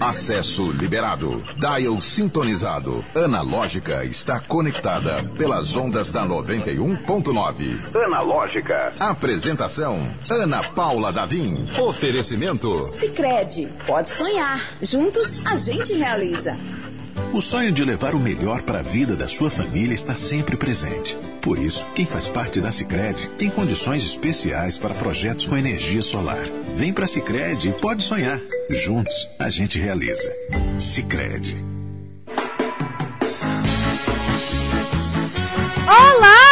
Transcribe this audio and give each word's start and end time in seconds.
Acesso 0.00 0.70
liberado. 0.72 1.40
Dial 1.56 2.00
sintonizado. 2.00 3.04
Analógica 3.14 4.04
está 4.04 4.40
conectada 4.40 5.24
pelas 5.36 5.76
ondas 5.76 6.10
da 6.10 6.24
91.9. 6.26 7.94
Analógica. 8.04 8.94
Apresentação: 8.98 10.10
Ana 10.30 10.62
Paula 10.70 11.12
Davim. 11.12 11.66
Oferecimento: 11.78 12.86
Sicredi. 12.92 13.68
Pode 13.86 14.10
sonhar. 14.10 14.60
Juntos 14.80 15.44
a 15.44 15.56
gente 15.56 15.94
realiza. 15.94 16.56
O 17.32 17.40
sonho 17.40 17.70
de 17.70 17.84
levar 17.84 18.14
o 18.14 18.18
melhor 18.18 18.62
para 18.62 18.78
a 18.78 18.82
vida 18.82 19.14
da 19.14 19.28
sua 19.28 19.50
família 19.50 19.94
está 19.94 20.16
sempre 20.16 20.56
presente. 20.56 21.16
Por 21.42 21.58
isso, 21.58 21.86
quem 21.94 22.06
faz 22.06 22.28
parte 22.28 22.60
da 22.60 22.72
Sicredi 22.72 23.28
tem 23.38 23.50
condições 23.50 24.04
especiais 24.04 24.78
para 24.78 24.94
projetos 24.94 25.46
com 25.46 25.56
energia 25.56 26.02
solar. 26.02 26.44
Vem 26.74 26.92
para 26.92 27.04
a 27.04 27.08
Sicredi 27.08 27.68
e 27.68 27.72
pode 27.72 28.02
sonhar. 28.02 28.40
Juntos, 28.70 29.28
a 29.38 29.50
gente 29.50 29.78
realiza. 29.78 30.32
Sicredi. 30.78 31.56
Olá! 35.86 36.45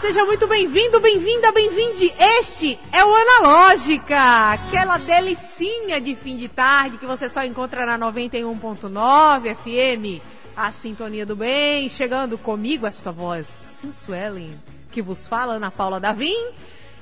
Seja 0.00 0.24
muito 0.24 0.48
bem-vindo, 0.48 0.98
bem-vinda, 0.98 1.52
bem-vinde. 1.52 2.12
Este 2.18 2.76
é 2.92 3.04
o 3.04 3.14
Analógica, 3.14 4.50
aquela 4.52 4.98
delicinha 4.98 6.00
de 6.00 6.16
fim 6.16 6.36
de 6.36 6.48
tarde 6.48 6.98
que 6.98 7.06
você 7.06 7.28
só 7.28 7.44
encontra 7.44 7.86
na 7.86 7.96
91.9 7.96 9.54
FM, 9.54 10.22
a 10.56 10.72
sintonia 10.72 11.24
do 11.24 11.36
bem, 11.36 11.88
chegando 11.88 12.36
comigo 12.36 12.84
esta 12.84 13.12
voz 13.12 13.46
sensuelen 13.46 14.60
que 14.90 15.00
vos 15.00 15.28
fala, 15.28 15.54
Ana 15.54 15.70
Paula 15.70 16.00
Davim, 16.00 16.48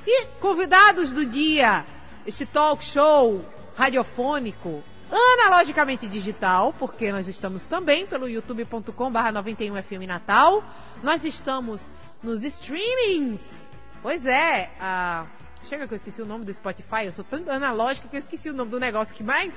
e 0.06 0.27
convidados 0.38 1.10
do 1.10 1.24
dia, 1.24 1.86
este 2.27 2.44
talk 2.44 2.84
show 2.84 3.42
radiofônico 3.77 4.84
analogicamente 5.10 6.06
digital, 6.06 6.74
porque 6.78 7.10
nós 7.10 7.27
estamos 7.28 7.64
também 7.64 8.06
pelo 8.06 8.28
youtube.com 8.28 9.11
barra 9.11 9.33
91FM 9.33 10.06
Natal. 10.06 10.62
Nós 11.02 11.24
estamos 11.24 11.91
nos 12.22 12.44
streamings. 12.44 13.41
Pois 14.02 14.24
é, 14.27 14.70
a... 14.80 15.27
chega 15.64 15.86
que 15.86 15.94
eu 15.94 15.97
esqueci 15.97 16.22
o 16.22 16.27
nome 16.27 16.44
do 16.44 16.52
Spotify, 16.52 17.05
eu 17.05 17.12
sou 17.12 17.24
tão 17.24 17.41
analógica 17.50 18.08
que 18.08 18.16
eu 18.16 18.20
esqueci 18.20 18.50
o 18.50 18.55
nome 18.55 18.70
do 18.70 18.78
negócio 18.78 19.14
que 19.14 19.24
mais 19.24 19.55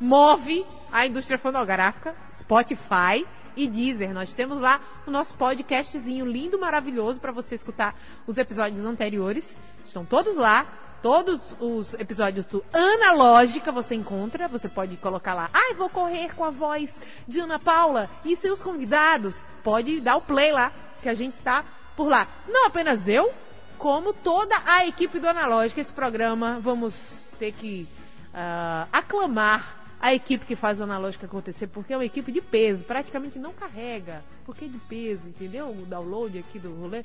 move 0.00 0.64
a 0.92 1.06
indústria 1.06 1.38
fonográfica, 1.38 2.14
Spotify 2.34 3.26
e 3.56 3.66
Deezer. 3.66 4.12
Nós 4.12 4.32
temos 4.32 4.60
lá 4.60 4.80
o 5.06 5.10
nosso 5.10 5.34
podcastzinho 5.36 6.26
lindo, 6.26 6.58
maravilhoso 6.58 7.18
para 7.18 7.32
você 7.32 7.54
escutar 7.54 7.94
os 8.26 8.36
episódios 8.36 8.84
anteriores. 8.84 9.56
Estão 9.84 10.04
todos 10.04 10.36
lá. 10.36 10.66
Todos 11.02 11.54
os 11.60 11.94
episódios 11.94 12.46
do 12.46 12.64
Analógica 12.72 13.70
você 13.70 13.94
encontra. 13.94 14.48
Você 14.48 14.68
pode 14.68 14.96
colocar 14.96 15.34
lá. 15.34 15.48
Ai, 15.52 15.74
vou 15.74 15.88
correr 15.88 16.34
com 16.34 16.44
a 16.44 16.50
voz 16.50 16.98
de 17.28 17.38
Ana 17.38 17.58
Paula 17.58 18.10
e 18.24 18.34
seus 18.34 18.62
convidados. 18.62 19.44
Pode 19.62 20.00
dar 20.00 20.16
o 20.16 20.20
play 20.20 20.50
lá, 20.50 20.72
que 21.02 21.08
a 21.08 21.14
gente 21.14 21.38
tá 21.38 21.64
por 21.96 22.08
lá. 22.08 22.28
Não 22.46 22.66
apenas 22.66 23.08
eu, 23.08 23.32
como 23.78 24.12
toda 24.12 24.54
a 24.66 24.86
equipe 24.86 25.18
do 25.18 25.26
Analógica. 25.26 25.80
Esse 25.80 25.92
programa 25.92 26.58
vamos 26.60 27.20
ter 27.38 27.52
que 27.52 27.88
uh, 28.32 28.88
aclamar 28.92 29.84
a 30.00 30.14
equipe 30.14 30.44
que 30.44 30.54
faz 30.54 30.78
o 30.78 30.82
Analógica 30.82 31.26
acontecer, 31.26 31.66
porque 31.68 31.92
é 31.92 31.96
uma 31.96 32.04
equipe 32.04 32.30
de 32.30 32.40
peso, 32.40 32.84
praticamente 32.84 33.38
não 33.38 33.52
carrega. 33.52 34.22
Porque 34.44 34.68
de 34.68 34.78
peso, 34.78 35.28
entendeu? 35.28 35.68
O 35.70 35.86
download 35.86 36.38
aqui 36.38 36.58
do 36.58 36.72
rolê. 36.74 37.02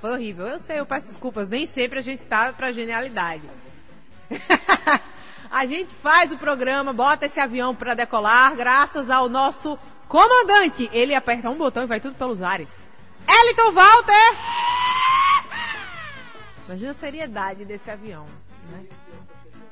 Foi 0.00 0.12
horrível. 0.12 0.46
Eu 0.46 0.58
sei, 0.58 0.80
eu 0.80 0.86
peço 0.86 1.06
desculpas. 1.06 1.48
Nem 1.48 1.66
sempre 1.66 1.98
a 1.98 2.02
gente 2.02 2.24
tá 2.24 2.52
pra 2.52 2.72
genialidade. 2.72 3.42
a 5.50 5.64
gente 5.66 5.94
faz 5.94 6.32
o 6.32 6.36
programa, 6.36 6.92
bota 6.92 7.26
esse 7.26 7.40
avião 7.40 7.74
para 7.74 7.94
decolar, 7.94 8.54
graças 8.54 9.08
ao 9.08 9.28
nosso 9.28 9.78
comandante. 10.08 10.90
Ele 10.92 11.14
aperta 11.14 11.48
um 11.48 11.56
botão 11.56 11.84
e 11.84 11.86
vai 11.86 12.00
tudo 12.00 12.16
pelos 12.16 12.42
ares. 12.42 12.93
Eliton 13.28 13.72
Walter! 13.72 14.36
Imagina 16.66 16.90
a 16.90 16.94
seriedade 16.94 17.64
desse 17.64 17.90
avião, 17.90 18.26
né? 18.70 18.84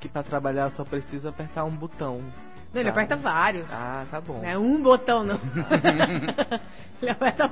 Que 0.00 0.08
pra 0.08 0.22
trabalhar 0.22 0.70
só 0.70 0.84
precisa 0.84 1.30
apertar 1.30 1.64
um 1.64 1.70
botão. 1.70 2.22
Não, 2.72 2.80
ele 2.80 2.84
Tá. 2.84 2.90
aperta 2.90 3.16
vários. 3.16 3.72
Ah, 3.72 4.04
tá 4.10 4.20
bom. 4.20 4.38
Não 4.38 4.48
é 4.48 4.58
um 4.58 4.80
botão, 4.82 5.22
não. 5.24 5.40
ele 7.00 7.10
aperta. 7.10 7.50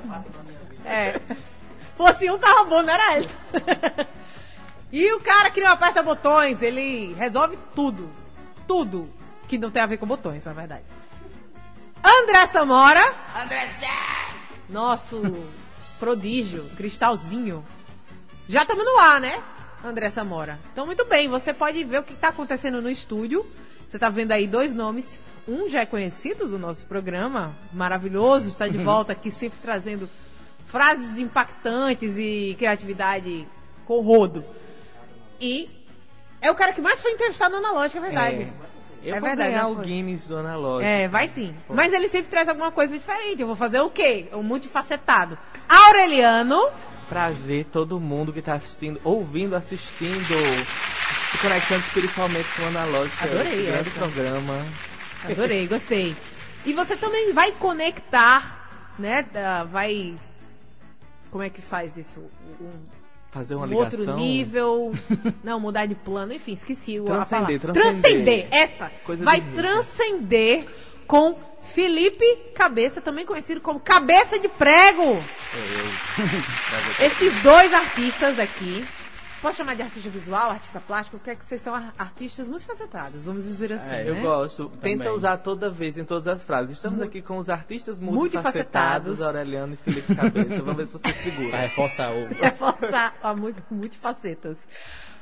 É. 0.85 1.19
Fosse 1.97 2.29
um, 2.29 2.37
tava 2.37 2.63
bom, 2.65 2.81
não 2.81 2.93
era 2.93 3.17
ele. 3.17 3.29
e 4.91 5.13
o 5.13 5.19
cara 5.21 5.49
que 5.51 5.61
não 5.61 5.71
aperta 5.71 6.01
botões, 6.03 6.61
ele 6.61 7.13
resolve 7.13 7.57
tudo. 7.75 8.09
Tudo 8.67 9.09
que 9.47 9.57
não 9.57 9.69
tem 9.71 9.81
a 9.81 9.85
ver 9.87 9.97
com 9.97 10.05
botões, 10.07 10.43
na 10.45 10.53
verdade. 10.53 10.83
André 12.03 12.47
Samora. 12.47 13.13
André 13.35 13.69
Nosso 14.69 15.21
prodígio, 16.01 16.65
cristalzinho. 16.75 17.63
Já 18.49 18.63
estamos 18.63 18.83
no 18.83 18.97
ar, 18.97 19.21
né? 19.21 19.39
André 19.83 20.09
Samora. 20.09 20.59
Então, 20.73 20.87
muito 20.87 21.05
bem, 21.05 21.29
você 21.29 21.53
pode 21.53 21.83
ver 21.83 21.99
o 21.99 22.03
que 22.03 22.13
está 22.13 22.29
acontecendo 22.29 22.81
no 22.81 22.89
estúdio. 22.89 23.45
Você 23.87 23.97
está 23.97 24.09
vendo 24.09 24.31
aí 24.31 24.47
dois 24.47 24.73
nomes. 24.73 25.19
Um 25.47 25.69
já 25.69 25.81
é 25.81 25.85
conhecido 25.85 26.47
do 26.47 26.57
nosso 26.57 26.87
programa, 26.87 27.55
maravilhoso, 27.71 28.47
está 28.47 28.67
de 28.67 28.79
volta 28.83 29.11
aqui, 29.13 29.29
sempre 29.29 29.59
trazendo 29.61 30.09
frases 30.65 31.19
impactantes 31.19 32.15
e 32.17 32.55
criatividade 32.57 33.47
com 33.85 34.01
rodo. 34.01 34.43
E 35.39 35.69
é 36.41 36.49
o 36.49 36.55
cara 36.55 36.73
que 36.73 36.81
mais 36.81 36.99
foi 36.99 37.11
entrevistado 37.11 37.51
na 37.51 37.59
Analógica, 37.59 37.99
é 37.99 38.01
verdade. 38.01 38.35
É, 38.37 39.09
eu 39.09 39.15
É 39.15 39.19
vou 39.19 39.29
verdade, 39.29 39.49
ganhar 39.51 39.63
não 39.63 39.71
o. 39.73 39.75
Guinness 39.75 40.25
do 40.25 40.37
analógico. 40.37 40.87
É, 40.89 41.07
vai 41.07 41.27
sim. 41.27 41.55
Mas 41.69 41.93
ele 41.93 42.07
sempre 42.07 42.29
traz 42.29 42.47
alguma 42.47 42.71
coisa 42.71 42.93
diferente. 42.93 43.41
Eu 43.41 43.47
vou 43.47 43.55
fazer 43.55 43.79
o 43.81 43.89
quê? 43.89 44.27
Um 44.33 44.43
multifacetado. 44.43 45.37
Aureliano. 45.71 46.67
Prazer 47.07 47.65
todo 47.71 47.99
mundo 47.99 48.33
que 48.33 48.41
tá 48.41 48.53
assistindo, 48.55 48.99
ouvindo, 49.03 49.55
assistindo, 49.55 50.35
se 51.31 51.37
conectando 51.41 51.81
espiritualmente 51.81 52.47
com 52.55 52.63
o 52.63 52.67
analógico. 52.67 53.23
Adorei 53.23 53.53
Esse 53.53 53.63
grande 53.71 53.89
essa. 53.89 53.99
programa. 53.99 54.65
Adorei, 55.29 55.67
gostei. 55.67 56.15
E 56.65 56.73
você 56.73 56.95
também 56.97 57.31
vai 57.33 57.51
conectar, 57.53 58.93
né? 58.99 59.25
Vai. 59.71 60.15
Como 61.29 61.43
é 61.43 61.49
que 61.49 61.61
faz 61.61 61.95
isso? 61.97 62.21
Um, 62.59 62.69
Fazer 63.31 63.55
uma 63.55 63.65
um 63.65 63.69
ligação. 63.69 63.99
outro 63.99 64.15
nível. 64.15 64.91
Não, 65.43 65.57
mudar 65.59 65.85
de 65.85 65.95
plano, 65.95 66.33
enfim, 66.33 66.53
esqueci 66.53 66.99
o 66.99 67.05
Transcender, 67.05 67.59
palavra. 67.61 67.73
transcender. 67.73 68.47
essa. 68.51 68.91
Coisa 69.05 69.23
vai 69.23 69.39
transcender 69.41 70.65
com 71.07 71.33
Felipe 71.61 72.25
Cabeça, 72.55 72.99
também 73.01 73.25
conhecido 73.25 73.61
como 73.61 73.79
Cabeça 73.79 74.39
de 74.39 74.47
Prego. 74.49 75.21
Esses 76.99 77.33
dois 77.41 77.73
artistas 77.73 78.39
aqui. 78.39 78.85
Posso 79.41 79.57
chamar 79.57 79.75
de 79.75 79.81
artista 79.81 80.07
visual, 80.07 80.51
artista 80.51 80.79
plástico? 80.79 81.17
Porque 81.17 81.31
é 81.31 81.35
que 81.35 81.43
vocês 81.43 81.59
são 81.61 81.73
ar- 81.73 81.91
artistas 81.97 82.47
multifacetados, 82.47 83.25
vamos 83.25 83.43
dizer 83.43 83.73
assim. 83.73 83.95
É, 83.95 84.07
eu 84.07 84.13
né? 84.13 84.21
gosto. 84.21 84.71
Tenta 84.79 85.11
usar 85.11 85.37
toda 85.37 85.67
vez 85.67 85.97
em 85.97 86.03
todas 86.05 86.27
as 86.27 86.43
frases. 86.43 86.73
Estamos 86.73 87.01
aqui 87.01 87.23
com 87.23 87.39
os 87.39 87.49
artistas 87.49 87.97
Multifacetados. 87.97 89.17
multifacetados, 89.17 89.21
Aureliano 89.21 89.73
e 89.73 89.77
Felipe 89.77 90.13
Cabeça. 90.15 90.61
Vamos 90.61 90.75
ver 90.75 90.85
se 90.85 90.93
você 90.93 91.13
segura. 91.13 91.49
Vai 91.49 91.61
reforçar 91.67 92.11
o. 92.13 92.27
reforçar 92.39 93.15
a 93.23 93.33
muito, 93.33 93.63
multifacetas. 93.71 94.57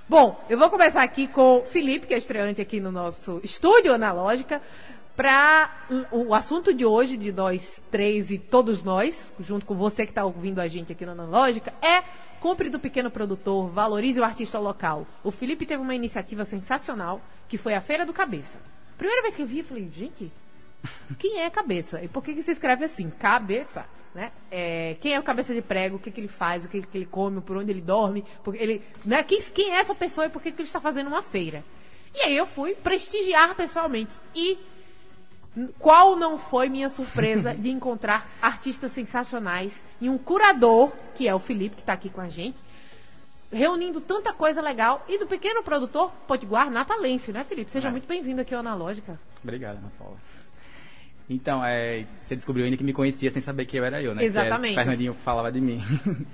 Bom, 0.10 0.44
eu 0.50 0.58
vou 0.58 0.70
começar 0.70 1.02
aqui 1.04 1.26
com 1.28 1.60
o 1.60 1.66
Felipe, 1.66 2.06
que 2.08 2.14
é 2.14 2.18
estreante 2.18 2.60
aqui 2.60 2.82
no 2.82 2.92
nosso 2.92 3.40
estúdio 3.42 3.94
analógica, 3.94 4.62
para 5.20 5.70
o 6.14 6.34
assunto 6.34 6.74
de 6.74 6.86
hoje, 6.86 7.18
de 7.18 7.34
nós 7.34 7.84
três 7.92 8.32
e 8.32 8.38
todos 8.38 8.82
nós, 8.82 9.34
junto 9.38 9.66
com 9.66 9.76
você 9.76 10.06
que 10.06 10.14
está 10.14 10.24
ouvindo 10.24 10.60
a 10.60 10.68
gente 10.70 10.94
aqui 10.94 11.06
no 11.06 11.12
Analógica, 11.12 11.74
é 11.82 12.02
compre 12.40 12.70
do 12.70 12.80
pequeno 12.80 13.12
produtor, 13.12 13.68
valorize 13.68 14.18
o 14.18 14.24
artista 14.24 14.58
local. 14.58 15.06
O 15.22 15.30
Felipe 15.30 15.66
teve 15.66 15.84
uma 15.84 15.94
iniciativa 15.94 16.46
sensacional, 16.46 17.22
que 17.50 17.58
foi 17.58 17.74
a 17.74 17.82
Feira 17.82 18.06
do 18.06 18.14
Cabeça. 18.14 18.62
Primeira 18.98 19.22
vez 19.22 19.36
que 19.36 19.42
eu 19.42 19.46
vi, 19.46 19.60
eu 19.60 19.66
falei, 19.66 19.90
gente, 19.94 20.32
quem 21.20 21.42
é 21.42 21.50
cabeça? 21.50 22.02
E 22.02 22.08
por 22.08 22.24
que, 22.24 22.34
que 22.34 22.42
se 22.42 22.52
escreve 22.52 22.86
assim? 22.86 23.10
Cabeça. 23.10 23.86
Né? 24.16 24.32
É, 24.50 24.96
quem 25.02 25.16
é 25.16 25.20
o 25.20 25.24
cabeça 25.24 25.54
de 25.54 25.62
prego? 25.62 25.98
O 25.98 26.00
que, 26.00 26.12
que 26.12 26.22
ele 26.22 26.30
faz? 26.30 26.64
O 26.64 26.70
que, 26.70 26.82
que 26.82 26.98
ele 26.98 27.06
come? 27.06 27.42
Por 27.42 27.58
onde 27.58 27.70
ele 27.70 27.82
dorme? 27.82 28.24
Porque 28.42 28.64
ele, 28.64 28.82
né? 29.04 29.22
quem, 29.24 29.42
quem 29.42 29.74
é 29.74 29.80
essa 29.82 29.94
pessoa 29.94 30.28
e 30.28 30.30
por 30.30 30.42
que, 30.42 30.50
que 30.50 30.62
ele 30.62 30.68
está 30.70 30.80
fazendo 30.80 31.08
uma 31.08 31.22
feira? 31.22 31.62
E 32.16 32.22
aí 32.22 32.38
eu 32.38 32.48
fui 32.48 32.74
prestigiar 32.74 33.54
pessoalmente. 33.54 34.18
E 34.34 34.58
qual 35.80 36.16
não 36.16 36.38
foi 36.38 36.70
minha 36.70 36.90
surpresa 36.90 37.54
de 37.58 37.70
encontrar 37.70 38.30
artistas 38.42 38.92
sensacionais 38.92 39.76
e 40.00 40.10
um 40.10 40.18
curador, 40.18 40.92
que 41.16 41.28
é 41.28 41.34
o 41.36 41.40
Felipe, 41.40 41.76
que 41.76 41.82
está 41.82 41.94
aqui 41.94 42.10
com 42.10 42.22
a 42.22 42.30
gente, 42.30 42.58
reunindo 43.52 44.00
tanta 44.00 44.32
coisa 44.34 44.62
legal. 44.62 45.04
E 45.08 45.18
do 45.18 45.26
pequeno 45.28 45.64
produtor 45.64 46.12
Potiguar 46.28 46.70
Natalêncio, 46.70 47.34
né, 47.34 47.44
Felipe? 47.44 47.72
Seja 47.72 47.88
É. 47.88 47.92
muito 47.92 48.08
bem-vindo 48.08 48.42
aqui 48.42 48.54
ao 48.54 48.60
Analógica. 48.60 49.20
Obrigado, 49.44 49.78
Ana 49.78 49.92
Paula. 49.98 50.18
Então, 51.30 51.64
é, 51.64 52.06
você 52.18 52.36
descobriu 52.36 52.66
ainda 52.66 52.76
que 52.78 52.84
me 52.84 52.94
conhecia 52.94 53.30
sem 53.30 53.42
saber 53.42 53.66
que 53.66 53.78
eu 53.78 53.84
era 53.86 54.02
eu, 54.02 54.14
né? 54.16 54.20
Que 54.20 54.26
é- 54.26 54.28
Exatamente. 54.28 54.76
Fernandinho 54.76 55.14
falava 55.14 55.52
de 55.52 55.62
mim. 55.62 55.82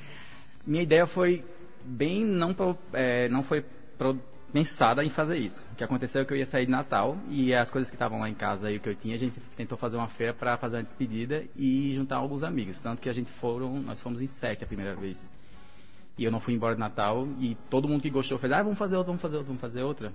Minha 0.66 0.84
ideia 0.84 1.06
foi 1.06 1.44
bem 1.84 2.24
não 2.24 2.54
pro- 2.54 2.78
é, 2.94 3.28
não 3.30 3.44
foi 3.44 3.64
pro- 3.98 4.20
pensada 4.56 5.04
em 5.04 5.10
fazer 5.10 5.38
isso. 5.38 5.68
O 5.74 5.76
que 5.76 5.84
aconteceu 5.84 6.22
é 6.22 6.26
que 6.26 6.32
eu 6.32 6.38
ia 6.38 6.46
sair 6.46 6.66
de 6.66 6.72
Natal 6.72 7.18
e 7.28 7.54
as 7.54 7.70
coisas 7.70 7.90
que 7.90 7.96
estavam 7.98 8.22
lá 8.22 8.30
em 8.30 8.34
casa 8.34 8.72
e 8.72 8.78
o 8.78 8.80
que 8.80 8.88
eu 8.88 8.96
tinha, 8.96 9.14
a 9.14 9.18
gente 9.18 9.38
tentou 9.54 9.78
fazer 9.78 9.98
uma 9.98 10.08
feira 10.08 10.34
para 10.34 10.56
fazer 10.56 10.78
uma 10.78 10.84
despedida 10.84 11.44
e 11.58 11.94
juntar 11.94 12.16
alguns 12.16 12.42
amigos. 12.42 12.80
Tanto 12.80 13.02
que 13.02 13.10
a 13.10 13.14
gente 13.14 13.30
foram, 13.30 13.82
nós 13.82 14.00
fomos 14.00 14.22
em 14.22 14.28
sete 14.28 14.64
a 14.64 14.68
primeira 14.68 14.96
vez. 14.96 15.30
E 16.18 16.24
eu 16.24 16.32
não 16.32 16.40
fui 16.40 16.54
embora 16.54 16.74
de 16.74 16.80
Natal 16.80 17.28
e 17.38 17.56
todo 17.70 17.86
mundo 17.86 18.02
que 18.02 18.10
gostou 18.10 18.40
fez, 18.40 18.54
ah, 18.54 18.64
vamos 18.64 18.80
fazer 18.80 18.96
outra, 18.96 19.08
vamos 19.08 19.22
fazer 19.22 19.36
outra, 19.36 19.48
vamos 19.48 19.62
fazer 19.62 19.84
outra. 19.84 20.14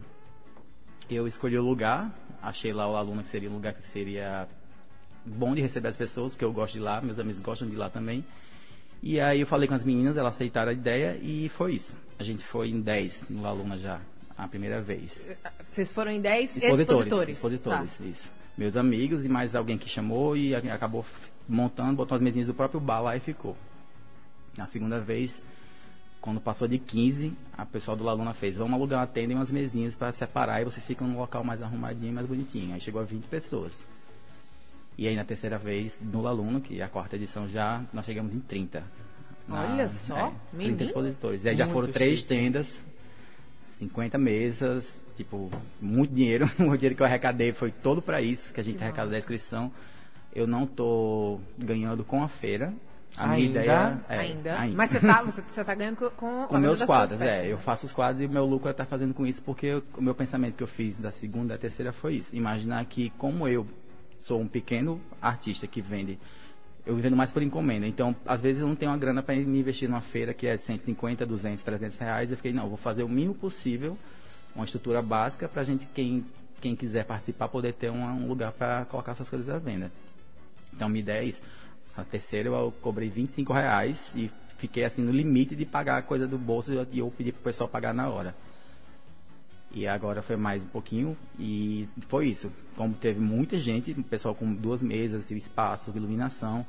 Eu 1.10 1.26
escolhi 1.26 1.58
o 1.58 1.62
lugar, 1.62 2.10
achei 2.40 2.72
lá 2.72 2.90
o 2.90 2.96
aluno 2.96 3.20
que 3.20 3.28
seria 3.28 3.50
um 3.50 3.54
lugar 3.56 3.74
que 3.74 3.82
seria 3.82 4.48
bom 5.22 5.54
de 5.54 5.60
receber 5.60 5.88
as 5.88 5.98
pessoas, 5.98 6.32
porque 6.32 6.46
eu 6.46 6.52
gosto 6.54 6.72
de 6.72 6.80
lá, 6.80 7.02
meus 7.02 7.18
amigos 7.18 7.42
gostam 7.42 7.68
de 7.68 7.76
lá 7.76 7.90
também. 7.90 8.24
E 9.02 9.20
aí 9.20 9.42
eu 9.42 9.46
falei 9.46 9.68
com 9.68 9.74
as 9.74 9.84
meninas, 9.84 10.16
elas 10.16 10.32
aceitaram 10.32 10.70
a 10.70 10.72
ideia 10.72 11.18
e 11.20 11.50
foi 11.50 11.74
isso. 11.74 11.94
A 12.18 12.22
gente 12.22 12.42
foi 12.42 12.70
em 12.70 12.80
10 12.80 13.26
no 13.28 13.46
Aluna 13.46 13.76
já 13.76 14.00
a 14.44 14.48
primeira 14.48 14.80
vez. 14.80 15.28
Vocês 15.64 15.92
foram 15.92 16.10
em 16.10 16.20
10 16.20 16.56
expositores. 16.56 16.80
expositores. 16.90 17.36
Expositores, 17.36 17.98
Tá. 17.98 18.04
isso. 18.04 18.32
Meus 18.56 18.76
amigos 18.76 19.24
e 19.24 19.28
mais 19.28 19.54
alguém 19.54 19.78
que 19.78 19.88
chamou 19.88 20.36
e 20.36 20.54
acabou 20.54 21.04
montando, 21.48 21.94
botou 21.96 22.14
as 22.16 22.22
mesinhas 22.22 22.46
do 22.46 22.54
próprio 22.54 22.80
bar 22.80 23.00
lá 23.00 23.16
e 23.16 23.20
ficou. 23.20 23.56
Na 24.56 24.66
segunda 24.66 25.00
vez, 25.00 25.42
quando 26.20 26.40
passou 26.40 26.68
de 26.68 26.78
15, 26.78 27.32
a 27.56 27.64
pessoal 27.64 27.96
do 27.96 28.04
Laluna 28.04 28.34
fez, 28.34 28.56
vamos 28.58 28.74
alugar 28.74 29.00
uma 29.00 29.06
tenda 29.06 29.32
e 29.32 29.36
umas 29.36 29.50
mesinhas 29.50 29.94
para 29.94 30.12
separar 30.12 30.60
e 30.60 30.64
vocês 30.64 30.84
ficam 30.84 31.06
num 31.08 31.16
local 31.18 31.42
mais 31.42 31.62
arrumadinho 31.62 32.10
e 32.10 32.14
mais 32.14 32.26
bonitinho. 32.26 32.74
Aí 32.74 32.80
chegou 32.80 33.00
a 33.00 33.04
20 33.04 33.24
pessoas. 33.24 33.86
E 34.98 35.08
aí 35.08 35.16
na 35.16 35.24
terceira 35.24 35.56
vez, 35.58 35.98
no 36.02 36.20
Laluno, 36.20 36.60
que 36.60 36.80
é 36.80 36.84
a 36.84 36.88
quarta 36.88 37.16
edição 37.16 37.48
já, 37.48 37.82
nós 37.92 38.04
chegamos 38.04 38.34
em 38.34 38.40
30. 38.40 38.84
Olha 39.48 39.88
só, 39.88 40.14
é, 40.16 40.20
30 40.20 40.36
menino. 40.52 40.82
expositores. 40.82 41.44
E 41.44 41.48
aí 41.48 41.56
já 41.56 41.66
foram 41.66 41.90
três 41.90 42.18
chique. 42.20 42.28
tendas, 42.28 42.84
50 43.80 44.18
mesas, 44.18 45.02
tipo, 45.16 45.50
muito 45.80 46.12
dinheiro. 46.14 46.44
o 46.60 46.76
dinheiro 46.76 46.94
que 46.94 47.02
eu 47.02 47.06
arrecadei 47.06 47.52
foi 47.52 47.70
todo 47.70 48.02
para 48.02 48.20
isso, 48.20 48.52
que 48.52 48.60
a 48.60 48.64
gente 48.64 48.82
arrecada 48.82 49.10
da 49.10 49.16
inscrição. 49.18 49.72
Eu 50.34 50.46
não 50.46 50.66
tô 50.66 51.40
ganhando 51.58 52.04
com 52.04 52.22
a 52.22 52.28
feira. 52.28 52.72
A 53.16 53.26
minha 53.26 53.38
Ainda? 53.48 53.60
ideia 53.62 54.00
é 54.08 54.18
ainda. 54.18 54.58
Mas 54.76 54.90
você 54.90 55.00
tá, 55.00 55.22
você, 55.22 55.42
você 55.42 55.64
tá 55.64 55.74
ganhando 55.74 55.96
com, 55.96 56.10
com, 56.10 56.46
com 56.46 56.58
meus 56.58 56.80
quadros, 56.84 57.20
é. 57.20 57.50
Eu 57.50 57.58
faço 57.58 57.84
os 57.86 57.92
quadros 57.92 58.22
e 58.22 58.26
o 58.26 58.30
meu 58.30 58.46
lucro 58.46 58.70
está 58.70 58.84
fazendo 58.84 59.12
com 59.12 59.26
isso, 59.26 59.42
porque 59.42 59.66
eu- 59.66 59.82
o 59.96 60.02
meu 60.02 60.14
pensamento 60.14 60.54
que 60.54 60.62
eu 60.62 60.68
fiz 60.68 60.96
da 60.98 61.10
segunda 61.10 61.54
à 61.56 61.58
terceira 61.58 61.92
foi 61.92 62.14
isso. 62.16 62.36
Imaginar 62.36 62.84
que, 62.84 63.10
como 63.18 63.48
eu 63.48 63.66
sou 64.16 64.40
um 64.40 64.46
pequeno 64.46 65.00
artista 65.20 65.66
que 65.66 65.80
vende, 65.82 66.20
eu 66.90 66.96
vendo 66.96 67.16
mais 67.16 67.30
por 67.30 67.42
encomenda. 67.42 67.86
Então, 67.86 68.14
às 68.26 68.40
vezes 68.40 68.62
eu 68.62 68.68
não 68.68 68.74
tenho 68.74 68.90
uma 68.90 68.98
grana 68.98 69.22
para 69.22 69.34
me 69.36 69.60
investir 69.60 69.88
numa 69.88 70.00
feira 70.00 70.34
que 70.34 70.46
é 70.46 70.56
de 70.56 70.62
150, 70.62 71.24
200, 71.24 71.62
300 71.62 71.96
reais. 71.98 72.30
Eu 72.30 72.36
fiquei, 72.36 72.52
não, 72.52 72.64
eu 72.64 72.68
vou 72.68 72.78
fazer 72.78 73.02
o 73.04 73.08
mínimo 73.08 73.34
possível, 73.34 73.96
uma 74.54 74.64
estrutura 74.64 75.00
básica 75.00 75.48
para 75.48 75.62
gente, 75.62 75.86
quem, 75.94 76.24
quem 76.60 76.74
quiser 76.74 77.04
participar, 77.04 77.48
poder 77.48 77.74
ter 77.74 77.90
uma- 77.90 78.12
um 78.12 78.26
lugar 78.26 78.50
para 78.52 78.84
colocar 78.86 79.12
essas 79.12 79.30
coisas 79.30 79.48
à 79.48 79.58
venda. 79.58 79.90
Então, 80.74 80.88
minha 80.88 81.00
ideia 81.00 81.20
é 81.22 81.24
isso. 81.24 81.42
A 81.96 82.02
terceira 82.04 82.48
eu 82.48 82.72
cobrei 82.82 83.08
25 83.08 83.52
reais 83.52 84.12
e 84.16 84.30
fiquei 84.58 84.84
assim 84.84 85.02
no 85.02 85.12
limite 85.12 85.54
de 85.54 85.64
pagar 85.64 85.96
a 85.98 86.02
coisa 86.02 86.26
do 86.26 86.36
bolso 86.38 86.72
e 86.92 86.98
eu 86.98 87.10
pedi 87.16 87.30
pro 87.30 87.42
pessoal 87.42 87.68
pagar 87.68 87.94
na 87.94 88.08
hora. 88.08 88.34
E 89.72 89.86
agora 89.86 90.20
foi 90.22 90.34
mais 90.36 90.64
um 90.64 90.68
pouquinho 90.68 91.16
e 91.38 91.88
foi 92.08 92.26
isso. 92.26 92.50
Como 92.76 92.92
teve 92.94 93.20
muita 93.20 93.56
gente, 93.56 93.92
o 93.92 94.02
pessoal 94.02 94.34
com 94.34 94.52
duas 94.52 94.82
mesas, 94.82 95.30
o 95.30 95.34
espaço, 95.34 95.92
iluminação, 95.94 96.66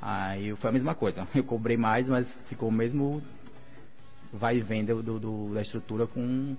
aí 0.00 0.54
foi 0.56 0.70
a 0.70 0.72
mesma 0.72 0.94
coisa. 0.94 1.26
Eu 1.34 1.44
cobrei 1.44 1.76
mais, 1.76 2.08
mas 2.08 2.42
ficou 2.46 2.68
o 2.68 2.72
mesmo 2.72 3.22
vai 4.32 4.56
e 4.58 4.60
vem 4.60 4.84
do, 4.84 5.02
do- 5.02 5.18
do- 5.18 5.54
da 5.54 5.62
estrutura 5.62 6.06
com, 6.06 6.56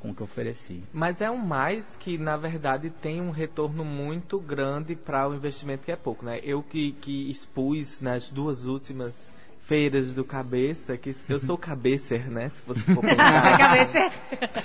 com 0.00 0.10
o 0.10 0.14
que 0.14 0.20
eu 0.20 0.24
ofereci. 0.26 0.82
Mas 0.92 1.20
é 1.20 1.28
um 1.30 1.38
mais 1.38 1.96
que, 1.96 2.16
na 2.18 2.36
verdade, 2.36 2.90
tem 2.90 3.20
um 3.20 3.30
retorno 3.30 3.84
muito 3.84 4.38
grande 4.38 4.94
para 4.94 5.28
o 5.28 5.34
investimento 5.34 5.84
que 5.84 5.90
é 5.90 5.96
pouco, 5.96 6.24
né? 6.24 6.38
Eu 6.44 6.62
que, 6.62 6.92
que 7.00 7.28
expus 7.30 8.00
nas 8.00 8.30
duas 8.30 8.66
últimas 8.66 9.28
feiras 9.62 10.12
do 10.12 10.22
cabeça, 10.24 10.96
que 10.98 11.14
eu 11.28 11.40
sou 11.40 11.56
cabecer, 11.56 12.30
né? 12.30 12.50
Se 12.50 12.62
você 12.66 12.80
for 12.82 13.00
pensar. 13.02 13.76
é- 13.76 14.12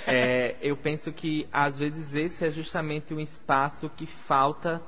É, 0.06 0.56
eu 0.60 0.76
penso 0.76 1.10
que 1.12 1.48
às 1.52 1.78
vezes 1.78 2.14
esse 2.14 2.44
é 2.44 2.50
justamente 2.50 3.12
um 3.14 3.18
espaço 3.20 3.90
que 3.96 4.06
falta 4.06 4.80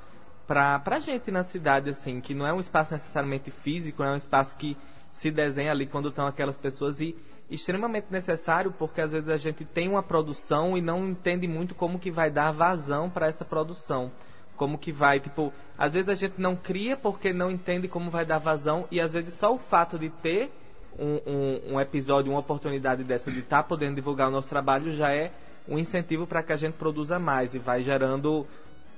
pra, 0.47 0.79
pra 0.79 0.99
gente 0.99 1.31
na 1.31 1.45
cidade, 1.45 1.91
assim, 1.91 2.21
que 2.21 2.35
não 2.35 2.47
é 2.47 2.53
um 2.53 2.61
espaço 2.61 2.93
necessariamente 2.93 3.51
físico, 3.51 4.03
é 4.03 4.11
um 4.11 4.17
espaço 4.17 4.57
que 4.57 4.77
se 5.11 5.31
desenha 5.31 5.71
ali 5.71 5.87
quando 5.87 6.09
estão 6.09 6.27
aquelas 6.27 6.57
pessoas 6.57 7.01
e 7.01 7.15
extremamente 7.51 8.07
necessário 8.11 8.73
porque 8.73 9.01
às 9.01 9.13
vezes 9.13 9.29
a 9.29 9.37
gente 9.37 9.65
tem 9.65 9.89
uma 9.89 10.03
produção 10.03 10.77
e 10.77 10.81
não 10.81 11.11
entende 11.11 11.47
muito 11.47 11.75
como 11.75 11.99
que 11.99 12.11
vai 12.11 12.31
dar 12.31 12.51
vazão 12.51 13.11
para 13.11 13.29
essa 13.29 13.45
produção. 13.45 14.11
Como 14.57 14.79
que 14.79 14.93
vai, 14.93 15.21
tipo, 15.21 15.53
às 15.77 15.95
vezes 15.95 16.09
a 16.09 16.15
gente 16.15 16.35
não 16.39 16.57
cria 16.57 16.97
porque 16.97 17.33
não 17.33 17.51
entende 17.51 17.89
como 17.89 18.11
vai 18.11 18.25
dar 18.25 18.39
vazão 18.39 18.87
e 18.91 19.01
às 19.01 19.13
vezes 19.13 19.35
só 19.35 19.53
o 19.53 19.59
fato 19.59 19.99
de 19.99 20.09
ter 20.09 20.51
um, 20.99 21.21
um, 21.27 21.75
um 21.75 21.81
episódio, 21.81 22.31
uma 22.31 22.41
oportunidade 22.41 23.05
dessa 23.05 23.31
de 23.31 23.41
estar 23.41 23.63
podendo 23.65 23.97
divulgar 23.97 24.29
o 24.29 24.31
nosso 24.31 24.49
trabalho 24.49 24.93
já 24.93 25.13
é 25.13 25.33
um 25.69 25.79
incentivo 25.79 26.27
para 26.27 26.43
que 26.43 26.53
a 26.53 26.57
gente 26.57 26.75
produza 26.75 27.19
mais 27.19 27.55
e 27.55 27.59
vai 27.59 27.83
gerando 27.83 28.47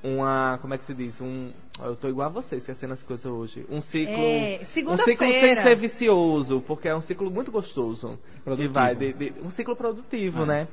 uma, 0.04 0.58
como 0.60 0.74
é 0.74 0.78
que 0.78 0.84
se 0.84 0.92
diz? 0.92 1.18
Um, 1.20 1.50
eu 1.82 1.96
tô 1.96 2.08
igual 2.08 2.26
a 2.28 2.30
você, 2.30 2.56
esquecendo 2.56 2.92
as 2.92 3.02
coisas 3.02 3.24
hoje. 3.26 3.64
Um 3.70 3.80
ciclo, 3.80 4.14
É, 4.14 4.60
um 4.62 4.64
ciclo 4.66 4.96
sem 4.98 5.56
ser 5.56 5.74
vicioso, 5.76 6.62
porque 6.66 6.86
é 6.88 6.94
um 6.94 7.00
ciclo 7.00 7.30
muito 7.30 7.50
gostoso. 7.50 8.18
Produtivo. 8.44 8.70
E 8.70 8.72
vai 8.72 8.94
de- 8.94 9.12
de- 9.14 9.32
um 9.42 9.50
ciclo 9.50 9.74
produtivo, 9.74 10.42
É. 10.42 10.46
né? 10.46 10.68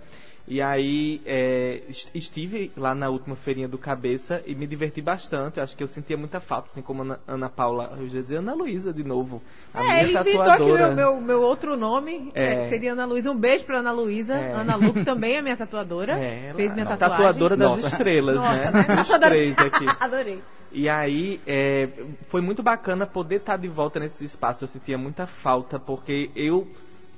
E 0.48 0.62
aí, 0.62 1.22
é, 1.26 1.82
est- 1.88 2.10
estive 2.14 2.72
lá 2.76 2.94
na 2.96 3.10
última 3.10 3.36
feirinha 3.36 3.68
do 3.68 3.78
Cabeça 3.78 4.42
e 4.46 4.56
me 4.56 4.66
diverti 4.68 5.02
bastante. 5.02 5.60
Acho 5.60 5.78
que 5.78 5.84
eu 5.84 5.88
sentia 5.88 6.18
muita 6.18 6.40
falta, 6.40 6.68
assim 6.70 6.82
como 6.82 7.04
Ana, 7.04 7.20
Ana 7.28 7.48
Paula, 7.50 7.94
eu 7.98 8.04
ia 8.04 8.22
dizer 8.22 8.38
Ana 8.38 8.54
Luísa 8.54 8.92
de 8.92 9.04
novo. 9.04 9.42
A 9.74 9.80
É, 9.82 9.84
minha 9.84 10.02
ele 10.02 10.12
inventou 10.12 10.42
aqui 10.42 10.50
tatuadora. 10.52 10.88
meu, 10.92 11.14
meu, 11.16 11.22
meu 11.22 11.42
outro 11.42 11.78
nome, 11.78 12.32
É. 12.34 12.66
é, 12.66 12.68
seria 12.70 12.94
Ana 12.94 13.06
Luísa. 13.06 13.32
Um 13.32 13.38
beijo 13.38 13.64
pra 13.66 13.78
Ana 13.80 13.92
Luísa. 13.92 14.34
É. 14.36 14.52
Ana 14.54 14.76
Lu, 14.76 14.94
que 14.94 15.04
também 15.06 15.36
é 15.36 15.42
minha 15.42 15.56
tatuadora. 15.56 16.20
É, 16.20 16.48
ela- 16.48 16.56
fez 16.56 16.74
minha 16.74 16.86
não, 16.86 16.92
tatuagem. 16.98 17.18
tatuadora 17.18 17.56
das 17.56 17.70
Nossa. 17.70 17.88
estrelas, 17.88 18.36
Nossa, 18.36 18.54
né? 18.56 18.72
né? 18.72 18.84
Tatuadora- 18.96 19.36
três 19.36 19.58
aqui. 19.60 19.86
Adorei. 20.00 20.42
E 20.74 20.90
aí, 20.90 21.40
é, 21.46 21.88
foi 22.28 22.42
muito 22.42 22.64
bacana 22.64 23.06
poder 23.06 23.36
estar 23.38 23.58
de 23.58 23.68
volta 23.68 24.00
nesse 24.00 24.26
espaço. 24.26 24.64
Eu 24.64 24.68
sentia 24.68 24.98
muita 24.98 25.28
falta, 25.28 25.78
porque 25.80 26.30
eu, 26.36 26.68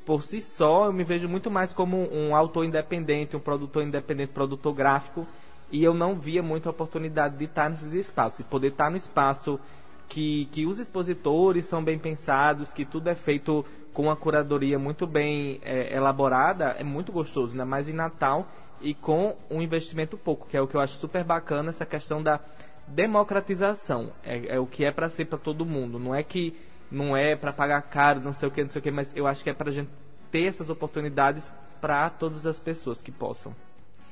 por 0.06 0.24
si 0.24 0.42
só, 0.42 0.86
eu 0.86 0.94
me 0.94 1.04
vejo 1.04 1.30
muito 1.30 1.50
mais 1.50 1.72
como 1.72 1.98
um 2.12 2.36
autor 2.36 2.66
independente, 2.66 3.36
um 3.36 3.40
produtor 3.40 3.84
independente, 3.84 4.32
produtor 4.32 4.74
gráfico. 4.74 5.26
E 5.72 5.84
eu 5.84 5.94
não 5.94 6.16
via 6.16 6.44
muita 6.44 6.70
oportunidade 6.70 7.38
de 7.38 7.46
estar 7.46 7.70
nesses 7.70 7.94
espaços. 7.94 8.42
E 8.42 8.44
poder 8.44 8.68
estar 8.70 8.92
no 8.92 8.98
espaço 8.98 9.60
que, 10.08 10.48
que 10.52 10.66
os 10.66 10.78
expositores 10.78 11.66
são 11.66 11.84
bem 11.84 11.98
pensados, 11.98 12.74
que 12.74 12.86
tudo 12.86 13.08
é 13.08 13.16
feito 13.16 13.66
com 13.94 14.04
uma 14.04 14.16
curadoria 14.16 14.78
muito 14.78 15.08
bem 15.08 15.60
é, 15.64 15.96
elaborada, 15.96 16.76
é 16.78 16.84
muito 16.84 17.12
gostoso, 17.12 17.54
ainda 17.54 17.66
mais 17.66 17.88
em 17.88 17.94
Natal 17.94 18.48
e 18.82 18.94
com 18.94 19.36
um 19.50 19.62
investimento 19.62 20.18
pouco, 20.18 20.48
que 20.48 20.58
é 20.58 20.62
o 20.62 20.68
que 20.68 20.76
eu 20.76 20.82
acho 20.82 20.98
super 20.98 21.24
bacana, 21.24 21.70
essa 21.70 21.86
questão 21.86 22.22
da 22.22 22.40
democratização. 22.88 24.12
É, 24.24 24.56
é 24.56 24.60
o 24.60 24.66
que 24.66 24.84
é 24.84 24.92
para 24.92 25.10
ser 25.10 25.26
para 25.26 25.40
todo 25.40 25.66
mundo. 25.66 25.98
Não 25.98 26.14
é 26.14 26.22
que 26.22 26.56
não 26.94 27.18
é 27.18 27.36
para 27.36 27.52
pagar 27.52 27.82
caro, 27.82 28.20
não 28.22 28.32
sei 28.34 28.48
o 28.48 28.52
que, 28.52 28.64
não 28.64 28.70
sei 28.70 28.80
o 28.80 28.84
que, 28.84 28.92
mas 28.92 29.14
eu 29.16 29.26
acho 29.28 29.44
que 29.44 29.50
é 29.50 29.54
para 29.54 29.70
a 29.70 29.74
gente 29.74 29.90
ter 30.32 30.44
essas 30.46 30.70
oportunidades 30.70 31.52
para 31.82 32.10
todas 32.10 32.46
as 32.46 32.60
pessoas 32.60 33.02
que 33.02 33.12
possam. 33.12 33.54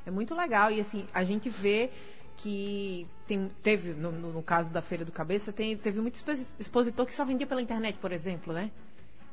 É 0.04 0.10
muito 0.10 0.34
legal. 0.34 0.70
E 0.70 0.80
assim, 0.80 1.06
a 1.14 1.24
gente 1.24 1.48
vê 1.48 1.90
que 2.36 3.06
tem, 3.26 3.50
teve, 3.62 3.92
no, 3.92 4.10
no- 4.10 4.32
no 4.32 4.42
caso 4.42 4.72
da 4.72 4.82
Feira 4.82 5.04
do 5.04 5.12
Cabeça, 5.12 5.52
tem, 5.52 5.76
teve 5.76 6.00
muito 6.00 6.16
exposi- 6.16 6.46
expositor 6.58 7.06
que 7.06 7.14
só 7.14 7.24
vendia 7.24 7.46
pela 7.46 7.62
internet, 7.62 7.96
por 7.98 8.12
exemplo, 8.12 8.52
né? 8.52 8.70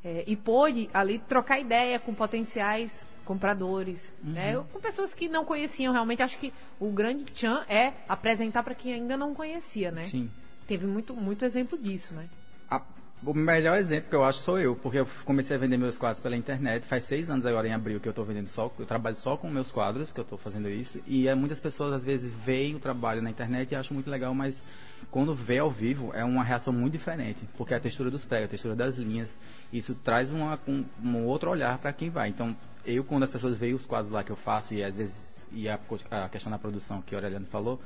É, 0.04 0.24
e 0.28 0.36
pôde 0.36 0.90
ali 0.94 1.20
trocar 1.20 1.60
ideia 1.60 2.00
com 2.00 2.14
potenciais 2.14 3.06
compradores, 3.26 4.12
né? 4.24 4.56
Com 4.72 4.80
pessoas 4.80 5.14
que 5.14 5.28
não 5.28 5.44
conheciam 5.44 5.92
realmente. 5.92 6.22
Acho 6.24 6.38
que 6.38 6.54
o 6.80 6.90
grande 6.92 7.24
tchan 7.26 7.64
é 7.68 7.94
apresentar 8.08 8.64
para 8.64 8.74
quem 8.76 8.94
ainda 8.94 9.18
não 9.18 9.34
conhecia, 9.36 9.92
né? 9.92 10.06
Sim. 10.06 10.30
Teve 10.68 10.86
muito, 10.88 11.14
muito 11.16 11.44
exemplo 11.46 11.78
disso, 11.78 12.14
né? 12.14 12.28
A- 12.70 12.82
o 13.26 13.34
melhor 13.34 13.78
exemplo 13.78 14.10
que 14.10 14.16
eu 14.16 14.24
acho 14.24 14.40
sou 14.40 14.60
eu, 14.60 14.76
porque 14.76 15.00
eu 15.00 15.08
comecei 15.26 15.56
a 15.56 15.60
vender 15.60 15.78
meus 15.78 15.98
quadros 15.98 16.22
pela 16.22 16.38
internet. 16.38 16.86
Faz 16.86 17.04
seis 17.04 17.30
anos 17.30 17.46
agora 17.46 17.68
em 17.68 17.74
abril 17.74 18.00
que 18.00 18.08
eu 18.08 18.12
estou 18.12 18.24
vendendo 18.24 18.48
só, 18.48 18.72
eu 18.80 18.86
trabalho 18.86 19.16
só 19.16 19.36
com 19.36 19.50
meus 19.50 19.72
quadros, 19.72 20.14
que 20.14 20.20
eu 20.20 20.24
estou 20.24 20.38
fazendo 20.38 20.70
isso. 20.70 21.02
E 21.06 21.28
é, 21.28 21.36
muitas 21.36 21.60
pessoas 21.60 21.94
às 21.94 22.04
vezes 22.04 22.32
veem 22.34 22.76
o 22.76 22.80
trabalho 22.80 23.22
na 23.22 23.30
internet 23.30 23.72
e 23.72 23.76
acham 23.76 23.94
muito 23.94 24.10
legal, 24.10 24.34
mas 24.34 24.64
quando 25.12 25.36
vê 25.36 25.58
ao 25.58 25.70
vivo 25.70 26.12
é 26.14 26.24
uma 26.24 26.44
reação 26.44 26.72
muito 26.72 26.94
diferente, 26.94 27.40
porque 27.58 27.74
a 27.74 27.80
textura 27.80 28.10
dos 28.10 28.24
pregos, 28.24 28.46
a 28.46 28.50
textura 28.50 28.76
das 28.76 28.96
linhas, 28.96 29.38
isso 29.72 29.96
traz 29.96 30.32
uma, 30.32 30.60
um, 30.68 30.86
um 31.04 31.26
outro 31.26 31.50
olhar 31.50 31.78
para 31.78 31.92
quem 31.92 32.10
vai. 32.10 32.30
Então, 32.30 32.56
eu 32.86 33.04
quando 33.04 33.24
as 33.24 33.30
pessoas 33.30 33.58
veem 33.58 33.74
os 33.74 33.86
quadros 33.86 34.12
lá 34.12 34.24
que 34.24 34.32
eu 34.32 34.36
faço 34.36 34.74
e 34.74 34.84
às 34.84 34.96
vezes 34.96 35.48
e 35.52 35.68
a, 35.68 35.80
a 36.12 36.30
questão 36.30 36.52
da 36.52 36.58
produção 36.58 37.02
que 37.02 37.14
o 37.14 37.18
Aureliano 37.18 37.46
falou, 37.48 37.80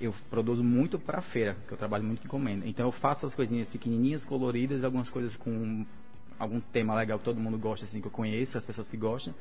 eu 0.00 0.14
produzo 0.30 0.62
muito 0.62 0.98
para 0.98 1.20
feira, 1.20 1.56
que 1.66 1.72
eu 1.72 1.78
trabalho 1.78 2.04
muito 2.04 2.20
com 2.20 2.26
encomenda. 2.26 2.66
Então 2.66 2.86
eu 2.86 2.92
faço 2.92 3.26
as 3.26 3.34
coisinhas 3.34 3.70
pequenininhas, 3.70 4.24
coloridas, 4.24 4.84
algumas 4.84 5.10
coisas 5.10 5.36
com 5.36 5.84
algum 6.38 6.60
tema 6.60 6.94
legal 6.94 7.18
que 7.18 7.24
todo 7.24 7.40
mundo 7.40 7.58
gosta, 7.58 7.84
assim, 7.86 8.00
que 8.00 8.06
eu 8.06 8.10
conheço, 8.10 8.58
as 8.58 8.66
pessoas 8.66 8.88
que 8.88 8.96
gostam. 8.96 9.34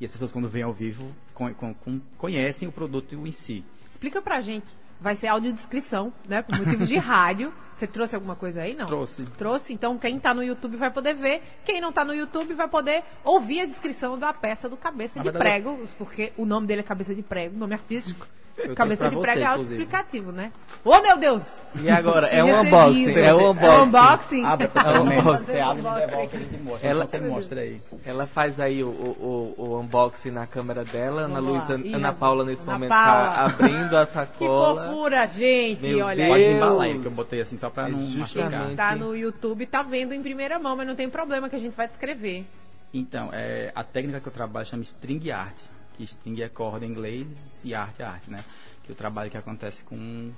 E 0.00 0.04
as 0.04 0.12
pessoas, 0.12 0.32
quando 0.32 0.48
vêm 0.48 0.62
ao 0.62 0.72
vivo, 0.72 1.14
con 1.32 1.54
con 1.54 2.00
conhecem 2.18 2.68
o 2.68 2.72
produto 2.72 3.14
em 3.26 3.32
si. 3.32 3.64
Explica 3.88 4.20
pra 4.20 4.40
gente. 4.40 4.76
Vai 5.00 5.14
ser 5.14 5.28
audiodescrição, 5.28 6.12
né? 6.28 6.42
Por 6.42 6.58
motivos 6.58 6.88
de 6.88 6.96
rádio. 6.98 7.52
Você 7.74 7.86
trouxe 7.86 8.14
alguma 8.14 8.34
coisa 8.34 8.62
aí, 8.62 8.74
não? 8.74 8.86
Trouxe. 8.86 9.24
Trouxe. 9.36 9.72
Então, 9.72 9.98
quem 9.98 10.18
tá 10.18 10.32
no 10.32 10.42
YouTube 10.42 10.76
vai 10.76 10.90
poder 10.90 11.14
ver. 11.14 11.42
Quem 11.64 11.80
não 11.80 11.92
tá 11.92 12.04
no 12.04 12.14
YouTube 12.14 12.54
vai 12.54 12.68
poder 12.68 13.04
ouvir 13.22 13.60
a 13.60 13.66
descrição 13.66 14.18
da 14.18 14.32
peça 14.32 14.68
do 14.68 14.76
Cabeça 14.76 15.18
Na 15.18 15.22
de 15.22 15.30
verdade, 15.30 15.62
Prego. 15.62 15.86
Porque 15.98 16.32
o 16.36 16.44
nome 16.44 16.66
dele 16.66 16.80
é 16.80 16.84
Cabeça 16.84 17.14
de 17.14 17.22
Prego, 17.22 17.56
nome 17.56 17.74
artístico. 17.74 18.26
Eu 18.56 18.74
Cabeça 18.74 19.10
de 19.10 19.16
Prego 19.16 19.36
você, 19.38 19.42
é 19.42 19.46
autoexplicativo, 19.46 20.30
né? 20.32 20.52
Ô, 20.84 21.00
meu 21.00 21.18
Deus! 21.18 21.60
E 21.74 21.90
agora? 21.90 22.28
É 22.28 22.42
um 22.44 22.60
unboxing. 22.60 23.12
É 23.14 23.34
um 23.34 23.40
É 23.40 23.44
um 23.46 23.50
unboxing. 23.50 23.82
unboxing. 23.82 24.44
Abre 24.44 24.68
pra 24.68 24.82
É 24.92 24.98
um 25.00 25.02
unboxing. 25.02 25.44
Você 25.44 25.60
abre 25.60 25.82
e 25.82 25.86
Unboxing. 25.86 26.06
devolve 26.06 26.28
que 26.28 26.36
a 26.36 26.38
gente 26.40 26.58
mostra. 26.58 26.88
Ela-. 26.88 27.06
Você 27.06 27.18
mostra 27.20 27.60
aí. 27.60 27.80
Ela 28.04 28.26
faz 28.28 28.60
aí 28.60 28.84
o, 28.84 28.88
o, 28.88 29.54
o, 29.58 29.62
o 29.64 29.80
unboxing 29.80 30.30
na 30.30 30.46
câmera 30.46 30.84
dela. 30.84 31.22
Ana. 31.22 31.40
Luísa, 31.40 31.74
Ana 31.74 31.96
Ana- 31.96 32.12
Paula 32.12 32.44
nesse 32.44 32.62
Ana 32.62 32.72
momento 32.74 32.88
Paula. 32.90 33.04
tá 33.34 33.44
abrindo 33.44 33.96
a 33.96 34.06
Que 34.06 34.12
sacola. 34.12 34.88
fofura, 34.88 35.26
gente! 35.26 35.82
Meu 35.82 36.06
Olha 36.06 36.26
Pode 36.28 36.42
aí. 36.42 36.44
Deus. 36.48 36.56
embalar 36.56 36.86
aí, 36.86 36.98
que 37.00 37.06
eu 37.06 37.10
botei 37.10 37.40
assim 37.40 37.56
só 37.56 37.68
pra 37.70 37.88
É 37.88 37.90
não 37.90 38.02
justamente. 38.04 38.54
machucar. 38.56 38.76
Tá 38.90 38.94
no 38.96 39.16
YouTube, 39.16 39.66
tá 39.66 39.82
vendo 39.82 40.12
em 40.14 40.22
primeira 40.22 40.58
mão, 40.60 40.76
mas 40.76 40.86
não 40.86 40.94
tem 40.94 41.08
problema 41.10 41.48
que 41.48 41.56
a 41.56 41.58
gente 41.58 41.74
vai 41.74 41.88
descrever. 41.88 42.46
Então, 42.92 43.30
é, 43.32 43.72
a 43.74 43.82
técnica 43.82 44.20
que 44.20 44.28
eu 44.28 44.32
trabalho 44.32 44.64
chama 44.64 44.82
string 44.84 45.28
art, 45.32 45.56
que 45.96 46.04
string 46.04 46.42
é 46.42 46.48
corda 46.48 46.84
em 46.84 46.90
inglês 46.90 47.64
e 47.64 47.74
arte 47.74 48.02
é 48.02 48.04
arte, 48.04 48.30
né? 48.30 48.44
Que 48.82 48.92
o 48.92 48.94
trabalho 48.94 49.30
que 49.30 49.36
acontece 49.36 49.84
com 49.84 50.32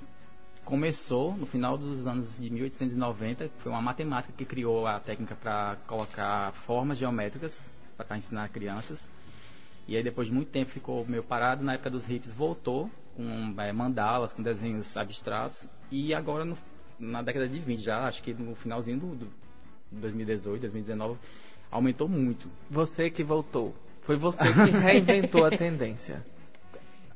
começou 0.63 1.35
no 1.37 1.45
final 1.45 1.77
dos 1.77 2.05
anos 2.05 2.37
de 2.37 2.49
1890, 2.49 3.49
foi 3.59 3.71
uma 3.71 3.81
matemática 3.81 4.33
que 4.35 4.43
criou 4.43 4.85
a 4.85 4.99
técnica 4.99 5.33
para 5.35 5.77
colocar 5.87 6.51
formas 6.51 6.97
geométricas 6.97 7.71
para 7.95 8.17
ensinar 8.17 8.49
crianças. 8.49 9.09
E 9.87 9.95
aí 9.95 10.03
depois 10.03 10.27
de 10.27 10.33
muito 10.33 10.49
tempo 10.49 10.69
ficou 10.69 11.05
meio 11.07 11.23
parado, 11.23 11.63
na 11.63 11.73
época 11.75 11.89
dos 11.89 12.05
hippies 12.05 12.33
voltou 12.33 12.91
com 13.15 13.53
é, 13.57 13.71
mandalas, 13.71 14.33
com 14.33 14.43
desenhos 14.43 14.95
abstratos 14.97 15.69
e 15.89 16.13
agora 16.13 16.43
no- 16.43 16.57
na 16.99 17.21
década 17.21 17.47
de 17.47 17.59
20 17.59 17.79
já, 17.81 18.05
acho 18.05 18.21
que 18.21 18.33
no 18.33 18.53
finalzinho 18.53 18.99
do, 18.99 19.15
do 19.15 19.31
2018, 19.91 20.61
2019 20.61 21.17
aumentou 21.71 22.09
muito. 22.09 22.49
Você 22.69 23.09
que 23.09 23.23
voltou. 23.23 23.73
Foi 24.07 24.15
você 24.15 24.43
que 24.51 24.71
reinventou 24.71 25.45
a 25.45 25.51
tendência. 25.51 26.25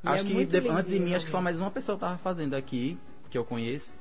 E 0.03 0.07
acho 0.07 0.25
é 0.27 0.29
que 0.29 0.45
de- 0.45 0.67
antes 0.69 0.87
de 0.91 0.99
mim, 0.99 1.15
acho 1.15 1.25
que 1.25 1.31
só 1.31 1.41
mais 1.41 1.59
uma 1.59 1.71
pessoa 1.71 1.97
tava 1.97 2.17
fazendo 2.19 2.53
aqui, 2.53 2.97
que 3.29 3.37
eu 3.37 3.43
conheço. 3.45 3.95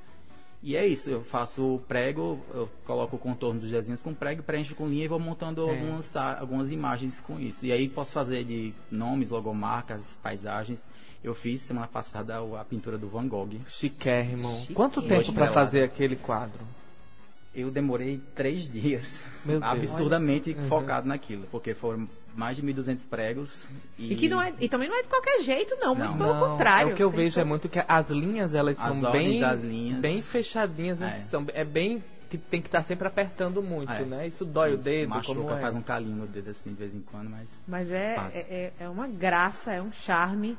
E 0.62 0.76
é 0.76 0.86
isso, 0.86 1.08
eu 1.08 1.22
faço 1.22 1.80
prego, 1.88 2.38
eu 2.52 2.68
coloco 2.84 3.16
o 3.16 3.18
contorno 3.18 3.60
dos 3.60 3.70
desenhos 3.70 4.02
com 4.02 4.12
prego, 4.12 4.42
preencho 4.42 4.74
com 4.74 4.86
linha 4.86 5.06
e 5.06 5.08
vou 5.08 5.18
montando 5.18 5.66
É. 5.66 5.70
algumas, 5.70 6.14
algumas 6.16 6.70
imagens 6.70 7.18
com 7.20 7.40
isso. 7.40 7.64
E 7.64 7.72
aí 7.72 7.88
posso 7.88 8.12
fazer 8.12 8.44
de 8.44 8.74
nomes, 8.90 9.30
logomarcas, 9.30 10.10
paisagens. 10.22 10.86
Eu 11.24 11.34
fiz 11.34 11.62
semana 11.62 11.86
passada 11.86 12.42
o- 12.42 12.56
a 12.56 12.64
pintura 12.64 12.98
do 12.98 13.08
Van 13.08 13.26
Gogh. 13.26 13.60
Chiquérrimo. 13.66 14.48
Chique. 14.60 14.74
Quanto 14.74 15.00
tempo 15.00 15.32
tá 15.32 15.46
fazer 15.46 15.82
aquele 15.84 16.16
quadro? 16.16 16.60
Eu 17.54 17.70
demorei 17.70 18.20
três 18.34 18.68
dias, 18.70 19.24
Meu 19.44 19.60
Deus. 19.60 19.72
absurdamente 19.72 20.50
Uhum. 20.52 20.68
focado 20.68 21.08
naquilo, 21.08 21.46
porque 21.50 21.72
foram 21.74 22.06
mais 22.34 22.56
de 22.56 22.62
1.200 22.62 23.06
pregos. 23.08 23.68
E, 23.98 24.12
E, 24.12 24.16
que 24.16 24.28
não 24.28 24.40
é, 24.40 24.52
e 24.60 24.68
também 24.68 24.88
não 24.88 24.96
é 24.98 25.02
de 25.02 25.08
qualquer 25.08 25.42
jeito, 25.42 25.76
não. 25.80 25.94
Muito 25.94 26.10
Não. 26.10 26.18
pelo 26.18 26.34
Não, 26.34 26.50
contrário. 26.50 26.92
O 26.92 26.96
que 26.96 27.02
eu 27.02 27.10
vejo 27.10 27.38
é 27.38 27.42
todo- 27.42 27.48
muito 27.48 27.68
que 27.68 27.82
as 27.86 28.10
linhas, 28.10 28.54
elas 28.54 28.78
As 28.80 28.96
são 28.96 29.12
bem, 29.12 29.40
das 29.40 29.60
linhas. 29.60 30.00
bem 30.00 30.22
fechadinhas. 30.22 30.98
né? 30.98 31.22
É. 31.24 31.28
São, 31.28 31.44
é 31.52 31.64
bem 31.64 32.02
que 32.28 32.38
tem 32.38 32.60
que 32.62 32.68
estar 32.68 32.82
sempre 32.84 33.08
apertando 33.08 33.60
muito, 33.62 33.92
É. 33.92 34.04
né? 34.04 34.26
Isso 34.28 34.44
dói 34.44 34.74
o 34.74 34.78
dedo, 34.78 35.08
Machuca, 35.10 35.40
como 35.40 35.50
é. 35.50 35.60
faz 35.60 35.74
um 35.74 35.82
calinho 35.82 36.14
no 36.16 36.26
dedo 36.28 36.50
assim 36.50 36.70
de 36.70 36.76
vez 36.76 36.94
em 36.94 37.00
quando, 37.00 37.28
mas 37.28 37.60
Mas 37.66 37.90
é, 37.90 38.14
é, 38.32 38.38
é- 38.38 38.72
é 38.84 38.88
uma 38.88 39.08
graça, 39.08 39.72
é 39.72 39.82
um 39.82 39.90
charme. 39.90 40.56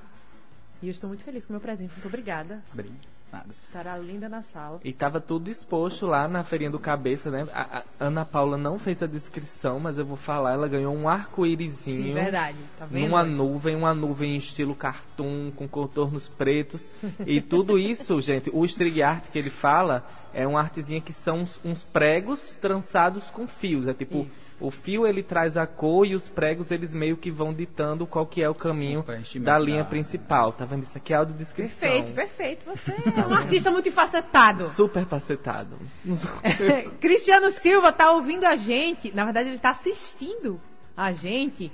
E 0.81 0.87
eu 0.87 0.91
estou 0.91 1.07
muito 1.07 1.23
feliz 1.23 1.45
com 1.45 1.53
o 1.53 1.55
meu 1.55 1.61
presente. 1.61 1.91
Muito 1.93 2.07
obrigada. 2.07 2.61
brin- 2.73 2.91
nada. 3.31 3.47
Estará 3.61 3.97
linda 3.97 4.27
na 4.27 4.41
sala. 4.41 4.79
E 4.83 4.91
tava 4.91 5.19
tudo 5.19 5.49
exposto 5.49 6.05
lá 6.05 6.27
na 6.27 6.43
feirinha 6.43 6.69
do 6.69 6.79
cabeça, 6.79 7.31
né? 7.31 7.47
A, 7.53 7.79
a 7.79 7.83
Ana 7.99 8.25
Paula 8.25 8.57
não 8.57 8.77
fez 8.77 9.01
a 9.01 9.07
descrição, 9.07 9.79
mas 9.79 9.97
eu 9.97 10.05
vou 10.05 10.17
falar, 10.17 10.53
ela 10.53 10.67
ganhou 10.67 10.95
um 10.95 11.07
arco-írisinho. 11.07 12.07
Sim, 12.09 12.13
verdade. 12.13 12.57
Tá 12.77 12.85
vendo? 12.85 13.05
Numa 13.05 13.23
nuvem, 13.23 13.75
uma 13.75 13.93
nuvem 13.93 14.35
em 14.35 14.37
estilo 14.37 14.75
cartoon, 14.75 15.51
com 15.55 15.67
contornos 15.67 16.27
pretos. 16.27 16.87
E 17.25 17.41
tudo 17.41 17.77
isso, 17.77 18.19
gente, 18.21 18.49
o 18.53 18.65
string 18.65 19.01
art 19.01 19.29
que 19.29 19.39
ele 19.39 19.49
fala 19.49 20.05
é 20.33 20.47
uma 20.47 20.59
artezinha 20.59 21.01
que 21.01 21.13
são 21.13 21.39
uns, 21.39 21.59
uns 21.63 21.83
pregos 21.83 22.55
trançados 22.59 23.29
com 23.29 23.47
fios. 23.47 23.87
É 23.87 23.93
tipo, 23.93 24.21
Isso. 24.21 24.55
o 24.59 24.71
fio 24.71 25.05
ele 25.05 25.21
traz 25.23 25.57
a 25.57 25.67
cor 25.67 26.05
e 26.05 26.15
os 26.15 26.29
pregos 26.29 26.71
eles 26.71 26.93
meio 26.93 27.17
que 27.17 27.29
vão 27.29 27.53
ditando 27.53 28.05
qual 28.07 28.25
que 28.25 28.41
é 28.41 28.49
o 28.49 28.55
caminho 28.55 29.03
O 29.07 29.39
da 29.39 29.57
linha 29.59 29.83
principal. 29.85 30.51
Tá 30.53 30.65
vendo? 30.65 30.83
Isso 30.83 30.97
aqui 30.97 31.13
é 31.13 31.17
audiodescrição. 31.17 31.89
Perfeito, 31.89 32.13
perfeito. 32.13 32.65
Você 32.65 32.91
é 32.91 33.27
um 33.27 33.33
artista 33.35 33.71
multifacetado. 33.71 34.67
Super 34.69 35.05
pacetado. 35.05 35.77
Cristiano 36.99 37.51
Silva 37.51 37.91
tá 37.91 38.11
ouvindo 38.11 38.45
a 38.45 38.55
gente. 38.55 39.13
Na 39.13 39.23
verdade, 39.25 39.49
ele 39.49 39.59
tá 39.59 39.71
assistindo 39.71 40.59
a 40.95 41.11
gente. 41.11 41.71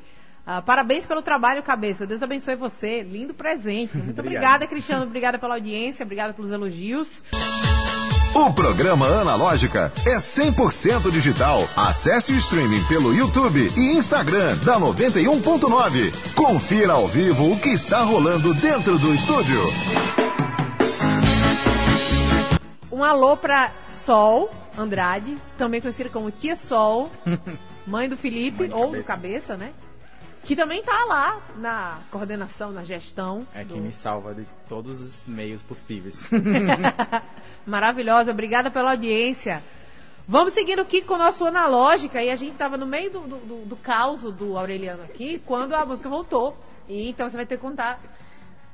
Ah, 0.49 0.61
parabéns 0.61 1.05
pelo 1.05 1.21
trabalho, 1.21 1.61
cabeça. 1.61 2.07
Deus 2.07 2.23
abençoe 2.23 2.55
você. 2.55 3.03
Lindo 3.03 3.33
presente. 3.33 3.97
Muito 3.97 4.11
Obrigado. 4.21 4.43
obrigada, 4.45 4.67
Cristiano. 4.67 5.03
Obrigada 5.03 5.37
pela 5.37 5.55
audiência. 5.55 6.03
Obrigada 6.03 6.33
pelos 6.33 6.51
elogios. 6.51 7.21
O 8.35 8.53
programa 8.53 9.07
Analógica 9.07 9.91
é 10.05 10.17
100% 10.17 11.09
digital. 11.11 11.67
Acesse 11.75 12.33
o 12.33 12.37
streaming 12.37 12.83
pelo 12.85 13.13
YouTube 13.13 13.71
e 13.75 13.97
Instagram 13.97 14.55
da 14.57 14.79
91.9. 14.79 16.33
Confira 16.35 16.93
ao 16.93 17.07
vivo 17.07 17.51
o 17.51 17.59
que 17.59 17.69
está 17.69 18.03
rolando 18.03 18.53
dentro 18.53 18.97
do 18.99 19.13
estúdio. 19.13 19.59
Um 22.91 23.03
alô 23.03 23.35
pra 23.37 23.71
Sol 23.85 24.51
Andrade, 24.77 25.37
também 25.57 25.81
conhecida 25.81 26.09
como 26.09 26.29
Tia 26.29 26.55
Sol, 26.55 27.11
mãe 27.87 28.07
do 28.07 28.15
Felipe, 28.15 28.59
Mãe 28.59 28.69
do 28.69 28.77
ou 28.77 28.91
do 28.91 29.03
Cabeça. 29.03 29.55
Cabeça, 29.55 29.57
né? 29.57 29.71
Que 30.43 30.55
também 30.55 30.81
tá 30.81 31.03
lá 31.05 31.39
na 31.57 31.97
coordenação, 32.09 32.71
na 32.71 32.83
gestão. 32.83 33.45
É 33.53 33.63
do- 33.65 33.73
quem 33.73 33.81
me 33.81 33.91
salva 33.91 34.33
de 34.33 34.45
todos 34.69 35.01
os 35.01 35.25
meios 35.25 35.61
possíveis. 35.61 36.29
Maravilhosa, 37.65 38.31
obrigada 38.31 38.71
pela 38.71 38.91
audiência. 38.91 39.61
Vamos 40.27 40.53
seguindo 40.53 40.79
aqui 40.81 41.01
com 41.01 41.13
o 41.13 41.17
nosso 41.17 41.45
Analógica, 41.45 42.21
e 42.21 42.29
a 42.29 42.35
gente 42.35 42.51
estava 42.53 42.77
no 42.77 42.85
meio 42.85 43.09
do, 43.09 43.19
do, 43.21 43.37
do, 43.37 43.65
do 43.65 43.75
caos 43.77 44.21
do 44.23 44.57
Aureliano 44.57 45.03
aqui, 45.03 45.41
quando 45.45 45.73
a 45.73 45.85
música 45.85 46.09
voltou. 46.09 46.57
E 46.87 47.09
então 47.09 47.29
você 47.29 47.35
vai 47.37 47.45
ter 47.45 47.55
que 47.57 47.61
contar, 47.61 47.99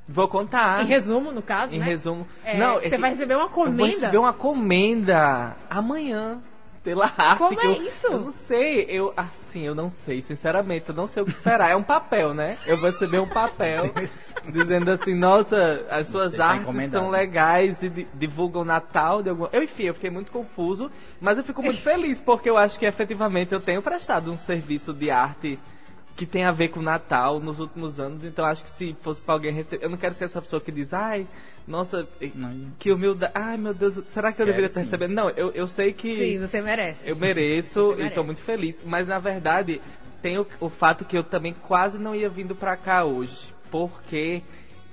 Vou 0.07 0.27
contar. 0.27 0.81
em 0.83 0.85
resumo, 0.85 1.31
no 1.31 1.41
caso, 1.41 1.73
Em 1.73 1.79
né? 1.79 1.85
resumo. 1.85 2.27
É, 2.43 2.57
não, 2.57 2.77
é 2.79 2.81
você 2.83 2.89
que 2.91 2.97
vai 2.97 3.09
receber 3.11 3.35
uma 3.35 3.43
Eu 3.45 3.49
vou 3.49 3.65
comenda. 3.65 3.85
receber 3.87 4.17
uma 4.17 4.33
comenda 4.33 5.55
amanhã. 5.69 6.39
Pela 6.83 7.05
arte. 7.05 7.37
Como 7.37 7.55
que 7.57 7.65
é 7.65 7.69
eu, 7.69 7.81
isso? 7.83 8.07
Eu 8.07 8.19
não 8.19 8.29
sei. 8.29 8.85
Eu, 8.89 9.13
assim, 9.15 9.61
eu 9.61 9.73
não 9.73 9.89
sei. 9.89 10.21
Sinceramente, 10.21 10.89
eu 10.89 10.95
não 10.95 11.07
sei 11.07 11.23
o 11.23 11.25
que 11.25 11.31
esperar. 11.31 11.69
É 11.71 11.75
um 11.75 11.83
papel, 11.83 12.33
né? 12.33 12.57
Eu 12.65 12.75
vou 12.77 12.91
receber 12.91 13.19
um 13.19 13.27
papel 13.27 13.89
dizendo 14.51 14.91
assim, 14.91 15.15
nossa, 15.15 15.85
as 15.89 16.07
suas 16.07 16.33
tá 16.33 16.47
artes 16.47 16.91
são 16.91 17.09
legais 17.09 17.81
e 17.81 17.87
di- 17.87 18.07
divulgam 18.13 18.63
o 18.63 18.65
Natal 18.65 19.23
de 19.23 19.29
alguma. 19.29 19.49
Eu, 19.53 19.63
enfim, 19.63 19.83
eu 19.83 19.93
fiquei 19.93 20.09
muito 20.09 20.29
confuso, 20.31 20.91
mas 21.21 21.37
eu 21.37 21.43
fico 21.43 21.63
muito 21.63 21.79
feliz 21.81 22.19
porque 22.19 22.49
eu 22.49 22.57
acho 22.57 22.77
que 22.77 22.85
efetivamente 22.85 23.53
eu 23.53 23.61
tenho 23.61 23.81
prestado 23.81 24.29
um 24.31 24.37
serviço 24.37 24.93
de 24.93 25.09
arte 25.09 25.57
que 26.15 26.25
tem 26.25 26.43
a 26.43 26.51
ver 26.51 26.67
com 26.69 26.79
o 26.79 26.83
Natal 26.83 27.39
nos 27.39 27.59
últimos 27.59 27.99
anos, 27.99 28.23
então 28.23 28.45
acho 28.45 28.63
que 28.63 28.69
se 28.69 28.95
fosse 29.01 29.21
pra 29.21 29.33
alguém 29.33 29.51
receber. 29.51 29.83
Eu 29.83 29.89
não 29.89 29.97
quero 29.97 30.13
ser 30.15 30.25
essa 30.25 30.41
pessoa 30.41 30.61
que 30.61 30.71
diz, 30.71 30.93
ai, 30.93 31.27
nossa, 31.67 32.07
Não. 32.35 32.71
que 32.77 32.91
humildade. 32.91 33.31
Ai, 33.35 33.57
meu 33.57 33.73
Deus, 33.73 33.95
será 34.13 34.31
que 34.31 34.41
eu 34.41 34.45
Quero 34.45 34.47
deveria 34.47 34.67
estar 34.67 34.81
sim. 34.81 34.85
recebendo? 34.85 35.13
Não, 35.13 35.29
eu, 35.31 35.51
eu 35.51 35.67
sei 35.67 35.91
que 35.93 36.15
Sim, 36.15 36.39
você 36.39 36.61
merece. 36.61 37.09
eu 37.09 37.15
mereço 37.15 37.93
Você 37.95 38.03
e 38.03 38.09
tô 38.11 38.23
muito 38.23 38.41
feliz. 38.41 38.81
Mas 38.85 39.07
na 39.07 39.17
verdade, 39.17 39.81
tem 40.21 40.37
o, 40.37 40.45
o 40.59 40.69
fato 40.69 41.03
que 41.05 41.17
eu 41.17 41.23
também 41.23 41.53
quase 41.53 41.97
não 41.97 42.13
ia 42.13 42.29
vindo 42.29 42.53
pra 42.53 42.75
cá 42.77 43.03
hoje. 43.05 43.53
Porque 43.71 44.43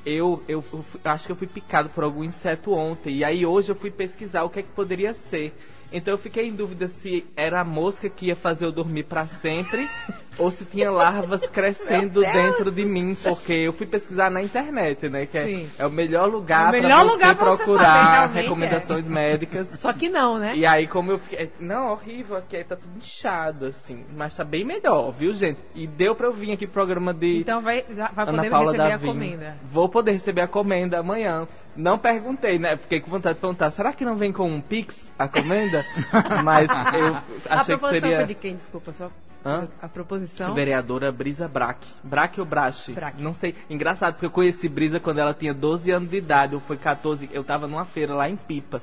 eu, 0.06 0.42
eu, 0.48 0.64
eu 0.72 0.84
acho 1.04 1.26
que 1.26 1.32
eu 1.32 1.36
fui 1.36 1.46
picado 1.46 1.88
por 1.90 2.04
algum 2.04 2.24
inseto 2.24 2.72
ontem. 2.72 3.16
E 3.16 3.24
aí 3.24 3.44
hoje 3.44 3.70
eu 3.72 3.76
fui 3.76 3.90
pesquisar 3.90 4.44
o 4.44 4.48
que 4.50 4.60
é 4.60 4.62
que 4.62 4.70
poderia 4.70 5.12
ser. 5.12 5.52
Então 5.92 6.14
eu 6.14 6.18
fiquei 6.18 6.46
em 6.46 6.54
dúvida 6.54 6.86
se 6.86 7.26
era 7.36 7.60
a 7.60 7.64
mosca 7.64 8.08
que 8.08 8.26
ia 8.26 8.36
fazer 8.36 8.64
eu 8.64 8.70
dormir 8.72 9.02
pra 9.02 9.26
sempre 9.26 9.88
ou 10.38 10.50
se 10.50 10.64
tinha 10.64 10.90
larvas 10.90 11.42
crescendo 11.48 12.20
dentro 12.20 12.70
de 12.70 12.84
mim, 12.84 13.16
porque 13.22 13.52
eu 13.52 13.72
fui 13.72 13.86
pesquisar 13.86 14.30
na 14.30 14.42
internet, 14.42 15.08
né? 15.08 15.26
Que 15.26 15.38
é, 15.38 15.46
Sim. 15.46 15.70
é 15.78 15.86
o 15.86 15.90
melhor 15.90 16.26
lugar 16.28 16.72
É 16.74 16.80
melhor 16.80 17.04
você 17.04 17.18
pra 17.18 17.34
você 17.34 17.34
saber, 17.34 17.36
procurar 17.36 18.12
realmente, 18.12 18.38
é. 18.38 18.42
recomendações 18.42 19.08
médicas. 19.08 19.68
Só 19.80 19.92
que 19.92 20.08
não, 20.08 20.38
né? 20.38 20.52
E 20.56 20.64
aí, 20.64 20.86
como 20.86 21.10
eu 21.12 21.18
fiquei. 21.18 21.50
Não, 21.60 21.92
horrível 21.92 22.36
aqui, 22.36 22.56
aí 22.56 22.64
tá 22.64 22.76
tudo 22.76 22.96
inchado, 22.96 23.66
assim. 23.66 24.04
Mas 24.16 24.34
tá 24.34 24.44
bem 24.44 24.64
melhor, 24.64 25.10
viu, 25.12 25.32
gente? 25.34 25.58
E 25.74 25.86
deu 25.86 26.14
pra 26.14 26.26
eu 26.26 26.32
vir 26.32 26.52
aqui 26.52 26.66
pro 26.66 26.74
programa 26.74 27.12
de 27.12 27.40
Então 27.40 27.60
vai, 27.60 27.84
já 27.90 28.08
vai 28.08 28.26
Ana 28.26 28.36
poder 28.38 28.50
Paula 28.50 28.72
receber 28.72 28.90
Davim. 28.90 29.08
a 29.08 29.12
comenda. 29.12 29.56
Vou 29.70 29.88
poder 29.88 30.12
receber 30.12 30.40
a 30.40 30.48
comenda 30.48 30.98
amanhã. 30.98 31.46
Não 31.76 31.98
perguntei, 31.98 32.58
né? 32.58 32.76
Fiquei 32.76 33.00
com 33.00 33.10
vontade 33.10 33.34
de 33.36 33.40
perguntar, 33.40 33.70
será 33.70 33.92
que 33.92 34.04
não 34.04 34.16
vem 34.16 34.32
com 34.32 34.48
um 34.48 34.60
Pix 34.60 35.10
a 35.18 35.28
comenda? 35.28 35.84
Mas 36.42 36.68
eu 36.68 37.14
a 37.14 37.60
achei 37.60 37.74
que 37.74 37.80
proposição 37.80 38.00
seria. 38.00 38.16
foi 38.16 38.26
de 38.26 38.34
quem? 38.34 38.56
Desculpa, 38.56 38.92
só. 38.92 39.10
Hã? 39.44 39.68
A 39.80 39.88
proposição. 39.88 40.52
Vereadora 40.54 41.10
Brisa 41.10 41.48
Braque. 41.48 41.88
Braque 42.02 42.40
ou 42.40 42.46
Brache? 42.46 42.92
Braque. 42.92 43.22
Não 43.22 43.32
sei. 43.34 43.54
Engraçado, 43.70 44.14
porque 44.14 44.26
eu 44.26 44.30
conheci 44.30 44.68
Brisa 44.68 45.00
quando 45.00 45.18
ela 45.18 45.32
tinha 45.32 45.54
12 45.54 45.90
anos 45.90 46.10
de 46.10 46.16
idade. 46.16 46.52
Eu 46.52 46.60
fui 46.60 46.76
14. 46.76 47.28
Eu 47.32 47.42
tava 47.42 47.66
numa 47.66 47.84
feira 47.84 48.14
lá 48.14 48.28
em 48.28 48.36
Pipa. 48.36 48.82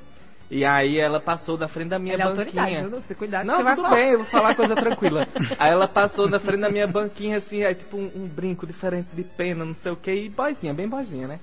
E 0.50 0.64
aí 0.64 0.98
ela 0.98 1.20
passou 1.20 1.58
da 1.58 1.68
frente 1.68 1.88
da 1.88 1.98
minha 1.98 2.14
Ela 2.14 2.22
é 2.22 2.26
autoridade, 2.26 2.58
banquinha. 2.70 2.88
viu? 2.88 3.02
Você 3.02 3.14
cuidado 3.14 3.46
Não, 3.46 3.62
você 3.62 3.76
tudo 3.76 3.90
bem, 3.90 4.10
eu 4.12 4.18
vou 4.18 4.26
falar 4.26 4.54
coisa 4.54 4.74
tranquila. 4.76 5.28
Aí 5.58 5.70
ela 5.70 5.86
passou 5.86 6.26
na 6.26 6.40
frente 6.40 6.60
da 6.60 6.70
minha 6.70 6.86
banquinha, 6.86 7.36
assim, 7.36 7.64
aí 7.64 7.74
tipo 7.74 7.98
um, 7.98 8.10
um 8.16 8.26
brinco 8.26 8.66
diferente 8.66 9.08
de 9.12 9.22
pena, 9.24 9.62
não 9.62 9.74
sei 9.74 9.92
o 9.92 9.96
que, 9.96 10.10
e 10.10 10.28
boizinha, 10.30 10.72
bem 10.72 10.88
boizinha, 10.88 11.28
né? 11.28 11.38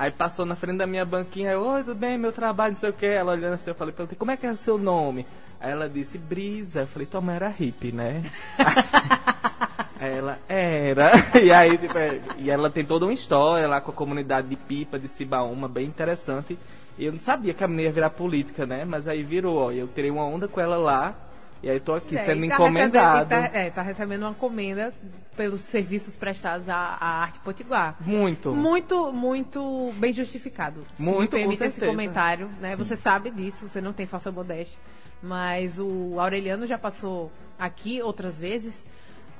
Aí 0.00 0.10
passou 0.10 0.46
na 0.46 0.56
frente 0.56 0.78
da 0.78 0.86
minha 0.86 1.04
banquinha, 1.04 1.58
oi, 1.58 1.84
tudo 1.84 1.94
bem, 1.94 2.16
meu 2.16 2.32
trabalho, 2.32 2.72
não 2.72 2.80
sei 2.80 2.88
o 2.88 2.92
que. 2.94 3.04
Ela 3.04 3.32
olhando 3.32 3.52
assim, 3.52 3.68
eu 3.68 3.74
falei, 3.74 3.92
perguntei, 3.92 4.16
como 4.16 4.30
é 4.30 4.36
que 4.38 4.46
é 4.46 4.50
o 4.50 4.56
seu 4.56 4.78
nome? 4.78 5.26
Aí 5.60 5.72
ela 5.72 5.90
disse, 5.90 6.16
Brisa. 6.16 6.80
Eu 6.80 6.86
falei, 6.86 7.04
tua 7.06 7.20
mãe 7.20 7.36
era 7.36 7.48
hippie, 7.50 7.92
né? 7.92 8.24
Aí 10.00 10.16
ela 10.16 10.38
era. 10.48 11.10
E 11.44 11.52
aí, 11.52 11.76
tipo, 11.76 11.98
é, 11.98 12.18
e 12.38 12.50
ela 12.50 12.70
tem 12.70 12.82
toda 12.82 13.04
uma 13.04 13.12
história 13.12 13.68
lá 13.68 13.78
com 13.82 13.90
a 13.90 13.94
comunidade 13.94 14.48
de 14.48 14.56
Pipa, 14.56 14.98
de 14.98 15.06
Cibaúma, 15.06 15.68
bem 15.68 15.84
interessante. 15.84 16.58
E 16.96 17.04
eu 17.04 17.12
não 17.12 17.20
sabia 17.20 17.52
que 17.52 17.62
a 17.62 17.68
menina 17.68 17.88
ia 17.88 17.92
virar 17.92 18.08
política, 18.08 18.64
né? 18.64 18.86
Mas 18.86 19.06
aí 19.06 19.22
virou, 19.22 19.58
ó. 19.58 19.70
Eu 19.70 19.86
tirei 19.86 20.10
uma 20.10 20.24
onda 20.24 20.48
com 20.48 20.62
ela 20.62 20.78
lá. 20.78 21.14
E 21.62 21.68
aí 21.68 21.78
tô 21.78 21.92
aqui 21.94 22.16
É, 22.16 22.24
sendo 22.24 22.40
tá 22.48 22.54
encomendado. 22.54 23.28
recebendo- 23.28 23.50
Tá, 23.52 23.58
é, 23.58 23.70
tá 23.70 23.82
recebendo 23.82 24.22
uma 24.22 24.34
comenda 24.34 24.94
pelos 25.36 25.60
serviços 25.60 26.16
prestados 26.16 26.68
à, 26.68 26.74
à 26.74 27.06
arte 27.22 27.38
potiguar. 27.40 27.96
Muito. 28.00 28.52
Muito, 28.54 29.12
muito 29.12 29.92
bem 29.96 30.12
justificado. 30.12 30.82
Se 30.96 31.02
me 31.02 31.10
Muito, 31.10 31.30
permite 31.30 31.62
esse 31.62 31.80
comentário, 31.80 32.48
né? 32.60 32.76
Você 32.76 32.96
sabe 32.96 33.30
disso, 33.30 33.68
você 33.68 33.80
não 33.80 33.92
tem 33.92 34.06
falsa 34.06 34.30
modéstia. 34.32 34.78
Mas 35.22 35.78
o 35.78 36.18
Aureliano 36.18 36.66
já 36.66 36.78
passou 36.78 37.30
aqui 37.58 38.00
outras 38.02 38.38
vezes. 38.38 38.84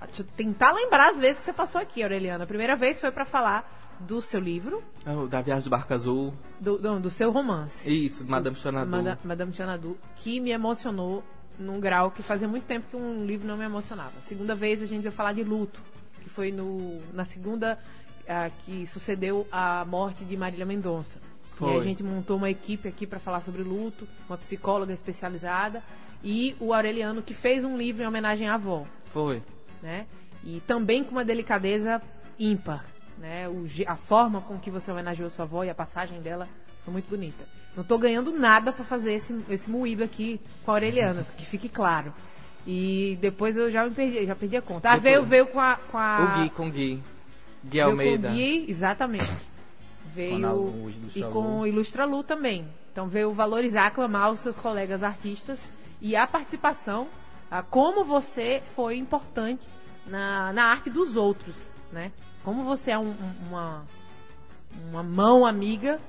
Deixa 0.06 0.22
eu 0.22 0.26
tentar 0.36 0.72
lembrar 0.72 1.10
as 1.10 1.18
vezes 1.18 1.38
que 1.38 1.44
você 1.46 1.52
passou 1.54 1.80
aqui, 1.80 2.02
Aureliano. 2.02 2.44
A 2.44 2.46
primeira 2.46 2.76
vez 2.76 3.00
foi 3.00 3.10
para 3.10 3.24
falar 3.24 3.78
do 4.00 4.20
seu 4.22 4.40
livro, 4.40 4.82
Oh, 5.06 5.26
da 5.26 5.42
Viagem 5.42 5.64
do 5.64 5.70
Barco 5.70 5.92
Azul. 5.92 6.34
do, 6.58 6.78
não, 6.78 6.98
do 7.00 7.10
seu 7.10 7.30
romance. 7.30 7.90
Isso, 7.90 8.24
Madame 8.26 8.56
Xanadu. 8.56 8.90
Mada- 8.90 9.18
Madame 9.24 9.52
Xanadu, 9.52 9.96
que 10.16 10.40
me 10.40 10.50
emocionou 10.50 11.22
num 11.60 11.78
grau 11.78 12.10
que 12.10 12.22
fazia 12.22 12.48
muito 12.48 12.64
tempo 12.64 12.88
que 12.90 12.96
um 12.96 13.24
livro 13.24 13.46
não 13.46 13.56
me 13.56 13.64
emocionava. 13.64 14.12
Segunda 14.24 14.54
vez 14.54 14.82
a 14.82 14.86
gente 14.86 15.02
vai 15.02 15.12
falar 15.12 15.32
de 15.32 15.44
luto, 15.44 15.80
que 16.22 16.28
foi 16.28 16.50
no, 16.50 17.00
na 17.12 17.24
segunda 17.24 17.78
ah, 18.26 18.50
que 18.64 18.86
sucedeu 18.86 19.46
a 19.52 19.84
morte 19.84 20.24
de 20.24 20.36
Marília 20.36 20.64
Mendonça. 20.64 21.18
E 21.54 21.58
Foi. 21.58 21.76
a 21.76 21.80
gente 21.80 22.02
montou 22.02 22.38
uma 22.38 22.48
equipe 22.48 22.88
aqui 22.88 23.06
para 23.06 23.18
falar 23.18 23.42
sobre 23.42 23.62
luto, 23.62 24.08
uma 24.26 24.38
psicóloga 24.38 24.94
especializada 24.94 25.82
e 26.24 26.56
o 26.58 26.72
Aureliano 26.72 27.22
que 27.22 27.34
fez 27.34 27.64
um 27.64 27.76
livro 27.76 28.02
em 28.02 28.06
homenagem 28.06 28.48
à 28.48 28.54
avó 28.54 28.86
Foi. 29.12 29.42
né? 29.82 30.06
E 30.42 30.60
também 30.66 31.04
com 31.04 31.10
uma 31.10 31.24
delicadeza 31.24 32.00
ímpar, 32.38 32.86
né? 33.18 33.46
O 33.46 33.66
a 33.86 33.96
forma 33.96 34.40
com 34.40 34.58
que 34.58 34.70
você 34.70 34.90
homenageou 34.90 35.28
sua 35.28 35.44
avó 35.44 35.62
e 35.62 35.68
a 35.68 35.74
passagem 35.74 36.22
dela 36.22 36.48
foi 36.82 36.92
muito 36.92 37.10
bonita. 37.10 37.59
Não 37.76 37.84
tô 37.84 37.96
ganhando 37.98 38.32
nada 38.32 38.72
para 38.72 38.84
fazer 38.84 39.12
esse, 39.14 39.34
esse 39.48 39.70
moído 39.70 40.02
aqui 40.04 40.40
com 40.64 40.70
a 40.70 40.74
Aureliana, 40.74 41.24
que 41.38 41.44
fique 41.46 41.68
claro. 41.68 42.12
E 42.66 43.16
depois 43.20 43.56
eu 43.56 43.70
já 43.70 43.84
me 43.84 43.90
perdi, 43.94 44.26
já 44.26 44.34
perdi 44.34 44.56
a 44.56 44.62
conta. 44.62 44.88
Ah, 44.90 44.96
Depois- 44.96 45.12
veio, 45.14 45.24
veio 45.24 45.46
com 45.46 45.60
a, 45.60 45.76
com 45.76 45.96
a 45.98 46.18
O 46.36 46.42
Gui 46.42 46.50
com 46.50 46.66
o 46.68 46.70
Gui. 46.70 46.94
Gui 46.96 47.70
veio 47.70 47.84
Almeida. 47.86 48.28
com 48.28 48.34
o 48.34 48.36
Gui, 48.36 48.66
exatamente. 48.68 49.32
Veio 50.14 50.40
Com 50.40 50.46
a 50.46 50.52
Lu, 50.52 50.62
o 50.84 50.90
Ilustra 50.90 51.20
e 51.20 51.32
com 51.32 51.60
o 51.60 51.66
Ilustra 51.66 52.04
Lu 52.04 52.22
também. 52.24 52.66
Então 52.92 53.06
veio 53.08 53.32
valorizar, 53.32 53.86
aclamar 53.86 54.32
os 54.32 54.40
seus 54.40 54.58
colegas 54.58 55.02
artistas 55.02 55.58
e 56.00 56.16
a 56.16 56.26
participação, 56.26 57.06
a 57.50 57.62
como 57.62 58.04
você 58.04 58.60
foi 58.74 58.96
importante 58.96 59.66
na, 60.06 60.52
na 60.52 60.64
arte 60.64 60.90
dos 60.90 61.14
outros, 61.16 61.72
né? 61.92 62.10
Como 62.42 62.64
você 62.64 62.90
é 62.90 62.98
um- 62.98 63.10
um- 63.10 63.48
uma, 63.48 63.84
uma 64.90 65.02
mão 65.02 65.46
amiga, 65.46 66.00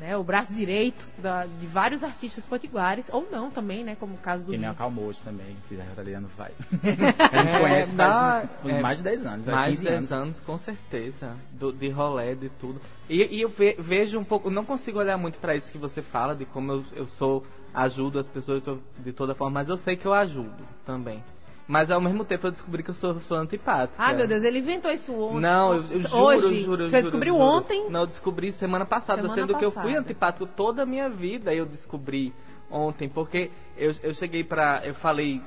né? 0.00 0.16
O 0.16 0.24
braço 0.24 0.52
direito 0.54 1.06
da- 1.18 1.44
de 1.46 1.66
vários 1.66 2.02
artistas 2.02 2.44
potiguares, 2.44 3.08
ou 3.12 3.28
não 3.30 3.50
também, 3.50 3.84
né? 3.84 3.96
Como 4.00 4.14
o 4.14 4.18
caso 4.18 4.44
do 4.44 4.50
Que 4.50 4.58
nem 4.58 4.68
a 4.70 4.74
Calmote 4.74 5.22
também, 5.22 5.56
fiz 5.68 5.78
a 5.78 5.84
Italiano 5.84 6.28
vai. 6.36 6.50
É, 6.82 7.38
Eles 7.40 7.58
conhecem 7.60 7.94
dá- 7.96 8.48
faz 8.62 8.76
é, 8.76 8.80
mais 8.80 8.98
de 8.98 9.04
10 9.04 9.26
anos, 9.26 9.46
Mais 9.46 9.70
15 9.78 9.82
de 9.82 9.88
10 9.88 9.96
anos. 9.98 10.12
anos, 10.12 10.40
com 10.40 10.58
certeza. 10.58 11.36
Do, 11.52 11.72
de 11.72 11.88
rolé, 11.90 12.34
de 12.34 12.48
tudo. 12.48 12.80
E, 13.08 13.36
e 13.36 13.42
eu 13.42 13.48
ve- 13.50 13.76
vejo 13.78 14.18
um 14.18 14.24
pouco, 14.24 14.50
não 14.50 14.64
consigo 14.64 14.98
olhar 14.98 15.16
muito 15.18 15.38
pra 15.38 15.54
isso 15.54 15.70
que 15.70 15.78
você 15.78 16.00
fala, 16.02 16.34
de 16.34 16.44
como 16.46 16.72
eu, 16.72 16.84
eu 16.94 17.06
sou, 17.06 17.44
ajudo 17.74 18.18
as 18.18 18.28
pessoas 18.28 18.62
de 18.98 19.12
toda 19.12 19.34
forma, 19.34 19.60
mas 19.60 19.68
eu 19.68 19.76
sei 19.76 19.96
que 19.96 20.06
eu 20.06 20.12
ajudo 20.14 20.64
também. 20.84 21.22
Mas 21.70 21.88
ao 21.88 22.00
mesmo 22.00 22.24
tempo 22.24 22.48
eu 22.48 22.50
descobri 22.50 22.82
que 22.82 22.90
eu 22.90 22.94
sou, 22.94 23.20
sou 23.20 23.36
antipática. 23.36 23.94
Ah, 23.96 24.12
meu 24.12 24.26
Deus, 24.26 24.42
ele 24.42 24.58
inventou 24.58 24.90
isso 24.90 25.12
ontem. 25.14 25.38
Não, 25.40 25.74
eu, 25.74 25.84
eu 25.88 26.00
juro, 26.00 26.16
Hoje. 26.16 26.46
eu 26.46 26.54
juro. 26.64 26.82
eu 26.82 26.90
Você 26.90 26.96
juro, 26.96 27.02
descobriu 27.02 27.34
juro. 27.34 27.46
ontem? 27.46 27.86
Não, 27.88 28.00
eu 28.00 28.06
descobri 28.08 28.50
semana 28.50 28.84
passada, 28.84 29.22
Semana 29.22 29.40
sendo 29.40 29.56
que 29.56 29.64
eu 29.64 29.70
fui 29.70 29.82
passada. 29.82 30.00
antipático 30.00 30.46
toda 30.46 30.82
a 30.82 30.86
minha 30.86 31.08
vida, 31.08 31.54
eu 31.54 31.64
descobri 31.64 32.34
ontem, 32.68 33.08
porque 33.08 33.52
eu, 33.76 33.94
eu 34.02 34.12
cheguei 34.12 34.42
pra. 34.42 34.82
Eu 34.84 34.94
falei 34.94 35.40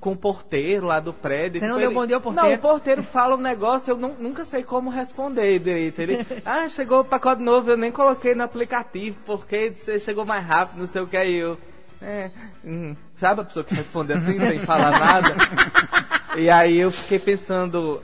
com 0.00 0.12
o 0.12 0.16
porteiro 0.16 0.86
lá 0.86 0.98
do 0.98 1.12
prédio. 1.12 1.60
Você 1.60 1.66
não 1.66 1.74
tipo, 1.74 1.80
deu 1.80 1.90
ele- 1.90 1.94
bom 2.00 2.06
dia 2.06 2.16
ao 2.16 2.22
porteiro? 2.22 2.48
Não, 2.48 2.54
o 2.54 2.58
porteiro 2.58 3.02
fala 3.02 3.34
um 3.34 3.40
negócio, 3.40 3.90
eu 3.90 3.96
nu- 3.98 4.16
nunca 4.18 4.46
sei 4.46 4.62
como 4.62 4.88
responder 4.88 5.58
direito. 5.58 5.98
Ele, 6.00 6.24
ah, 6.46 6.66
chegou 6.70 7.00
o 7.00 7.04
pacote 7.04 7.42
novo, 7.42 7.70
eu 7.70 7.76
nem 7.76 7.92
coloquei 7.92 8.34
no 8.34 8.44
aplicativo, 8.44 9.18
porque 9.26 9.72
você 9.74 10.00
chegou 10.00 10.24
mais 10.24 10.42
rápido, 10.46 10.78
não 10.78 10.86
sei 10.86 11.02
o 11.02 11.06
que 11.06 11.16
aí 11.18 11.34
eu. 11.34 11.58
É, 12.00 12.30
hum, 12.64 12.94
sabe 13.16 13.40
a 13.40 13.44
pessoa 13.44 13.64
que 13.64 13.74
responde 13.74 14.12
assim, 14.12 14.38
sem 14.38 14.58
falar 14.60 14.98
nada? 14.98 15.34
E 16.36 16.48
aí 16.48 16.78
eu 16.78 16.92
fiquei 16.92 17.18
pensando. 17.18 18.00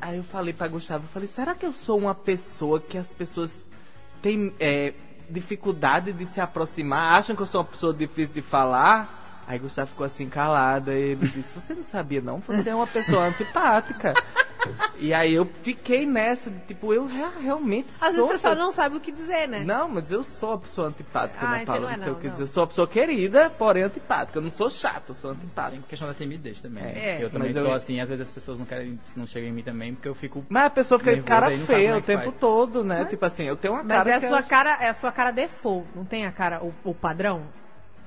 Aí 0.00 0.16
eu 0.16 0.24
falei 0.24 0.52
pra 0.52 0.68
Gustavo, 0.68 1.04
eu 1.04 1.08
falei, 1.08 1.28
será 1.28 1.54
que 1.54 1.66
eu 1.66 1.72
sou 1.72 1.98
uma 1.98 2.14
pessoa 2.14 2.80
que 2.80 2.98
as 2.98 3.12
pessoas 3.12 3.68
têm 4.20 4.52
é, 4.58 4.94
dificuldade 5.30 6.12
de 6.12 6.26
se 6.26 6.40
aproximar, 6.40 7.18
acham 7.18 7.34
que 7.34 7.42
eu 7.42 7.46
sou 7.46 7.60
uma 7.60 7.66
pessoa 7.66 7.92
difícil 7.92 8.34
de 8.34 8.42
falar? 8.42 9.21
Aí 9.46 9.58
Gustavo 9.58 9.88
ficou 9.90 10.06
assim 10.06 10.28
calado, 10.28 10.90
aí 10.90 11.00
ele 11.12 11.26
disse, 11.28 11.52
você 11.52 11.74
não 11.74 11.82
sabia 11.82 12.20
não? 12.20 12.38
Você 12.40 12.70
é 12.70 12.74
uma 12.74 12.86
pessoa 12.86 13.24
antipática. 13.26 14.14
E 14.96 15.12
aí 15.12 15.34
eu 15.34 15.44
fiquei 15.62 16.06
nessa, 16.06 16.48
de, 16.48 16.60
tipo, 16.60 16.94
eu 16.94 17.04
rea- 17.06 17.32
realmente 17.40 17.88
Às 18.00 18.14
sou. 18.14 18.28
vezes 18.28 18.40
você 18.40 18.48
só 18.48 18.54
não 18.54 18.70
sabe 18.70 18.96
o 18.96 19.00
que 19.00 19.10
dizer, 19.10 19.48
né? 19.48 19.64
Não, 19.64 19.88
mas 19.88 20.12
eu 20.12 20.22
sou 20.22 20.50
uma 20.50 20.58
pessoa 20.58 20.86
antipática 20.86 21.44
Ah, 21.44 21.64
palavra 21.66 21.80
não 21.80 21.88
é 21.90 21.94
que 21.94 22.00
eu 22.08 22.12
não, 22.12 22.14
quis 22.14 22.24
não. 22.24 22.30
dizer. 22.30 22.42
Eu 22.44 22.46
sou 22.46 22.62
uma 22.62 22.66
pessoa 22.68 22.86
querida, 22.86 23.50
porém 23.50 23.82
antipática. 23.82 24.38
Eu 24.38 24.42
não 24.42 24.52
sou 24.52 24.70
chato, 24.70 25.08
eu 25.08 25.14
sou 25.16 25.34
Tem 25.34 25.42
antipático. 25.42 25.82
questão 25.88 26.06
da 26.06 26.14
timidez 26.14 26.62
também. 26.62 26.84
É. 26.84 27.18
Eu 27.20 27.28
também 27.28 27.48
Mas 27.48 27.56
eu- 27.56 27.64
sou 27.64 27.72
assim, 27.74 27.98
às 28.00 28.08
vezes 28.08 28.28
as 28.28 28.32
pessoas 28.32 28.56
não 28.56 28.64
querem, 28.64 29.00
não 29.16 29.26
chegam 29.26 29.48
em 29.48 29.52
mim 29.52 29.64
também, 29.64 29.94
porque 29.94 30.08
eu 30.08 30.14
fico. 30.14 30.46
Mas 30.48 30.66
a 30.66 30.70
pessoa 30.70 30.98
fica 31.00 31.16
de 31.16 31.22
cara 31.22 31.50
feia 31.50 31.88
é 31.88 31.96
o 31.96 32.00
tempo 32.00 32.24
faz. 32.26 32.36
todo, 32.38 32.84
né? 32.84 33.04
tipo 33.06 33.24
assim, 33.26 33.42
eu 33.44 33.56
tenho 33.56 33.74
uma 33.74 33.82
Mas 33.82 33.96
cara 33.98 34.10
é 34.10 34.14
a 34.14 34.20
sua 34.20 34.38
eu- 34.38 34.44
cara, 34.44 34.78
é 34.80 34.88
a 34.90 34.94
sua 34.94 35.10
cara 35.10 35.32
default, 35.32 35.88
não 35.96 36.04
tem 36.04 36.24
a 36.24 36.30
cara, 36.30 36.62
o, 36.62 36.72
o 36.84 36.94
padrão? 36.94 37.42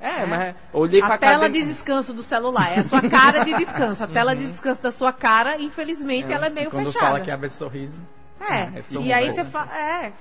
É, 0.05 0.23
né? 0.23 0.25
mas 0.27 0.55
olhei 0.71 1.01
pra 1.01 1.15
A 1.15 1.17
tela 1.17 1.33
cara 1.33 1.49
de 1.49 1.63
descanso 1.63 2.13
do 2.13 2.21
celular, 2.21 2.71
é 2.71 2.81
a 2.81 2.83
sua 2.83 3.01
cara 3.09 3.43
de 3.43 3.55
descanso. 3.55 4.03
A 4.03 4.07
tela 4.07 4.35
de 4.35 4.45
descanso 4.45 4.83
da 4.83 4.91
sua 4.91 5.11
cara, 5.11 5.59
infelizmente, 5.59 6.31
ela 6.31 6.45
é 6.45 6.49
meio 6.51 6.69
quando 6.69 6.85
fechada. 6.85 7.07
fala 7.07 7.19
que 7.21 7.31
abre 7.31 7.49
sorriso. 7.49 7.97
É, 8.39 8.53
é 8.53 8.83
e 9.01 9.11
aí 9.11 9.31
você 9.31 9.43
fala, 9.43 9.75
é, 9.75 10.13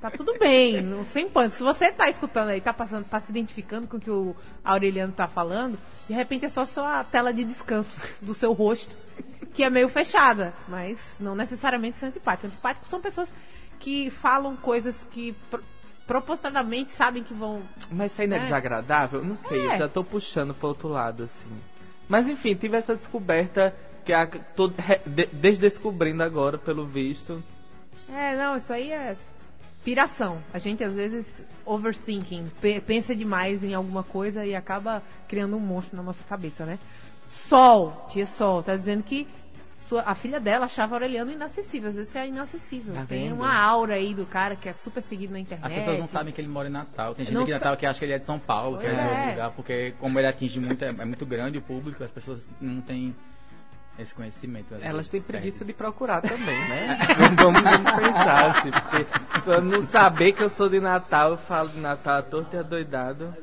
tá 0.00 0.10
tudo 0.10 0.36
bem, 0.40 0.82
não, 0.82 1.04
sem 1.04 1.28
pânico. 1.28 1.54
Se 1.54 1.62
você 1.62 1.92
tá 1.92 2.08
escutando 2.08 2.48
aí, 2.48 2.60
tá 2.60 2.72
passando, 2.72 3.04
tá 3.04 3.20
se 3.20 3.30
identificando 3.30 3.86
com 3.86 3.98
o 3.98 4.00
que 4.00 4.10
o 4.10 4.34
Aureliano 4.64 5.12
tá 5.12 5.28
falando, 5.28 5.78
de 6.08 6.14
repente 6.14 6.44
é 6.44 6.48
só 6.48 6.64
sua 6.64 7.04
tela 7.04 7.32
de 7.32 7.44
descanso 7.44 7.96
do 8.20 8.34
seu 8.34 8.52
rosto, 8.52 8.98
que 9.54 9.62
é 9.62 9.70
meio 9.70 9.88
fechada, 9.88 10.52
mas 10.66 10.98
não 11.20 11.36
necessariamente 11.36 11.96
são 11.96 12.08
antipáticos. 12.08 12.50
Antipáticos 12.50 12.90
são 12.90 13.00
pessoas 13.00 13.32
que 13.78 14.10
falam 14.10 14.56
coisas 14.56 15.06
que 15.12 15.36
pro- 16.08 16.20
propositadamente 16.22 16.90
sabem 16.90 17.22
que 17.22 17.32
vão 17.32 17.62
Mas 17.92 18.10
isso 18.12 18.22
aí 18.22 18.26
não 18.26 18.36
é 18.36 18.40
É. 18.40 18.42
desagradável? 18.42 19.22
Não 19.24 19.36
sei, 19.36 19.64
eu 19.66 19.70
É. 19.72 19.78
já 19.78 19.88
tô 19.88 20.02
puxando 20.02 20.52
pro 20.54 20.68
outro 20.68 20.88
lado, 20.88 21.22
assim. 21.22 21.50
Mas 22.08 22.26
enfim, 22.28 22.54
tive 22.56 22.76
essa 22.76 22.96
descoberta 22.96 23.76
que 24.04 24.12
a, 24.12 24.26
tô 24.26 24.68
de- 25.06 25.26
desdescobrindo 25.32 26.22
agora, 26.22 26.56
pelo 26.58 26.86
visto. 26.86 27.44
É, 28.10 28.34
não, 28.34 28.56
isso 28.56 28.72
aí 28.72 28.90
é 28.90 29.16
piração. 29.84 30.42
A 30.52 30.58
gente 30.58 30.82
às 30.82 30.94
vezes 30.94 31.42
overthinking, 31.64 32.50
pe- 32.60 32.80
pensa 32.80 33.14
demais 33.14 33.62
em 33.62 33.74
alguma 33.74 34.02
coisa 34.02 34.44
e 34.46 34.54
acaba 34.54 35.02
criando 35.28 35.56
um 35.56 35.60
monstro 35.60 35.96
na 35.96 36.02
nossa 36.02 36.22
cabeça, 36.24 36.64
né? 36.64 36.78
Sol, 37.26 38.06
tia 38.08 38.24
Sol, 38.24 38.62
tá 38.62 38.74
dizendo 38.76 39.02
que 39.02 39.28
sua, 39.88 40.02
a 40.06 40.14
filha 40.14 40.38
dela 40.38 40.66
achava 40.66 40.94
Aureliano 40.96 41.32
inacessível. 41.32 41.88
Às 41.88 41.96
vezes 41.96 42.12
você 42.12 42.18
é 42.18 42.26
inacessível. 42.28 42.92
Tá 42.94 43.04
Tem 43.08 43.32
uma 43.32 43.54
aura 43.56 43.94
aí 43.94 44.12
do 44.12 44.26
cara 44.26 44.54
que 44.54 44.68
é 44.68 44.72
super 44.72 45.02
seguido 45.02 45.32
na 45.32 45.40
internet. 45.40 45.66
As 45.66 45.72
pessoas 45.72 45.98
não 45.98 46.06
sabem 46.06 46.32
que 46.32 46.40
ele 46.40 46.48
mora 46.48 46.68
em 46.68 46.70
Natal. 46.72 47.14
Tem 47.14 47.24
gente 47.24 47.34
Não 47.34 47.42
aqui 47.42 47.50
em 47.50 47.54
Natal 47.54 47.76
que 47.76 47.86
acha 47.86 47.98
que 47.98 48.04
ele 48.04 48.12
é 48.12 48.18
de 48.18 48.24
São 48.24 48.38
Paulo, 48.38 48.78
que 48.78 48.86
é 48.86 48.90
Pois 48.90 49.00
de 49.00 49.08
outro 49.08 49.22
é. 49.24 49.30
lugar, 49.30 49.50
porque 49.52 49.94
como 49.98 50.18
ele 50.18 50.26
atinge 50.26 50.60
muito, 50.60 50.84
é, 50.84 50.88
é 50.88 51.04
muito 51.04 51.24
grande 51.24 51.58
o 51.58 51.62
público, 51.62 52.04
as 52.04 52.10
pessoas 52.10 52.46
não 52.60 52.80
têm 52.82 53.16
esse 53.98 54.14
conhecimento. 54.14 54.74
Elas 54.80 55.08
têm 55.08 55.20
preguiça 55.20 55.64
de 55.64 55.72
procurar 55.72 56.20
também, 56.20 56.68
né? 56.68 56.98
vamos, 57.36 57.62
vamos 57.62 57.92
pensar, 57.92 58.50
assim, 58.50 58.70
porque 58.70 59.06
pra 59.40 59.60
não 59.60 59.82
saber 59.82 60.32
que 60.32 60.42
eu 60.42 60.50
sou 60.50 60.68
de 60.68 60.78
Natal, 60.80 61.30
eu 61.30 61.36
falo 61.38 61.68
de 61.70 61.78
Natal 61.80 62.18
à 62.18 62.22
torta 62.22 62.56
e 62.56 62.60
adoidado. 62.60 63.34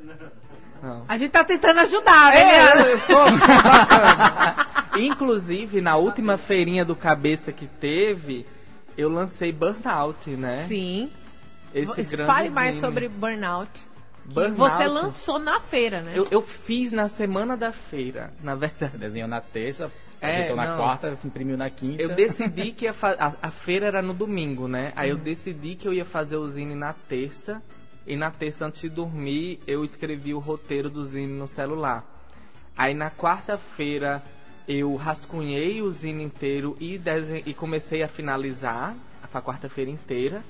não. 0.82 1.04
A 1.08 1.18
gente 1.18 1.32
tá 1.32 1.44
tentando 1.44 1.80
ajudar, 1.82 2.32
né? 2.32 2.42
É, 2.42 2.94
eu- 2.94 3.00
que 3.00 3.14
bacana. 3.14 4.68
Inclusive, 4.98 5.82
na 5.82 5.96
última 5.96 6.38
feirinha 6.38 6.86
do 6.86 6.96
cabeça 6.96 7.52
que 7.52 7.68
teve, 7.68 8.46
eu 8.98 9.10
lancei 9.10 9.52
Burnout, 9.52 10.30
né? 10.32 10.64
Sim. 10.68 11.12
Esse 11.74 12.16
grande 12.16 12.32
Fale 12.32 12.50
mais 12.50 12.76
sobre 12.76 13.10
Burnout. 13.10 13.70
Burnout. 14.26 14.56
Você 14.58 14.88
lançou 14.88 15.38
na 15.40 15.60
feira, 15.60 16.02
né? 16.02 16.14
Eu, 16.16 16.28
eu 16.32 16.42
fiz 16.42 16.92
na 16.92 17.10
semana 17.10 17.56
da 17.58 17.72
feira, 17.72 18.32
na 18.42 18.56
verdade. 18.56 18.98
Desenhou 18.98 19.28
na 19.28 19.42
terça, 19.42 19.92
É, 20.22 20.54
na 20.56 20.66
não. 20.68 20.78
quarta, 20.78 21.18
imprimiu 21.26 21.58
na 21.58 21.70
quinta. 21.70 22.02
Eu 22.02 22.10
decidi 22.16 22.72
que 22.72 22.88
a, 22.88 22.94
a 23.42 23.52
feira 23.52 23.88
era 23.88 24.02
no 24.02 24.14
domingo, 24.14 24.68
né? 24.68 24.94
Aí 24.96 25.12
Uhum. 25.12 25.18
eu 25.18 25.24
decidi 25.24 25.76
que 25.76 25.88
eu 25.88 25.94
ia 25.94 26.06
fazer 26.06 26.38
o 26.38 26.48
zine 26.50 26.74
na 26.76 26.94
terça. 26.94 27.62
E 28.08 28.16
na 28.16 28.32
terça, 28.32 28.66
antes 28.66 28.82
de 28.82 28.90
dormir, 28.90 29.60
eu 29.68 29.84
escrevi 29.84 30.34
o 30.34 30.40
roteiro 30.40 30.90
do 30.90 31.04
zine 31.04 31.34
no 31.34 31.48
celular. 31.48 32.04
Aí 32.78 32.94
na 32.94 33.10
quarta-feira, 33.12 34.24
eu 34.68 34.96
rascunhei 34.96 35.82
o 35.82 35.92
zine 35.92 36.24
inteiro 36.24 36.76
e, 36.80 36.98
desen- 36.98 37.44
e 37.46 37.54
comecei 37.54 38.02
a 38.04 38.08
finalizar 38.08 38.96
a 39.34 39.42
quarta-feira 39.42 39.92
inteira. 39.92 40.44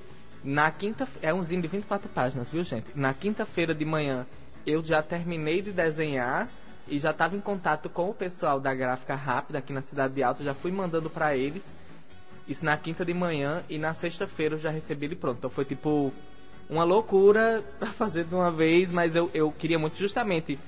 Na 0.43 0.69
quinta 0.71 1.07
é 1.21 1.33
um 1.33 1.41
zine 1.43 1.63
de 1.63 1.67
24 1.67 2.07
páginas, 2.09 2.49
viu, 2.51 2.63
gente? 2.63 2.85
Na 2.93 3.13
quinta-feira 3.13 3.73
de 3.73 3.83
manhã, 3.83 4.25
eu 4.65 4.83
já 4.83 5.01
terminei 5.01 5.61
de 5.61 5.71
desenhar 5.71 6.47
e 6.87 6.99
já 6.99 7.09
estava 7.11 7.35
em 7.35 7.39
contato 7.41 7.89
com 7.89 8.09
o 8.09 8.13
pessoal 8.13 8.59
da 8.59 8.73
Gráfica 8.73 9.15
Rápida 9.15 9.57
aqui 9.57 9.73
na 9.73 9.81
Cidade 9.81 10.13
de 10.13 10.21
Alto. 10.21 10.43
Já 10.43 10.53
fui 10.53 10.71
mandando 10.71 11.09
para 11.09 11.35
eles. 11.35 11.73
Isso 12.47 12.63
na 12.63 12.77
quinta 12.77 13.03
de 13.03 13.11
manhã 13.13 13.63
e 13.67 13.79
na 13.79 13.93
sexta-feira 13.95 14.53
eu 14.53 14.59
já 14.59 14.69
recebi 14.69 15.07
ele 15.07 15.15
pronto. 15.15 15.37
Então 15.39 15.49
foi 15.49 15.65
tipo 15.65 16.13
uma 16.69 16.83
loucura 16.83 17.63
pra 17.79 17.89
fazer 17.91 18.23
de 18.25 18.35
uma 18.35 18.51
vez, 18.51 18.91
mas 18.91 19.15
eu, 19.15 19.31
eu 19.33 19.51
queria 19.51 19.79
muito 19.79 19.97
justamente 19.97 20.59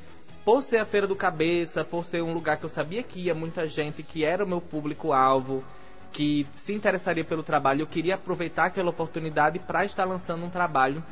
por 0.48 0.64
ser 0.64 0.78
a 0.78 0.86
feira 0.86 1.06
do 1.06 1.14
cabeça, 1.14 1.84
por 1.84 2.06
ser 2.06 2.24
um 2.24 2.32
lugar 2.32 2.56
que 2.56 2.64
eu 2.64 2.70
sabia 2.70 3.04
que 3.04 3.20
ia 3.20 3.36
muita 3.36 3.68
gente, 3.68 4.02
que 4.02 4.24
era 4.24 4.46
o 4.46 4.48
meu 4.48 4.62
público-alvo, 4.62 5.62
que 6.10 6.48
se 6.56 6.74
interessaria 6.74 7.26
pelo 7.26 7.44
trabalho, 7.44 7.82
eu 7.82 7.86
queria 7.86 8.16
aproveitar 8.16 8.68
aquela 8.68 8.90
oportunidade 8.90 9.60
para 9.60 9.84
estar 9.84 10.06
lançando 10.06 10.46
um 10.46 10.50
trabalho 10.50 11.04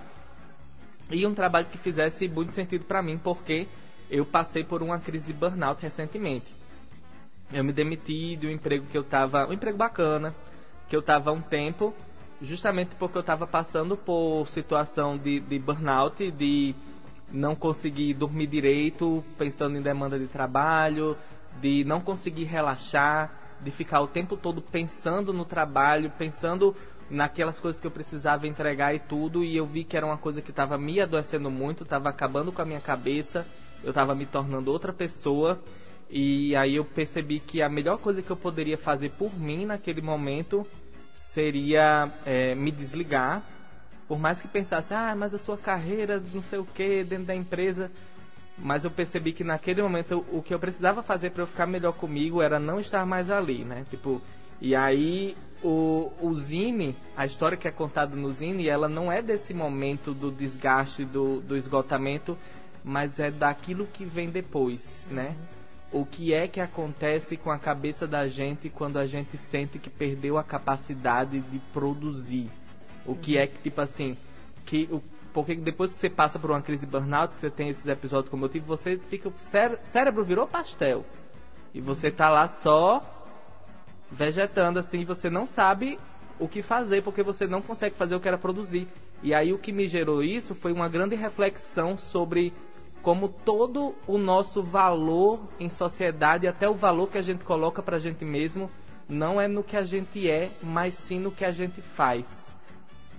e 1.12 1.28
um 1.28 1.34
trabalho 1.34 1.66
que 1.66 1.78
fizesse 1.78 2.30
muito 2.30 2.54
sentido 2.54 2.86
para 2.86 3.02
mim, 3.02 3.18
porque 3.18 3.68
eu 4.10 4.26
passei 4.26 4.64
por 4.64 4.82
uma 4.82 5.00
crise 5.00 5.26
de 5.26 5.34
burnout 5.34 5.82
recentemente. 5.82 6.56
Eu 7.52 7.66
me 7.66 7.74
demiti 7.74 8.38
de 8.38 8.48
um 8.48 8.52
emprego 8.52 8.86
que 8.86 8.98
eu 8.98 9.04
tava, 9.04 9.46
um 9.50 9.52
emprego 9.52 9.78
bacana, 9.78 10.34
que 10.88 10.96
eu 10.96 11.02
tava 11.02 11.32
há 11.32 11.34
um 11.34 11.42
tempo, 11.42 11.94
justamente 12.42 12.96
porque 12.96 13.18
eu 13.18 13.24
tava 13.24 13.46
passando 13.46 13.98
por 13.98 14.48
situação 14.48 15.18
de, 15.18 15.42
de 15.42 15.60
burnout, 15.60 16.32
de 16.32 16.74
não 17.32 17.56
conseguir 17.56 18.14
dormir 18.14 18.48
direito, 18.48 19.24
pensando 19.38 19.78
em 19.78 19.82
demanda 19.82 20.18
de 20.18 20.28
trabalho, 20.28 21.18
de 21.62 21.84
não 21.84 22.00
conseguir 22.02 22.44
relaxar, 22.44 23.32
de 23.62 23.72
ficar 23.72 24.02
o 24.02 24.08
tempo 24.08 24.38
todo 24.38 24.62
pensando 24.62 25.34
no 25.34 25.46
trabalho, 25.46 26.12
pensando 26.18 26.76
naquelas 27.10 27.60
coisas 27.60 27.80
que 27.80 27.88
eu 27.88 27.92
precisava 27.92 28.48
entregar 28.48 28.94
e 28.94 29.00
tudo, 29.00 29.44
e 29.44 29.56
eu 29.56 29.66
vi 29.66 29.84
que 29.84 29.96
era 29.96 30.06
uma 30.06 30.18
coisa 30.18 30.42
que 30.42 30.50
estava 30.50 30.78
me 30.78 31.00
adoecendo 31.00 31.50
muito, 31.52 31.84
estava 31.84 32.10
acabando 32.10 32.52
com 32.52 32.62
a 32.62 32.66
minha 32.66 32.80
cabeça, 32.80 33.46
eu 33.84 33.90
estava 33.90 34.16
me 34.16 34.26
tornando 34.26 34.72
outra 34.72 34.92
pessoa, 34.92 35.60
e 36.10 36.56
aí 36.56 36.76
eu 36.76 36.86
percebi 36.86 37.40
que 37.40 37.62
a 37.62 37.70
melhor 37.70 37.98
coisa 37.98 38.22
que 38.22 38.32
eu 38.32 38.36
poderia 38.36 38.78
fazer 38.78 39.12
por 39.12 39.38
mim 39.38 39.66
naquele 39.66 40.02
momento 40.02 40.66
seria 41.14 42.12
é, 42.26 42.56
me 42.56 42.72
desligar, 42.72 43.44
por 44.08 44.20
mais 44.20 44.42
que 44.42 44.48
pensasse, 44.48 44.94
ah, 44.94 45.16
mas 45.16 45.34
a 45.34 45.40
sua 45.40 45.58
carreira, 45.58 46.22
não 46.34 46.44
sei 46.44 46.60
o 46.60 46.66
que, 46.66 47.04
dentro 47.04 47.26
da 47.26 47.36
empresa. 47.36 47.92
Mas 48.58 48.86
eu 48.86 48.92
percebi 48.92 49.34
que 49.34 49.44
naquele 49.44 49.82
momento 49.82 50.26
o 50.32 50.42
que 50.42 50.54
eu 50.54 50.60
precisava 50.60 51.04
fazer 51.04 51.32
para 51.32 51.44
eu 51.44 51.48
ficar 51.48 51.66
melhor 51.66 51.94
comigo 51.94 52.42
era 52.42 52.60
não 52.60 52.80
estar 52.80 53.06
mais 53.06 53.30
ali, 53.30 53.66
né? 53.66 53.86
Tipo, 53.90 54.22
e 54.62 54.76
aí 54.76 55.36
o, 55.64 56.12
o 56.22 56.34
Zine, 56.34 56.96
a 57.18 57.26
história 57.26 57.58
que 57.58 57.68
é 57.68 57.72
contada 57.72 58.16
no 58.16 58.32
Zine, 58.32 58.70
ela 58.70 58.88
não 58.88 59.12
é 59.12 59.22
desse 59.22 59.54
momento 59.54 60.14
do 60.14 60.32
desgaste, 60.32 61.04
do, 61.04 61.42
do 61.42 61.58
esgotamento, 61.58 62.38
mas 62.84 63.20
é 63.20 63.32
daquilo 63.32 63.88
que 63.88 64.06
vem 64.06 64.30
depois, 64.30 65.08
né? 65.12 65.36
O 65.92 66.06
que 66.06 66.34
é 66.34 66.48
que 66.48 66.60
acontece 66.60 67.36
com 67.36 67.50
a 67.50 67.58
cabeça 67.58 68.06
da 68.06 68.28
gente 68.28 68.70
quando 68.70 68.98
a 68.98 69.06
gente 69.06 69.38
sente 69.38 69.80
que 69.80 69.90
perdeu 69.90 70.38
a 70.38 70.44
capacidade 70.44 71.40
de 71.40 71.60
produzir? 71.74 72.50
O 73.06 73.16
que 73.16 73.38
é 73.38 73.48
que, 73.48 73.60
tipo 73.60 73.80
assim, 73.82 74.18
que 74.66 74.90
o, 74.92 75.02
porque 75.34 75.54
depois 75.56 75.94
que 75.94 76.00
você 76.00 76.10
passa 76.10 76.40
por 76.40 76.50
uma 76.52 76.62
crise 76.62 76.86
burnout, 76.86 77.36
que 77.36 77.42
você 77.42 77.50
tem 77.50 77.70
esses 77.70 77.86
episódios 77.86 78.30
como 78.30 78.46
eu 78.46 78.50
tive, 78.50 78.66
você 78.66 78.98
fica. 78.98 79.30
O 79.30 79.34
cére- 79.38 79.80
cérebro 79.84 80.24
virou 80.24 80.48
pastel. 80.48 81.06
E 81.74 81.82
você 81.82 82.10
tá 82.10 82.30
lá 82.30 82.48
só 82.48 83.04
vegetando 84.12 84.80
assim, 84.80 85.02
e 85.02 85.06
você 85.06 85.30
não 85.30 85.46
sabe 85.46 86.00
o 86.40 86.48
que 86.48 86.62
fazer, 86.62 87.02
porque 87.04 87.22
você 87.22 87.48
não 87.48 87.62
consegue 87.62 87.96
fazer 87.96 88.16
o 88.16 88.20
que 88.20 88.28
era 88.28 88.38
produzir. 88.38 88.88
E 89.22 89.34
aí 89.34 89.52
o 89.52 89.58
que 89.58 89.72
me 89.72 89.88
gerou 89.88 90.24
isso 90.24 90.56
foi 90.56 90.72
uma 90.72 90.88
grande 90.88 91.16
reflexão 91.16 91.98
sobre 91.98 92.54
como 93.02 93.28
todo 93.28 93.94
o 94.08 94.18
nosso 94.18 94.64
valor 94.64 95.40
em 95.60 95.70
sociedade, 95.70 96.48
até 96.48 96.68
o 96.68 96.74
valor 96.74 97.10
que 97.10 97.18
a 97.18 97.22
gente 97.22 97.44
coloca 97.44 97.82
pra 97.82 98.00
gente 98.00 98.26
mesmo, 98.26 98.70
não 99.08 99.40
é 99.40 99.48
no 99.48 99.64
que 99.64 99.78
a 99.78 99.84
gente 99.84 100.30
é, 100.30 100.50
mas 100.64 100.96
sim 100.96 101.20
no 101.20 101.32
que 101.32 101.46
a 101.46 101.52
gente 101.52 101.82
faz. 101.82 102.52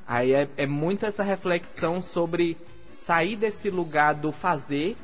Aí 0.06 0.32
é, 0.32 0.48
é 0.56 0.66
muito 0.66 1.04
essa 1.04 1.22
reflexão 1.22 2.00
sobre 2.00 2.56
sair 2.92 3.36
desse 3.36 3.70
lugar 3.70 4.14
do 4.14 4.30
fazer, 4.30 4.96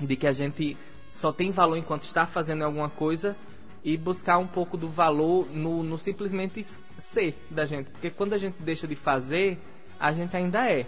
de 0.00 0.16
que 0.16 0.26
a 0.26 0.32
gente 0.32 0.76
só 1.08 1.32
tem 1.32 1.50
valor 1.50 1.76
enquanto 1.76 2.04
está 2.04 2.26
fazendo 2.26 2.62
alguma 2.62 2.90
coisa, 2.90 3.36
e 3.84 3.96
buscar 3.96 4.38
um 4.38 4.46
pouco 4.46 4.76
do 4.76 4.88
valor 4.88 5.48
no, 5.50 5.82
no 5.82 5.98
simplesmente 5.98 6.64
ser 6.98 7.34
da 7.50 7.66
gente. 7.66 7.90
Porque 7.90 8.10
quando 8.10 8.32
a 8.32 8.38
gente 8.38 8.62
deixa 8.62 8.86
de 8.86 8.94
fazer, 8.94 9.58
a 9.98 10.12
gente 10.12 10.36
ainda 10.36 10.70
é. 10.70 10.86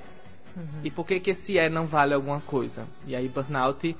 E 0.84 0.90
por 0.90 1.04
que, 1.04 1.18
que 1.18 1.30
esse 1.30 1.58
é 1.58 1.68
não 1.68 1.86
vale 1.86 2.14
alguma 2.14 2.40
coisa? 2.40 2.86
E 3.06 3.16
aí, 3.16 3.28
burnout 3.28 3.96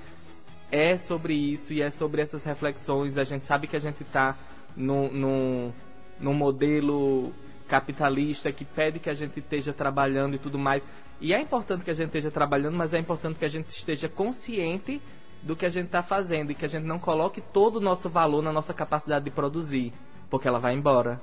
é 0.71 0.97
sobre 0.97 1.35
isso 1.35 1.73
e 1.73 1.83
é 1.83 1.91
sobre 1.91 2.23
essas 2.23 2.45
reflexões. 2.45 3.19
A 3.19 3.25
gente 3.25 3.47
sabe 3.47 3.67
que 3.67 3.77
a 3.77 3.81
gente 3.81 4.03
está 4.03 4.37
num, 4.77 5.11
num, 5.11 5.73
num 6.21 6.35
modelo 6.35 7.33
capitalista 7.69 8.53
que 8.53 8.65
pede 8.65 8.99
que 8.99 9.11
a 9.11 9.15
gente 9.15 9.39
esteja 9.41 9.73
trabalhando 9.73 10.35
e 10.37 10.39
tudo 10.39 10.59
mais. 10.59 10.87
E 11.21 11.33
é 11.33 11.41
importante 11.41 11.85
que 11.85 11.91
a 11.91 11.95
gente 11.95 12.07
esteja 12.07 12.31
trabalhando, 12.31 12.77
mas 12.77 12.93
é 12.93 12.99
importante 12.99 13.39
que 13.39 13.45
a 13.45 13.49
gente 13.49 13.69
esteja 13.71 14.09
consciente 14.09 15.01
do 15.43 15.55
que 15.55 15.67
a 15.67 15.71
gente 15.71 15.87
está 15.87 16.03
fazendo 16.03 16.51
e 16.51 16.55
que 16.55 16.65
a 16.65 16.69
gente 16.69 16.85
não 16.85 16.99
coloque 16.99 17.41
todo 17.41 17.77
o 17.77 17.81
nosso 17.81 18.09
valor 18.09 18.43
na 18.43 18.53
nossa 18.53 18.73
capacidade 18.73 19.25
de 19.25 19.31
produzir, 19.31 19.93
porque 20.31 20.49
ela 20.49 20.59
vai 20.59 20.75
embora 20.75 21.21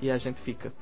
e 0.00 0.10
a 0.10 0.16
gente 0.16 0.40
fica. 0.40 0.72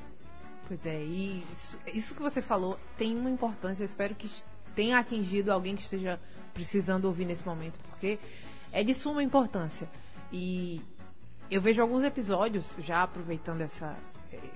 Pois 0.67 0.85
é, 0.85 1.01
e 1.01 1.43
isso, 1.51 1.77
isso 1.93 2.15
que 2.15 2.21
você 2.21 2.41
falou 2.41 2.77
tem 2.97 3.15
uma 3.15 3.29
importância. 3.29 3.83
Eu 3.83 3.85
espero 3.85 4.13
que 4.13 4.29
tenha 4.75 4.99
atingido 4.99 5.51
alguém 5.51 5.75
que 5.75 5.81
esteja 5.81 6.19
precisando 6.53 7.05
ouvir 7.05 7.25
nesse 7.25 7.45
momento, 7.45 7.79
porque 7.89 8.19
é 8.71 8.83
de 8.83 8.93
suma 8.93 9.23
importância. 9.23 9.87
E 10.31 10.81
eu 11.49 11.61
vejo 11.61 11.81
alguns 11.81 12.03
episódios, 12.03 12.65
já 12.79 13.03
aproveitando 13.03 13.61
essa, 13.61 13.95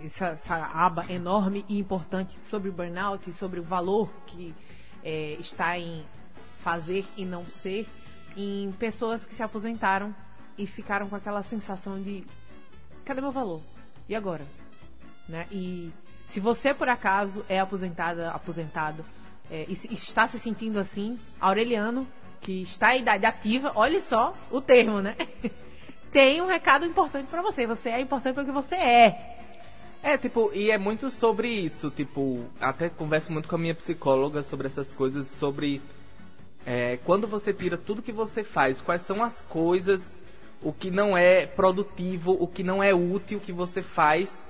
essa, 0.05 0.27
essa 0.27 0.55
aba 0.55 1.05
enorme 1.11 1.65
e 1.67 1.77
importante 1.79 2.37
sobre 2.43 2.69
o 2.69 2.71
burnout 2.71 3.29
e 3.29 3.33
sobre 3.33 3.59
o 3.59 3.63
valor 3.63 4.09
que 4.25 4.53
é, 5.03 5.33
está 5.39 5.77
em 5.77 6.05
fazer 6.59 7.05
e 7.17 7.25
não 7.25 7.47
ser, 7.47 7.87
em 8.37 8.71
pessoas 8.73 9.25
que 9.25 9.33
se 9.33 9.43
aposentaram 9.43 10.15
e 10.57 10.67
ficaram 10.67 11.09
com 11.09 11.15
aquela 11.15 11.41
sensação 11.43 12.01
de 12.01 12.23
cadê 13.03 13.21
meu 13.21 13.31
valor? 13.31 13.61
E 14.07 14.15
agora? 14.15 14.45
Né? 15.27 15.47
E 15.51 15.91
se 16.27 16.39
você 16.39 16.73
por 16.73 16.87
acaso 16.87 17.43
é 17.49 17.59
aposentada, 17.59 18.31
aposentado 18.31 19.03
é, 19.49 19.65
e 19.67 19.75
se- 19.75 19.93
está 19.93 20.27
se 20.27 20.39
sentindo 20.39 20.79
assim, 20.79 21.19
Aureliano, 21.39 22.07
que 22.39 22.61
está 22.61 22.95
em 22.95 23.01
idade 23.01 23.25
ativa, 23.25 23.71
olhe 23.75 23.99
só 23.99 24.35
o 24.49 24.61
termo, 24.61 25.01
né? 25.01 25.15
Tem 26.11 26.41
um 26.41 26.47
recado 26.47 26.85
importante 26.85 27.27
para 27.27 27.41
você. 27.41 27.65
Você 27.65 27.89
é 27.89 28.01
importante 28.01 28.35
porque 28.35 28.51
você 28.51 28.75
é. 28.75 29.30
É, 30.03 30.17
tipo, 30.17 30.51
e 30.53 30.71
é 30.71 30.77
muito 30.77 31.11
sobre 31.11 31.47
isso, 31.47 31.91
tipo, 31.91 32.43
até 32.59 32.89
converso 32.89 33.31
muito 33.31 33.47
com 33.47 33.55
a 33.55 33.59
minha 33.59 33.75
psicóloga 33.75 34.41
sobre 34.41 34.65
essas 34.65 34.91
coisas, 34.91 35.27
sobre 35.27 35.79
é, 36.65 36.97
quando 37.05 37.27
você 37.27 37.53
tira 37.53 37.77
tudo 37.77 38.01
que 38.01 38.11
você 38.11 38.43
faz, 38.43 38.81
quais 38.81 39.03
são 39.03 39.23
as 39.23 39.43
coisas, 39.43 40.23
o 40.61 40.73
que 40.73 40.89
não 40.89 41.15
é 41.15 41.45
produtivo, 41.45 42.35
o 42.39 42.47
que 42.47 42.63
não 42.63 42.81
é 42.81 42.93
útil 42.93 43.39
que 43.39 43.51
você 43.51 43.83
faz 43.83 44.43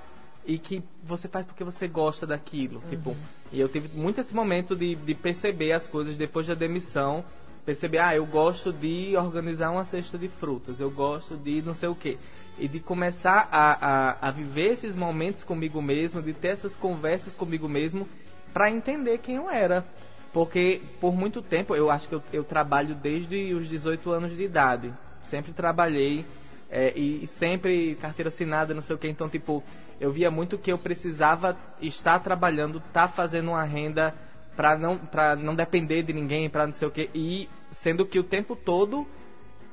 e 0.46 0.58
que 0.58 0.82
você 1.02 1.28
faz 1.28 1.44
porque 1.44 1.62
você 1.62 1.86
gosta 1.86 2.26
daquilo, 2.26 2.82
tipo, 2.88 3.14
e 3.52 3.60
eu 3.60 3.68
tive 3.68 3.90
muito 3.94 4.22
esse 4.22 4.34
momento 4.34 4.74
de, 4.74 4.94
de 4.94 5.14
perceber 5.14 5.72
as 5.72 5.86
coisas 5.86 6.16
depois 6.16 6.46
da 6.46 6.54
demissão, 6.54 7.22
perceber, 7.64 7.98
ah, 7.98 8.16
eu 8.16 8.24
gosto 8.24 8.72
de 8.72 9.14
organizar 9.16 9.70
uma 9.70 9.84
cesta 9.84 10.16
de 10.16 10.28
frutas, 10.28 10.80
eu 10.80 10.90
gosto 10.90 11.36
de 11.36 11.60
não 11.60 11.74
sei 11.74 11.90
o 11.90 11.94
quê. 11.94 12.16
E 12.58 12.68
de 12.68 12.80
começar 12.80 13.48
a, 13.50 13.72
a, 13.72 14.28
a 14.28 14.30
viver 14.30 14.72
esses 14.72 14.94
momentos 14.94 15.42
comigo 15.42 15.80
mesmo, 15.80 16.22
de 16.22 16.32
ter 16.32 16.48
essas 16.48 16.76
conversas 16.76 17.34
comigo 17.34 17.68
mesmo, 17.68 18.06
para 18.52 18.70
entender 18.70 19.18
quem 19.18 19.36
eu 19.36 19.50
era. 19.50 19.84
Porque 20.32 20.80
por 21.00 21.14
muito 21.14 21.42
tempo, 21.42 21.74
eu 21.74 21.90
acho 21.90 22.08
que 22.08 22.14
eu, 22.14 22.22
eu 22.32 22.44
trabalho 22.44 22.94
desde 22.94 23.52
os 23.54 23.68
18 23.68 24.10
anos 24.10 24.36
de 24.36 24.42
idade. 24.42 24.92
Sempre 25.20 25.52
trabalhei 25.52 26.24
é, 26.70 26.92
e, 26.96 27.24
e 27.24 27.26
sempre 27.26 27.94
carteira 27.96 28.28
assinada, 28.28 28.72
não 28.72 28.82
sei 28.82 28.96
o 28.96 28.98
que. 28.98 29.08
Então, 29.08 29.28
tipo, 29.28 29.62
eu 30.00 30.10
via 30.10 30.30
muito 30.30 30.56
que 30.56 30.72
eu 30.72 30.78
precisava 30.78 31.56
estar 31.80 32.18
trabalhando, 32.20 32.78
estar 32.78 33.06
tá 33.06 33.08
fazendo 33.08 33.50
uma 33.50 33.62
renda 33.62 34.14
para 34.56 34.76
não, 34.76 35.00
não 35.38 35.54
depender 35.54 36.02
de 36.02 36.12
ninguém, 36.12 36.48
para 36.48 36.66
não 36.66 36.74
sei 36.74 36.88
o 36.88 36.90
que. 36.90 37.10
E 37.14 37.48
sendo 37.70 38.06
que 38.06 38.18
o 38.18 38.24
tempo 38.24 38.56
todo 38.56 39.06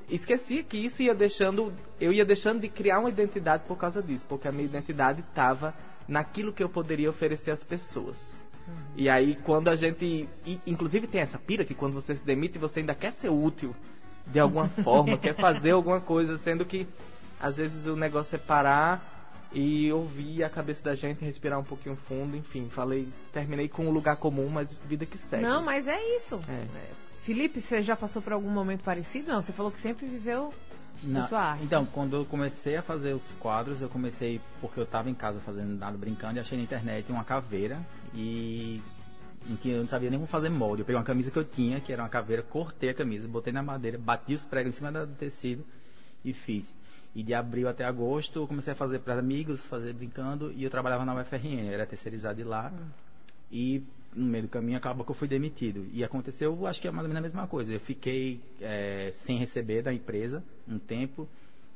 esquecia 0.10 0.64
que 0.64 0.78
isso 0.78 1.02
ia 1.02 1.14
deixando, 1.14 1.74
eu 2.00 2.12
ia 2.12 2.26
deixando 2.26 2.62
de 2.62 2.70
criar 2.70 3.00
uma 3.00 3.10
identidade 3.10 3.64
por 3.68 3.78
causa 3.78 4.02
disso, 4.02 4.26
porque 4.28 4.48
a 4.48 4.52
minha 4.52 4.66
identidade 4.66 5.22
estava 5.22 5.74
naquilo 6.08 6.52
que 6.52 6.64
eu 6.64 6.70
poderia 6.70 7.10
oferecer 7.10 7.52
às 7.52 7.64
pessoas. 7.64 8.46
E 8.96 9.10
aí, 9.10 9.36
quando 9.44 9.70
a 9.70 9.76
gente. 9.76 10.28
Inclusive, 10.68 11.08
tem 11.08 11.22
essa 11.22 11.38
pira 11.38 11.64
que 11.64 11.74
quando 11.74 11.94
você 11.94 12.16
se 12.16 12.24
demite, 12.24 12.60
você 12.60 12.82
ainda 12.82 12.94
quer 12.94 13.14
ser 13.14 13.30
útil 13.30 13.76
de 14.28 14.40
alguma 14.40 14.68
forma, 14.84 15.18
quer 15.18 15.36
fazer 15.36 15.72
alguma 15.72 16.02
coisa, 16.02 16.38
sendo 16.38 16.66
que 16.66 16.88
às 17.40 17.58
vezes 17.58 17.86
o 17.88 17.96
negócio 17.96 18.36
é 18.36 18.40
parar 18.40 19.18
e 19.52 19.92
ouvir 19.92 20.44
a 20.44 20.50
cabeça 20.50 20.84
da 20.84 20.96
gente, 20.96 21.24
respirar 21.24 21.60
um 21.60 21.64
pouquinho 21.64 21.96
fundo, 21.96 22.36
enfim, 22.36 22.68
falei, 22.70 23.08
terminei 23.34 23.68
com 23.68 23.88
um 23.88 23.90
lugar 23.90 24.18
comum, 24.18 24.48
mas 24.50 24.74
vida 24.86 25.06
que 25.06 25.18
segue. 25.18 25.42
Não, 25.42 25.64
mas 25.64 25.88
é 25.88 26.00
isso. 26.16 26.40
É. 26.48 26.78
é. 26.78 27.09
Felipe, 27.30 27.62
você 27.62 27.84
já 27.84 27.96
passou 27.96 28.24
por 28.24 28.34
algum 28.34 28.50
momento 28.50 28.82
parecido? 28.82 29.32
Não, 29.32 29.40
você 29.40 29.54
falou 29.54 29.72
que 29.72 29.80
sempre 29.80 30.08
viveu 30.08 30.52
na 31.04 31.28
sua 31.28 31.40
arte. 31.40 31.64
Então, 31.64 31.86
quando 31.86 32.16
eu 32.16 32.26
comecei 32.26 32.76
a 32.76 32.82
fazer 32.82 33.14
os 33.14 33.34
quadros, 33.34 33.84
eu 33.84 33.88
comecei 33.88 34.42
porque 34.60 34.80
eu 34.80 34.84
estava 34.84 35.12
em 35.12 35.14
casa 35.14 35.40
fazendo 35.40 35.78
nada, 35.78 35.96
brincando, 35.96 36.38
e 36.38 36.40
achei 36.40 36.58
na 36.58 36.64
internet 36.64 37.12
uma 37.12 37.24
caveira 37.24 37.86
e 38.16 38.82
em 39.48 39.56
que 39.56 39.70
eu 39.70 39.82
não 39.82 39.88
sabia 39.88 40.10
nem 40.10 40.18
como 40.18 40.28
fazer 40.28 40.50
molde. 40.50 40.82
Eu 40.82 40.86
peguei 40.88 40.98
uma 40.98 41.06
camisa 41.06 41.30
que 41.30 41.38
eu 41.38 41.46
tinha, 41.46 41.80
que 41.80 41.94
era 41.94 42.02
uma 42.02 42.10
caveira, 42.10 42.42
cortei 42.42 42.90
a 42.90 42.96
camisa, 42.96 43.28
botei 43.28 43.54
na 43.54 43.62
madeira, 43.62 44.00
bati 44.00 44.34
os 44.34 44.44
pregos 44.44 44.74
em 44.74 44.78
cima 44.78 44.92
do 44.92 45.14
tecido 45.14 45.64
e 46.26 46.34
fiz. 46.34 46.76
E 47.14 47.22
de 47.22 47.36
abril 47.36 47.70
até 47.70 47.86
agosto 47.86 48.40
eu 48.40 48.48
comecei 48.48 48.74
a 48.74 48.76
fazer 48.76 49.02
para 49.02 49.20
amigos, 49.20 49.68
fazer 49.68 49.94
brincando, 49.94 50.52
e 50.54 50.64
eu 50.64 50.70
trabalhava 50.72 51.06
na 51.06 51.14
UFRN, 51.14 51.70
era 51.72 51.86
terceirizado 51.86 52.38
de 52.38 52.44
lá. 52.44 52.72
Hum. 52.74 52.88
E 53.52 53.84
no 54.14 54.26
meio 54.26 54.44
do 54.44 54.50
caminho 54.50 54.78
acabou 54.78 55.06
que 55.06 55.12
eu 55.12 55.16
fui 55.16 55.28
demitido. 55.28 55.88
E 55.94 56.04
aconteceu, 56.04 56.66
acho 56.66 56.82
que 56.82 56.88
é 56.88 56.92
mais 56.92 57.04
ou 57.06 57.10
menos 57.10 57.20
a 57.20 57.22
mesma 57.22 57.48
coisa. 57.48 57.72
Eu 57.72 57.80
fiquei 57.80 58.42
é, 58.60 59.12
sem 59.14 59.38
receber 59.38 59.82
da 59.82 59.94
empresa 59.94 60.44
um 60.68 60.80
tempo 60.80 61.28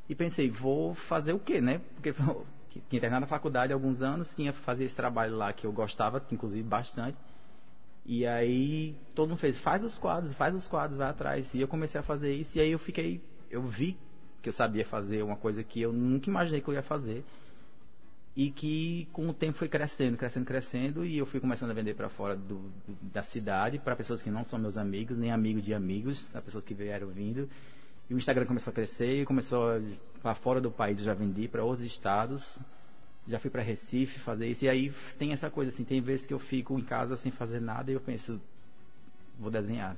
e 0.09 0.15
pensei, 0.15 0.49
vou 0.49 0.93
fazer 0.93 1.33
o 1.33 1.39
quê, 1.39 1.61
né? 1.61 1.81
Porque 1.95 2.13
tinha 2.89 2.99
terminado 2.99 3.25
a 3.25 3.27
faculdade 3.27 3.71
há 3.71 3.75
alguns 3.75 4.01
anos, 4.01 4.33
tinha 4.35 4.51
fazer 4.51 4.85
esse 4.85 4.95
trabalho 4.95 5.35
lá 5.35 5.53
que 5.53 5.65
eu 5.65 5.71
gostava, 5.71 6.23
inclusive 6.31 6.63
bastante. 6.63 7.17
E 8.05 8.25
aí 8.25 8.95
todo 9.15 9.29
mundo 9.29 9.39
fez, 9.39 9.57
faz 9.57 9.83
os 9.83 9.97
quadros, 9.97 10.33
faz 10.33 10.53
os 10.53 10.67
quadros, 10.67 10.97
vai 10.97 11.09
atrás. 11.09 11.53
E 11.53 11.61
eu 11.61 11.67
comecei 11.67 11.99
a 11.99 12.03
fazer 12.03 12.33
isso 12.33 12.57
e 12.57 12.61
aí 12.61 12.71
eu 12.71 12.79
fiquei, 12.79 13.21
eu 13.49 13.61
vi 13.61 13.97
que 14.41 14.49
eu 14.49 14.53
sabia 14.53 14.85
fazer 14.85 15.23
uma 15.23 15.37
coisa 15.37 15.63
que 15.63 15.81
eu 15.81 15.93
nunca 15.93 16.29
imaginei 16.29 16.59
que 16.59 16.67
eu 16.67 16.73
ia 16.73 16.83
fazer 16.83 17.23
e 18.35 18.49
que 18.49 19.07
com 19.13 19.27
o 19.27 19.33
tempo 19.33 19.57
foi 19.57 19.67
crescendo, 19.67 20.17
crescendo, 20.17 20.45
crescendo 20.45 21.05
e 21.05 21.17
eu 21.17 21.25
fui 21.25 21.39
começando 21.39 21.69
a 21.69 21.73
vender 21.73 21.93
para 21.93 22.09
fora 22.09 22.35
do, 22.35 22.55
do, 22.55 22.97
da 23.13 23.21
cidade 23.21 23.77
para 23.77 23.95
pessoas 23.95 24.21
que 24.21 24.31
não 24.31 24.43
são 24.43 24.57
meus 24.57 24.77
amigos 24.77 25.17
nem 25.17 25.31
amigos 25.31 25.63
de 25.63 25.73
amigos, 25.73 26.35
as 26.35 26.43
pessoas 26.43 26.63
que 26.63 26.73
vieram 26.73 27.07
vindo 27.09 27.47
e 28.09 28.13
o 28.13 28.17
Instagram 28.17 28.45
começou 28.45 28.71
a 28.71 28.73
crescer 28.73 29.23
começou 29.25 29.79
para 30.21 30.33
fora 30.33 30.59
do 30.59 30.71
país 30.71 30.97
eu 30.97 31.05
já 31.05 31.13
vendi 31.13 31.47
para 31.47 31.63
outros 31.63 31.85
estados, 31.85 32.59
já 33.27 33.37
fui 33.39 33.51
para 33.51 33.61
Recife 33.61 34.19
fazer 34.19 34.47
isso 34.47 34.65
e 34.65 34.69
aí 34.69 34.91
tem 35.19 35.31
essa 35.31 35.49
coisa 35.49 35.69
assim, 35.69 35.83
tem 35.83 36.01
vezes 36.01 36.25
que 36.25 36.33
eu 36.33 36.39
fico 36.39 36.77
em 36.77 36.81
casa 36.81 37.15
sem 37.15 37.31
fazer 37.31 37.59
nada 37.59 37.91
e 37.91 37.93
eu 37.93 38.01
penso 38.01 38.41
vou 39.39 39.51
desenhar, 39.51 39.95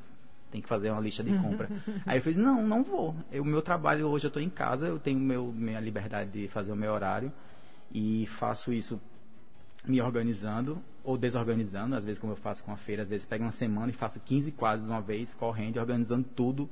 tem 0.51 0.61
que 0.61 0.67
fazer 0.67 0.89
uma 0.91 1.01
lista 1.01 1.23
de 1.23 1.37
compra. 1.39 1.69
Aí 2.05 2.17
eu 2.17 2.21
fiz, 2.21 2.37
não, 2.37 2.65
não 2.65 2.83
vou. 2.83 3.13
O 3.33 3.43
meu 3.43 3.61
trabalho 3.61 4.07
hoje 4.07 4.25
eu 4.25 4.29
estou 4.29 4.41
em 4.41 4.49
casa, 4.49 4.87
eu 4.87 4.97
tenho 4.97 5.19
meu, 5.19 5.51
minha 5.51 5.79
liberdade 5.81 6.31
de 6.31 6.47
fazer 6.47 6.71
o 6.71 6.75
meu 6.75 6.93
horário 6.93 7.31
e 7.91 8.27
faço 8.27 8.73
isso 8.73 8.99
me 9.87 10.01
organizando 10.01 10.81
ou 11.03 11.17
desorganizando, 11.17 11.95
às 11.95 12.03
vezes 12.03 12.19
como 12.19 12.33
eu 12.33 12.37
faço 12.37 12.63
com 12.63 12.71
a 12.71 12.77
feira, 12.77 13.03
às 13.03 13.09
vezes 13.09 13.25
pego 13.25 13.43
uma 13.43 13.51
semana 13.51 13.91
e 13.91 13.93
faço 13.93 14.19
15 14.19 14.51
quadros 14.53 14.83
de 14.83 14.91
uma 14.91 15.01
vez, 15.01 15.33
correndo, 15.35 15.77
organizando 15.77 16.27
tudo, 16.35 16.67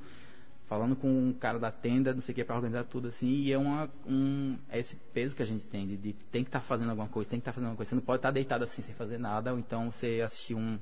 falando 0.68 0.96
com 0.96 1.08
um 1.08 1.34
cara 1.34 1.60
da 1.60 1.72
tenda, 1.72 2.14
não 2.14 2.22
sei 2.22 2.34
o 2.34 2.36
que, 2.36 2.44
para 2.44 2.56
organizar 2.56 2.84
tudo 2.86 3.08
assim, 3.08 3.30
e 3.30 3.54
é 3.54 3.58
uma, 3.58 3.90
um, 4.08 4.56
é 4.70 4.80
esse 4.80 4.96
peso 5.14 5.36
que 5.36 5.44
a 5.44 5.46
gente 5.46 5.66
tem, 5.68 5.88
de, 5.88 5.98
de 5.98 6.14
tem 6.32 6.44
que 6.44 6.50
estar 6.50 6.62
tá 6.62 6.66
fazendo 6.66 6.90
alguma 6.90 7.08
coisa, 7.08 7.30
tem 7.30 7.40
que 7.40 7.42
estar 7.42 7.52
tá 7.52 7.56
fazendo 7.56 7.68
alguma 7.68 7.78
coisa, 7.78 7.90
você 7.90 7.96
não 7.96 8.02
pode 8.02 8.18
estar 8.18 8.30
tá 8.30 8.34
deitado 8.34 8.64
assim 8.64 8.82
sem 8.82 8.96
fazer 8.96 9.20
nada, 9.20 9.54
ou 9.54 9.60
então 9.60 9.92
você 9.92 10.22
assistir 10.26 10.56
um, 10.56 10.80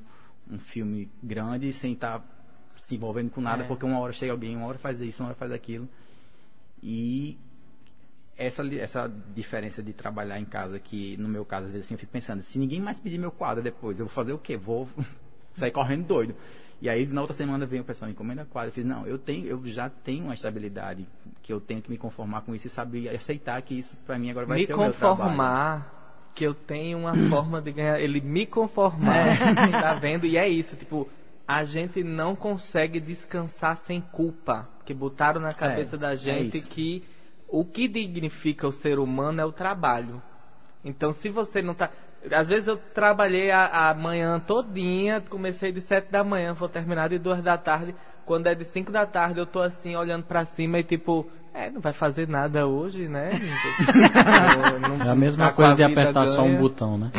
um 0.49 0.57
filme 0.57 1.09
grande 1.21 1.73
sem 1.73 1.91
estar 1.91 2.19
tá 2.19 2.25
se 2.77 2.95
envolvendo 2.95 3.31
com 3.31 3.41
nada, 3.41 3.63
é. 3.63 3.67
porque 3.67 3.85
uma 3.85 3.99
hora 3.99 4.13
chega 4.13 4.31
alguém, 4.31 4.55
uma 4.55 4.65
hora 4.65 4.77
faz 4.77 5.01
isso, 5.01 5.21
uma 5.21 5.29
hora 5.29 5.35
faz 5.35 5.51
aquilo, 5.51 5.89
e 6.81 7.37
essa, 8.45 8.65
essa 8.75 9.11
diferença 9.35 9.83
de 9.83 9.93
trabalhar 9.93 10.39
em 10.39 10.45
casa, 10.45 10.79
que 10.79 11.15
no 11.17 11.27
meu 11.27 11.45
caso, 11.45 11.67
às 11.67 11.71
vezes 11.71 11.87
assim, 11.87 11.95
eu 11.95 11.99
fico 11.99 12.11
pensando, 12.11 12.41
se 12.41 12.57
ninguém 12.57 12.81
mais 12.81 12.99
pedir 12.99 13.17
meu 13.17 13.31
quadro 13.31 13.63
depois, 13.63 13.99
eu 13.99 14.05
vou 14.05 14.13
fazer 14.13 14.33
o 14.33 14.37
quê? 14.37 14.57
Vou 14.57 14.87
sair 15.53 15.71
correndo 15.71 16.05
doido. 16.05 16.35
E 16.81 16.89
aí, 16.89 17.05
na 17.05 17.21
outra 17.21 17.35
semana, 17.35 17.63
vem 17.65 17.79
o 17.79 17.83
pessoal, 17.83 18.09
encomenda 18.09 18.43
quadro. 18.43 18.69
Eu 18.69 18.73
fiz, 18.73 18.83
não, 18.83 19.05
eu, 19.05 19.19
tenho, 19.19 19.45
eu 19.45 19.61
já 19.65 19.87
tenho 19.87 20.23
uma 20.25 20.33
estabilidade, 20.33 21.07
que 21.43 21.53
eu 21.53 21.61
tenho 21.61 21.79
que 21.79 21.91
me 21.91 21.97
conformar 21.97 22.41
com 22.41 22.55
isso 22.55 22.65
e 22.65 22.69
saber 22.71 23.07
aceitar 23.09 23.61
que 23.61 23.77
isso, 23.77 23.95
para 24.05 24.17
mim, 24.17 24.31
agora 24.31 24.47
vai 24.47 24.57
me 24.57 24.65
ser 24.65 24.73
o 24.73 24.77
meu 24.79 24.91
trabalho. 24.91 25.15
Me 25.15 25.27
conformar 25.27 26.31
que 26.33 26.43
eu 26.43 26.55
tenho 26.55 26.97
uma 26.97 27.15
forma 27.29 27.61
de 27.61 27.71
ganhar, 27.71 27.99
ele 27.99 28.19
me 28.19 28.47
conformar, 28.47 29.15
é. 29.15 29.67
tá 29.69 29.93
vendo? 29.93 30.25
E 30.25 30.37
é 30.37 30.49
isso, 30.49 30.75
tipo, 30.75 31.07
a 31.47 31.63
gente 31.63 32.03
não 32.03 32.35
consegue 32.35 32.99
descansar 32.99 33.77
sem 33.77 34.01
culpa, 34.01 34.67
que 34.83 34.93
botaram 34.93 35.39
na 35.39 35.53
cabeça 35.53 35.95
é, 35.97 35.99
da 35.99 36.13
é 36.13 36.15
gente 36.15 36.57
é 36.57 36.61
que 36.61 37.03
o 37.51 37.65
que 37.65 37.87
dignifica 37.87 38.65
o 38.65 38.71
ser 38.71 38.97
humano 38.97 39.41
é 39.41 39.45
o 39.45 39.51
trabalho. 39.51 40.21
Então, 40.83 41.11
se 41.11 41.29
você 41.29 41.61
não 41.61 41.73
tá. 41.73 41.89
Às 42.31 42.49
vezes 42.49 42.67
eu 42.67 42.77
trabalhei 42.77 43.51
a, 43.51 43.89
a 43.89 43.93
manhã 43.93 44.39
todinha, 44.39 45.21
comecei 45.21 45.71
de 45.71 45.81
sete 45.81 46.09
da 46.09 46.23
manhã, 46.23 46.53
vou 46.53 46.69
terminar 46.69 47.09
de 47.09 47.19
duas 47.19 47.41
da 47.41 47.57
tarde. 47.57 47.93
Quando 48.25 48.47
é 48.47 48.55
de 48.55 48.63
cinco 48.63 48.91
da 48.91 49.05
tarde, 49.05 49.39
eu 49.39 49.45
tô 49.45 49.59
assim, 49.59 49.95
olhando 49.95 50.23
para 50.23 50.45
cima 50.45 50.79
e 50.79 50.83
tipo, 50.83 51.29
é, 51.53 51.69
não 51.69 51.81
vai 51.81 51.91
fazer 51.91 52.29
nada 52.29 52.65
hoje, 52.65 53.09
né? 53.09 53.31
não, 54.79 54.95
não, 54.97 55.05
é 55.05 55.09
a 55.09 55.15
mesma 55.15 55.47
tá 55.47 55.53
coisa 55.53 55.75
de 55.75 55.83
apertar 55.83 56.23
ganha. 56.23 56.27
só 56.27 56.43
um 56.43 56.55
botão, 56.55 56.97
né? 56.97 57.11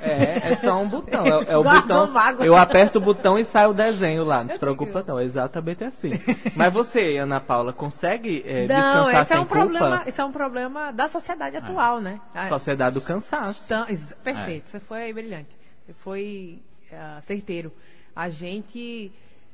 É, 0.00 0.52
é 0.52 0.56
só 0.56 0.82
um 0.82 0.86
botão. 0.86 1.24
É, 1.24 1.52
é 1.52 1.56
o 1.56 1.64
botão. 1.64 2.10
Eu 2.40 2.54
aperto 2.54 2.98
o 2.98 3.00
botão 3.00 3.38
e 3.38 3.44
sai 3.46 3.66
o 3.66 3.72
desenho 3.72 4.24
lá. 4.24 4.44
Não 4.44 4.50
se 4.50 4.58
preocupa 4.58 5.02
não, 5.06 5.18
é 5.18 5.24
exatamente 5.24 5.84
assim. 5.84 6.10
Mas 6.54 6.72
você, 6.72 7.16
Ana 7.16 7.40
Paula, 7.40 7.72
consegue 7.72 8.44
é, 8.46 8.66
não, 8.66 9.06
descansar 9.06 9.22
esse 9.22 9.32
é 9.32 9.36
um 9.36 9.46
culpa? 9.46 9.56
Problema, 9.56 10.02
esse 10.06 10.20
é 10.20 10.24
um 10.24 10.32
problema 10.32 10.92
da 10.92 11.08
sociedade 11.08 11.56
é. 11.56 11.58
atual, 11.58 11.98
né? 11.98 12.20
Sociedade 12.48 12.94
do 12.94 13.00
cansaço. 13.00 13.64
Então, 13.64 13.86
perfeito, 14.22 14.66
é. 14.66 14.70
você 14.70 14.80
foi 14.80 15.12
brilhante. 15.14 15.56
Você 15.86 15.94
foi 15.94 16.62
uh, 16.92 17.22
certeiro. 17.22 17.72
A 18.14 18.28
gente 18.28 19.10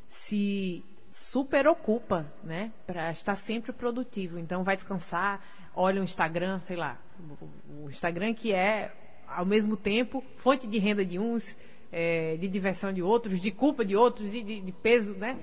se 0.08 0.84
super 1.14 1.68
ocupa, 1.68 2.26
né? 2.42 2.72
Para 2.84 3.08
estar 3.12 3.36
sempre 3.36 3.72
produtivo. 3.72 4.36
Então 4.36 4.64
vai 4.64 4.74
descansar, 4.74 5.40
olha 5.72 6.00
o 6.00 6.04
Instagram, 6.04 6.58
sei 6.58 6.76
lá, 6.76 6.98
o 7.80 7.88
Instagram 7.88 8.34
que 8.34 8.52
é 8.52 8.92
ao 9.28 9.46
mesmo 9.46 9.76
tempo 9.76 10.24
fonte 10.36 10.66
de 10.66 10.76
renda 10.78 11.04
de 11.04 11.16
uns, 11.16 11.56
é, 11.92 12.36
de 12.36 12.48
diversão 12.48 12.92
de 12.92 13.00
outros, 13.00 13.40
de 13.40 13.52
culpa 13.52 13.84
de 13.84 13.94
outros, 13.94 14.28
de, 14.28 14.42
de, 14.42 14.58
de 14.58 14.72
peso, 14.72 15.14
né? 15.14 15.38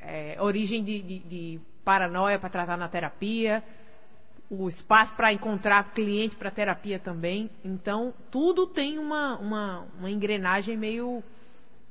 É, 0.00 0.36
origem 0.40 0.84
de, 0.84 1.02
de 1.02 1.60
paranoia 1.84 2.38
para 2.38 2.48
tratar 2.48 2.76
na 2.76 2.86
terapia, 2.86 3.64
o 4.48 4.68
espaço 4.68 5.12
para 5.14 5.32
encontrar 5.32 5.92
cliente 5.94 6.36
para 6.36 6.48
terapia 6.48 7.00
também. 7.00 7.50
Então 7.64 8.14
tudo 8.30 8.68
tem 8.68 9.00
uma, 9.00 9.36
uma, 9.38 9.88
uma 9.98 10.08
engrenagem 10.08 10.76
meio 10.76 11.24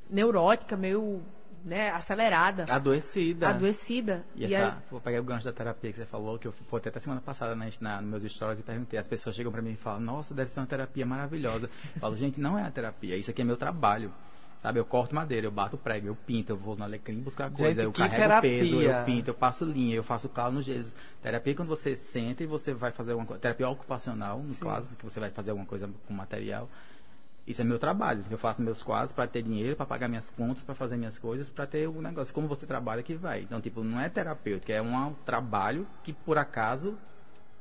neurótica, 0.09 0.77
meio 0.77 1.21
né, 1.65 1.89
acelerada. 1.89 2.65
Adoecida. 2.69 3.49
Adoecida. 3.49 4.23
E, 4.35 4.45
e 4.45 4.53
essa, 4.53 4.75
aí... 4.75 4.81
vou 4.91 5.01
pegar 5.01 5.19
o 5.19 5.23
gancho 5.23 5.45
da 5.45 5.51
terapia 5.51 5.91
que 5.91 5.97
você 5.97 6.05
falou, 6.05 6.37
que 6.37 6.47
eu 6.47 6.51
fui 6.51 6.79
até 6.79 6.99
semana 6.99 7.19
passada 7.19 7.55
na, 7.55 7.65
na, 7.81 8.01
nos 8.01 8.21
meus 8.21 8.31
stories 8.31 8.59
e 8.59 8.63
perguntei. 8.63 8.99
As 8.99 9.07
pessoas 9.07 9.35
chegam 9.35 9.51
para 9.51 9.63
mim 9.63 9.71
e 9.71 9.75
falam, 9.75 9.99
nossa, 9.99 10.33
deve 10.33 10.51
ser 10.51 10.59
uma 10.59 10.67
terapia 10.67 11.05
maravilhosa. 11.05 11.67
Eu 11.95 11.99
falo, 11.99 12.15
gente, 12.15 12.39
não 12.39 12.57
é 12.57 12.63
a 12.63 12.69
terapia, 12.69 13.17
isso 13.17 13.31
aqui 13.31 13.41
é 13.41 13.45
meu 13.45 13.57
trabalho. 13.57 14.13
Sabe, 14.61 14.79
eu 14.79 14.85
corto 14.85 15.13
madeira, 15.13 15.45
eu 15.45 15.51
bato 15.51 15.77
prego, 15.77 16.07
eu 16.07 16.15
pinto, 16.15 16.51
eu 16.51 16.57
vou 16.57 16.75
no 16.75 16.83
alecrim 16.83 17.19
buscar 17.19 17.51
coisa, 17.51 17.83
eu 17.83 17.91
carrego 17.91 18.15
terapia? 18.15 18.59
peso, 18.59 18.81
eu 18.81 19.03
pinto, 19.03 19.29
eu 19.29 19.33
passo 19.35 19.63
linha, 19.63 19.95
eu 19.95 20.03
faço 20.03 20.27
calo 20.27 20.53
no 20.53 20.61
gesso. 20.63 20.95
Terapia 21.21 21.53
é 21.53 21.55
quando 21.55 21.69
você 21.69 21.95
senta 21.95 22.43
e 22.43 22.47
você 22.47 22.73
vai 22.73 22.91
fazer 22.91 23.11
alguma 23.11 23.27
coisa. 23.27 23.39
Terapia 23.39 23.69
ocupacional, 23.69 24.39
no 24.39 24.55
Sim. 24.55 24.59
caso, 24.59 24.95
que 24.95 25.03
você 25.03 25.19
vai 25.19 25.29
fazer 25.29 25.51
alguma 25.51 25.67
coisa 25.67 25.87
com 26.07 26.13
material. 26.15 26.67
Isso 27.47 27.61
é 27.61 27.63
meu 27.63 27.77
trabalho. 27.77 28.23
Eu 28.29 28.37
faço 28.37 28.61
meus 28.63 28.81
quadros 28.81 29.11
para 29.11 29.27
ter 29.27 29.43
dinheiro, 29.43 29.75
para 29.75 29.85
pagar 29.85 30.07
minhas 30.07 30.31
contas, 30.31 30.63
para 30.63 30.73
fazer 30.73 30.97
minhas 30.97 31.19
coisas, 31.19 31.49
para 31.49 31.67
ter 31.67 31.87
o 31.87 32.01
negócio. 32.01 32.33
Como 32.33 32.47
você 32.47 32.65
trabalha 32.65 33.03
que 33.03 33.13
vai. 33.13 33.41
Então, 33.41 33.61
tipo, 33.61 33.83
não 33.83 33.99
é 33.99 34.09
terapêutico, 34.09 34.71
é 34.71 34.81
um 34.81 35.13
trabalho 35.25 35.87
que 36.03 36.11
por 36.11 36.39
acaso 36.39 36.97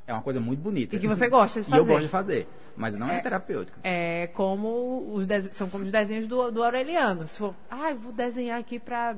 é 0.07 0.13
uma 0.13 0.23
coisa 0.23 0.41
muito 0.41 0.61
bonita. 0.61 0.97
E 0.97 0.99
que 0.99 1.07
você 1.07 1.29
gosta 1.29 1.61
de 1.61 1.69
E 1.71 1.73
eu 1.73 1.79
fazer. 1.79 1.87
gosto 1.93 2.03
de 2.03 2.09
fazer, 2.09 2.49
mas 2.75 2.97
não 2.97 3.11
é, 3.11 3.21
terapêutico. 3.21 3.79
É 3.85 4.29
como 4.29 5.13
os 5.13 5.27
são 5.53 5.69
como 5.69 5.85
os 5.85 5.93
desenhos 5.93 6.27
do, 6.27 6.51
do 6.51 6.63
Aureliano. 6.65 7.27
Se 7.27 7.39
for, 7.39 7.55
ah, 7.71 7.91
eu 7.91 7.99
vou 7.99 8.13
desenhar 8.13 8.59
aqui 8.59 8.79
pra 8.79 9.15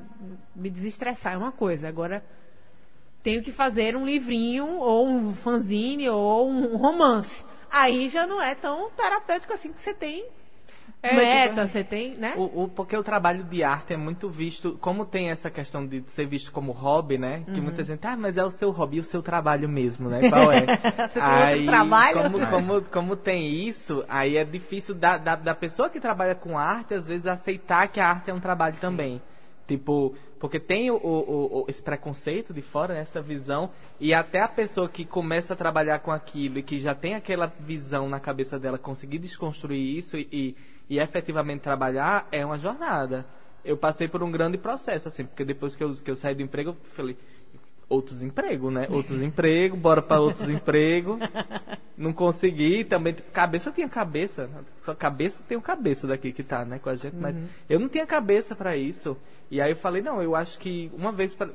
me 0.55 0.69
desestressar, 0.69 1.35
é 1.35 1.37
uma 1.37 1.53
coisa. 1.53 1.87
Agora, 1.89 2.25
tenho 3.23 3.41
que 3.41 3.53
fazer 3.53 3.97
um 3.97 4.05
livrinho, 4.05 4.67
ou 4.79 5.07
um 5.07 5.33
fanzine, 5.33 6.09
ou 6.09 6.49
um 6.51 6.77
romance. 6.77 7.45
Aí 7.71 8.09
já 8.09 8.27
não 8.27 8.43
é 8.43 8.55
tão 8.57 8.91
terapêutico 8.91 9.53
assim 9.53 9.73
que 9.73 9.81
você 9.81 9.95
tem 9.95 10.27
É, 11.03 11.15
meta, 11.15 11.55
tipo, 11.63 11.69
você 11.69 11.85
tem, 11.85 12.17
né? 12.17 12.35
O, 12.37 12.65
o- 12.65 12.69
porque 12.69 12.97
o 12.97 13.03
trabalho 13.03 13.45
de 13.45 13.63
arte 13.63 13.93
é 13.93 13.97
muito 13.97 14.29
visto, 14.29 14.77
como 14.81 15.05
tem 15.07 15.29
essa 15.31 15.49
questão 15.51 15.87
de 15.87 16.03
ser 16.09 16.27
visto 16.27 16.51
como 16.51 16.73
hobby, 16.73 17.17
né? 17.17 17.45
Uhum. 17.47 17.55
Que 17.55 17.61
muita 17.61 17.85
gente, 17.85 18.05
ah, 18.07 18.17
mas 18.17 18.37
é 18.37 18.45
o 18.45 18.51
seu 18.51 18.71
hobby, 18.73 18.97
e 18.97 19.01
o 19.01 19.05
seu 19.05 19.23
trabalho 19.23 19.69
mesmo, 19.69 20.09
né? 20.09 20.29
Qual 20.29 20.51
é? 20.51 20.65
Você 21.09 21.21
tem 21.21 21.51
outro 21.53 21.67
trabalho? 21.67 22.23
Como, 22.23 22.47
como, 22.49 22.83
como 22.83 23.17
tem 23.17 23.47
isso, 23.69 24.05
aí 24.09 24.37
é 24.37 24.45
difícil 24.45 24.95
da, 24.97 25.17
da, 25.17 25.37
da 25.37 25.55
pessoa 25.55 25.89
que 25.89 26.01
trabalha 26.01 26.35
com 26.35 26.59
arte, 26.59 26.95
às 26.95 27.07
vezes, 27.07 27.27
aceitar 27.27 27.87
que 27.89 28.01
a 28.01 28.09
arte 28.09 28.31
é 28.31 28.35
um 28.35 28.41
trabalho 28.41 28.75
também. 28.81 29.23
Tipo, 29.69 30.15
porque 30.39 30.61
tem 30.61 30.91
o, 30.93 30.97
o- 30.97 31.61
o- 31.63 31.65
esse 31.69 31.83
preconceito 31.83 32.55
de 32.55 32.63
fora, 32.63 32.95
né, 32.95 33.01
essa 33.01 33.21
visão, 33.21 33.71
e 34.01 34.15
até 34.15 34.41
a 34.41 34.49
pessoa 34.49 34.89
que 34.89 35.05
começa 35.05 35.55
a 35.55 35.57
trabalhar 35.57 35.99
com 36.01 36.11
aquilo 36.13 36.59
e 36.59 36.63
que 36.63 36.79
já 36.79 36.95
tem 36.95 37.15
aquela 37.15 37.53
visão 37.61 38.09
na 38.09 38.21
cabeça 38.21 38.59
dela, 38.59 38.79
conseguir 38.79 39.19
desconstruir 39.19 39.97
isso 39.99 40.17
e, 40.17 40.29
e, 40.33 40.57
e 40.89 40.99
efetivamente 40.99 41.61
trabalhar, 41.61 42.29
é 42.31 42.45
uma 42.45 42.59
jornada. 42.59 43.27
Eu 43.65 43.77
passei 43.77 44.07
por 44.07 44.23
um 44.23 44.31
grande 44.31 44.57
processo, 44.57 45.09
assim, 45.09 45.25
porque 45.25 45.45
depois 45.45 45.75
que 45.75 45.83
eu, 45.83 45.93
que 45.93 46.11
eu 46.11 46.17
saí 46.17 46.35
do 46.35 46.43
emprego, 46.43 46.71
eu 46.71 46.75
falei, 46.75 47.17
outros 47.89 48.23
empregos, 48.23 48.73
né? 48.73 48.87
Outros 48.91 49.21
empregos, 49.23 49.79
bora 49.79 50.03
para 50.03 50.21
outros 50.21 50.49
empregos. 50.49 51.19
Não 51.97 52.13
consegui, 52.13 52.85
também 52.85 53.15
cabeça 53.33 53.73
tinha 53.73 53.89
cabeça, 53.89 54.47
né? 54.47 54.65
só 54.85 54.95
cabeça 54.95 55.41
tem 55.49 55.57
o 55.57 55.63
cabeça 55.63 56.07
daqui 56.07 56.31
que 56.31 56.43
tá, 56.43 56.65
né, 56.65 56.79
com 56.79 56.91
a 56.91 56.95
gente, 56.95 57.17
mas 57.17 57.35
eu 57.69 57.81
não 57.81 57.89
tinha 57.89 58.07
cabeça 58.07 58.55
para 58.55 58.77
isso. 58.77 59.17
E 59.51 59.61
aí 59.61 59.73
eu 59.73 59.77
falei, 59.77 60.03
não, 60.03 60.23
eu 60.23 60.37
acho 60.37 60.59
que 60.59 60.91
uma 60.95 61.11
vez 61.11 61.35
pra, 61.35 61.49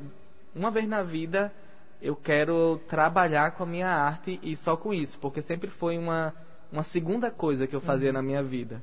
uma 0.56 0.72
vez 0.72 0.88
na 0.88 1.04
vida 1.04 1.54
eu 2.02 2.16
quero 2.16 2.82
trabalhar 2.88 3.52
com 3.52 3.64
a 3.64 3.66
minha 3.66 3.90
arte 3.90 4.40
e 4.42 4.56
só 4.56 4.76
com 4.76 4.94
isso, 4.94 5.20
porque 5.20 5.42
sempre 5.42 5.70
foi 5.70 5.98
uma 5.98 6.34
uma 6.72 6.84
segunda 6.84 7.30
coisa 7.30 7.68
que 7.68 7.76
eu 7.76 7.82
fazia 7.82 8.14
na 8.14 8.22
minha 8.22 8.42
vida. 8.42 8.82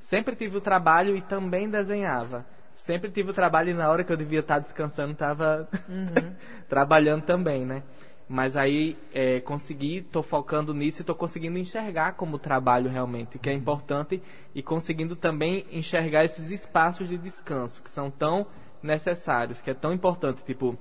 Sempre 0.00 0.34
tive 0.34 0.56
o 0.56 0.60
trabalho 0.60 1.14
e 1.14 1.20
também 1.20 1.68
desenhava. 1.68 2.46
Sempre 2.74 3.10
tive 3.10 3.30
o 3.30 3.34
trabalho 3.34 3.70
e 3.70 3.74
na 3.74 3.90
hora 3.90 4.02
que 4.02 4.10
eu 4.10 4.16
devia 4.16 4.40
estar 4.40 4.58
descansando 4.58 5.12
estava 5.12 5.68
trabalhando 6.68 7.22
também, 7.22 7.66
né? 7.66 7.82
Mas 8.26 8.56
aí 8.56 8.96
é, 9.12 9.40
consegui, 9.40 10.00
tô 10.00 10.22
focando 10.22 10.72
nisso 10.72 11.02
e 11.02 11.04
tô 11.04 11.14
conseguindo 11.14 11.58
enxergar 11.58 12.12
como 12.12 12.38
trabalho 12.38 12.88
realmente, 12.88 13.38
que 13.38 13.50
é 13.50 13.52
importante 13.52 14.22
e 14.54 14.62
conseguindo 14.62 15.14
também 15.14 15.66
enxergar 15.70 16.24
esses 16.24 16.50
espaços 16.50 17.08
de 17.08 17.18
descanso 17.18 17.82
que 17.82 17.90
são 17.90 18.10
tão 18.10 18.46
necessários, 18.82 19.60
que 19.60 19.70
é 19.70 19.74
tão 19.74 19.92
importante, 19.92 20.42
tipo, 20.44 20.78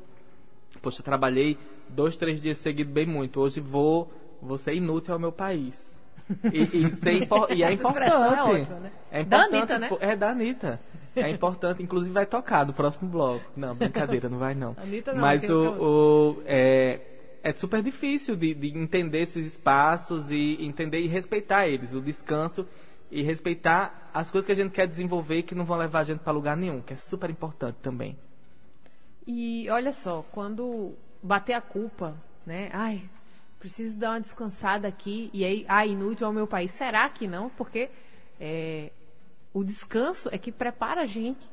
poxa, 0.81 1.03
trabalhei 1.03 1.57
dois, 1.89 2.15
três 2.15 2.39
dias 2.39 2.57
seguidos 2.59 2.93
bem 2.93 3.05
muito, 3.05 3.41
hoje 3.41 3.59
vou, 3.59 4.13
vou 4.41 4.57
ser 4.57 4.75
inútil 4.75 5.13
ao 5.13 5.19
meu 5.19 5.31
país. 5.31 6.03
E, 6.53 6.77
e, 6.85 6.91
ser 6.91 7.23
impo- 7.23 7.47
e 7.51 7.63
é 7.63 7.67
é 7.69 7.73
importante. 7.73 8.11
ótima, 8.13 8.79
né? 8.79 8.91
É 9.11 9.23
Da 9.23 9.37
importante. 9.45 9.55
Anitta, 9.73 9.79
né? 9.79 9.89
É 9.99 10.15
da 10.15 10.29
Anitta. 10.29 10.79
É 11.15 11.29
importante, 11.29 11.81
inclusive 11.83 12.13
vai 12.13 12.25
tocar 12.25 12.65
no 12.65 12.71
próximo 12.73 13.09
bloco. 13.09 13.43
Não, 13.57 13.75
brincadeira, 13.75 14.29
não 14.29 14.37
vai 14.37 14.53
não. 14.53 14.75
Anitta 14.81 15.11
não, 15.13 15.21
Mas 15.21 15.49
o, 15.49 16.35
o- 16.37 16.43
é, 16.45 16.99
é 17.43 17.51
super 17.53 17.81
difícil 17.81 18.35
de, 18.35 18.53
de 18.53 18.67
entender 18.77 19.21
esses 19.21 19.45
espaços 19.45 20.29
e 20.31 20.57
entender 20.63 20.99
e 20.99 21.07
respeitar 21.07 21.67
eles, 21.67 21.93
o 21.93 21.99
descanso 22.01 22.65
e 23.11 23.23
respeitar 23.23 24.11
as 24.13 24.29
coisas 24.29 24.45
que 24.45 24.51
a 24.51 24.55
gente 24.55 24.71
quer 24.71 24.87
desenvolver 24.87 25.41
que 25.41 25.55
não 25.55 25.65
vão 25.65 25.77
levar 25.77 26.01
a 26.01 26.03
gente 26.03 26.19
para 26.19 26.31
lugar 26.31 26.55
nenhum, 26.55 26.79
que 26.79 26.93
é 26.93 26.97
super 26.97 27.29
importante 27.29 27.77
também. 27.81 28.15
E 29.25 29.67
olha 29.69 29.91
só, 29.91 30.23
quando 30.31 30.93
bater 31.21 31.53
a 31.53 31.61
culpa, 31.61 32.15
né? 32.45 32.69
Ai, 32.71 33.01
preciso 33.59 33.97
dar 33.97 34.11
uma 34.11 34.21
descansada 34.21 34.87
aqui 34.87 35.29
e 35.33 35.43
aí, 35.43 35.65
ah, 35.67 35.85
inútil 35.85 36.25
ao 36.25 36.33
meu 36.33 36.47
país. 36.47 36.71
Será 36.71 37.07
que 37.09 37.27
não? 37.27 37.49
Porque 37.49 37.89
é, 38.39 38.91
o 39.53 39.63
descanso 39.63 40.29
é 40.31 40.37
que 40.37 40.51
prepara 40.51 41.01
a 41.01 41.05
gente 41.05 41.45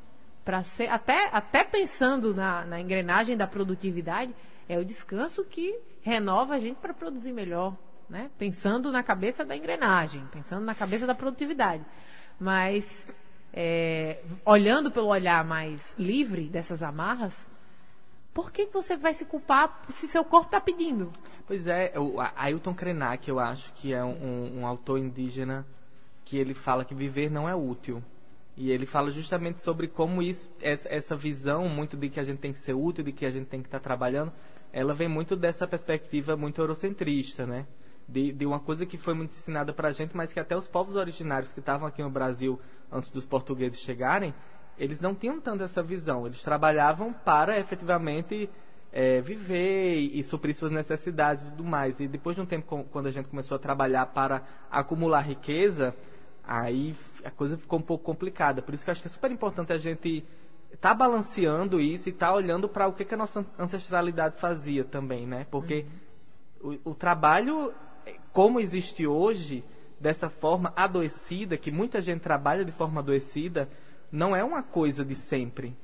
para 0.44 0.62
ser, 0.62 0.88
até, 0.88 1.28
até 1.32 1.64
pensando 1.64 2.32
na, 2.32 2.64
na 2.64 2.80
engrenagem 2.80 3.36
da 3.36 3.48
produtividade, 3.48 4.32
é 4.68 4.78
o 4.78 4.84
descanso 4.84 5.44
que 5.44 5.76
renova 6.02 6.54
a 6.54 6.58
gente 6.60 6.76
para 6.76 6.94
produzir 6.94 7.32
melhor, 7.32 7.76
né? 8.08 8.30
Pensando 8.38 8.92
na 8.92 9.02
cabeça 9.02 9.44
da 9.44 9.56
engrenagem, 9.56 10.24
pensando 10.30 10.64
na 10.64 10.74
cabeça 10.74 11.04
da 11.04 11.14
produtividade. 11.16 11.84
Mas 12.38 13.06
é, 13.52 14.22
olhando 14.44 14.90
pelo 14.90 15.08
olhar 15.08 15.44
mais 15.44 15.94
livre 15.98 16.44
dessas 16.48 16.82
amarras, 16.82 17.48
por 18.36 18.52
que 18.52 18.66
você 18.66 18.98
vai 18.98 19.14
se 19.14 19.24
culpar 19.24 19.80
se 19.88 20.06
seu 20.06 20.22
corpo 20.22 20.48
está 20.48 20.60
pedindo? 20.60 21.10
Pois 21.46 21.66
é, 21.66 21.94
o 21.98 22.20
a- 22.20 22.34
Ailton 22.36 22.74
Krenak, 22.74 23.26
eu 23.26 23.40
acho 23.40 23.72
que 23.72 23.94
é 23.94 24.04
um, 24.04 24.58
um- 24.60 24.66
autor 24.66 24.98
indígena 24.98 25.66
que 26.22 26.36
ele 26.36 26.52
fala 26.52 26.84
que 26.84 26.94
viver 26.94 27.30
não 27.30 27.48
é 27.48 27.54
útil. 27.54 28.02
E 28.54 28.70
ele 28.70 28.84
fala 28.84 29.10
justamente 29.10 29.62
sobre 29.62 29.88
como 29.88 30.22
isso, 30.22 30.52
essa, 30.60 31.16
visão 31.16 31.66
muito 31.66 31.96
de 31.96 32.10
que 32.10 32.20
a 32.20 32.24
gente 32.24 32.38
tem 32.38 32.52
que 32.52 32.58
ser 32.58 32.74
útil, 32.74 33.02
de 33.04 33.12
que 33.12 33.24
a 33.24 33.30
gente 33.30 33.46
tem 33.46 33.62
que 33.62 33.68
estar 33.68 33.80
trabalhando, 33.80 34.30
ela 34.70 34.92
vem 34.92 35.08
muito 35.08 35.34
dessa 35.34 35.66
perspectiva 35.66 36.36
muito 36.36 36.60
eurocentrista, 36.60 37.46
né? 37.46 37.66
De, 38.06 38.32
de 38.32 38.44
uma 38.44 38.60
coisa 38.60 38.84
que 38.84 38.98
foi 38.98 39.14
muito 39.14 39.34
ensinada 39.34 39.72
pra 39.72 39.88
gente, 39.90 40.14
mas 40.14 40.30
que 40.34 40.38
até 40.38 40.54
os 40.54 40.68
povos 40.68 40.94
originários 40.94 41.52
que 41.52 41.60
estavam 41.60 41.88
aqui 41.88 42.02
no 42.02 42.10
Brasil 42.10 42.60
antes 42.92 43.10
dos 43.10 43.24
portugueses 43.24 43.80
chegarem, 43.80 44.34
eles 44.78 45.00
não 45.00 45.14
tinham 45.14 45.40
tanto 45.40 45.64
essa 45.64 45.82
visão. 45.82 46.26
Eles 46.26 46.42
trabalhavam 46.42 47.12
para 47.12 47.58
efetivamente 47.58 48.48
é, 48.92 49.20
viver 49.20 49.98
e, 49.98 50.18
e 50.18 50.24
suprir 50.24 50.54
suas 50.54 50.70
necessidades 50.70 51.44
e 51.44 51.50
tudo 51.50 51.64
mais. 51.64 52.00
E 52.00 52.06
depois 52.08 52.36
de 52.36 52.42
um 52.42 52.46
tempo, 52.46 52.84
quando 52.90 53.06
a 53.06 53.10
gente 53.10 53.28
começou 53.28 53.56
a 53.56 53.58
trabalhar 53.58 54.06
para 54.06 54.42
acumular 54.70 55.20
riqueza, 55.20 55.94
aí 56.44 56.94
a 57.24 57.30
coisa 57.30 57.56
ficou 57.56 57.78
um 57.78 57.82
pouco 57.82 58.04
complicada. 58.04 58.62
Por 58.62 58.74
isso 58.74 58.84
que 58.84 58.90
eu 58.90 58.92
acho 58.92 59.02
que 59.02 59.08
é 59.08 59.10
super 59.10 59.30
importante 59.30 59.72
a 59.72 59.78
gente 59.78 60.24
estar 60.72 60.94
balanceando 60.94 61.80
isso 61.80 62.08
e 62.08 62.12
estar 62.12 62.32
olhando 62.32 62.68
para 62.68 62.86
o 62.86 62.92
que, 62.92 63.04
que 63.04 63.14
a 63.14 63.18
nossa 63.18 63.44
ancestralidade 63.58 64.38
fazia 64.38 64.84
também, 64.84 65.26
né? 65.26 65.46
Porque 65.50 65.86
o, 66.60 66.90
o 66.90 66.94
trabalho, 66.94 67.72
eh, 68.04 68.16
como 68.32 68.60
existe 68.60 69.06
hoje, 69.06 69.64
dessa 69.98 70.28
forma 70.28 70.72
adoecida, 70.76 71.56
que 71.56 71.70
muita 71.70 72.00
gente 72.00 72.20
trabalha 72.20 72.64
de 72.64 72.72
forma 72.72 73.00
adoecida, 73.00 73.68
não 74.10 74.34
é 74.34 74.42
uma 74.44 74.62
coisa 74.62 75.04
de 75.04 75.14
sempre. 75.14 75.76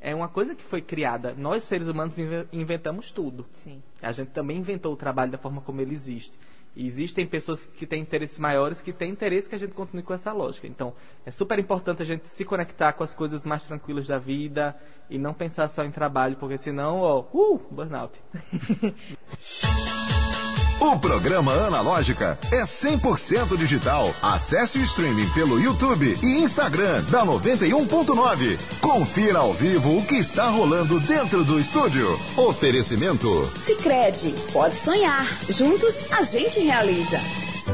É 0.00 0.14
uma 0.14 0.28
coisa 0.28 0.54
que 0.54 0.62
foi 0.62 0.80
criada. 0.80 1.34
Nós, 1.36 1.64
seres 1.64 1.88
humanos, 1.88 2.16
inve- 2.18 2.46
inventamos 2.52 3.10
tudo. 3.10 3.44
Sim. 3.50 3.82
A 4.00 4.12
gente 4.12 4.28
também 4.28 4.58
inventou 4.58 4.92
o 4.92 4.96
trabalho 4.96 5.32
da 5.32 5.38
forma 5.38 5.60
como 5.60 5.80
ele 5.80 5.94
existe. 5.94 6.38
E 6.76 6.86
existem 6.86 7.26
pessoas 7.26 7.66
que 7.66 7.84
têm 7.84 8.00
interesses 8.00 8.38
maiores 8.38 8.80
que 8.80 8.92
têm 8.92 9.10
interesse 9.10 9.48
que 9.48 9.56
a 9.56 9.58
gente 9.58 9.72
continue 9.72 10.04
com 10.04 10.14
essa 10.14 10.32
lógica. 10.32 10.68
Então, 10.68 10.94
é 11.26 11.30
super 11.32 11.58
importante 11.58 12.02
a 12.02 12.04
gente 12.04 12.28
se 12.28 12.44
conectar 12.44 12.92
com 12.92 13.02
as 13.02 13.12
coisas 13.12 13.44
mais 13.44 13.66
tranquilas 13.66 14.06
da 14.06 14.18
vida 14.18 14.76
e 15.10 15.18
não 15.18 15.34
pensar 15.34 15.66
só 15.66 15.82
em 15.82 15.90
trabalho, 15.90 16.36
porque 16.36 16.56
senão, 16.56 17.00
ó, 17.00 17.24
uh, 17.32 17.58
burnout. 17.70 18.16
O 20.80 20.96
programa 20.96 21.52
Analógica 21.52 22.38
é 22.52 22.62
100% 22.62 23.56
digital. 23.56 24.14
Acesse 24.22 24.78
o 24.78 24.82
streaming 24.82 25.28
pelo 25.30 25.58
YouTube 25.58 26.16
e 26.22 26.38
Instagram 26.38 27.02
da 27.10 27.26
91.9. 27.26 28.56
Confira 28.80 29.40
ao 29.40 29.52
vivo 29.52 29.98
o 29.98 30.06
que 30.06 30.14
está 30.14 30.48
rolando 30.48 31.00
dentro 31.00 31.44
do 31.44 31.58
estúdio. 31.58 32.06
Oferecimento 32.36 33.44
Sicredi, 33.56 34.32
pode 34.52 34.76
sonhar. 34.76 35.26
Juntos 35.50 36.06
a 36.12 36.22
gente 36.22 36.60
realiza. 36.60 37.18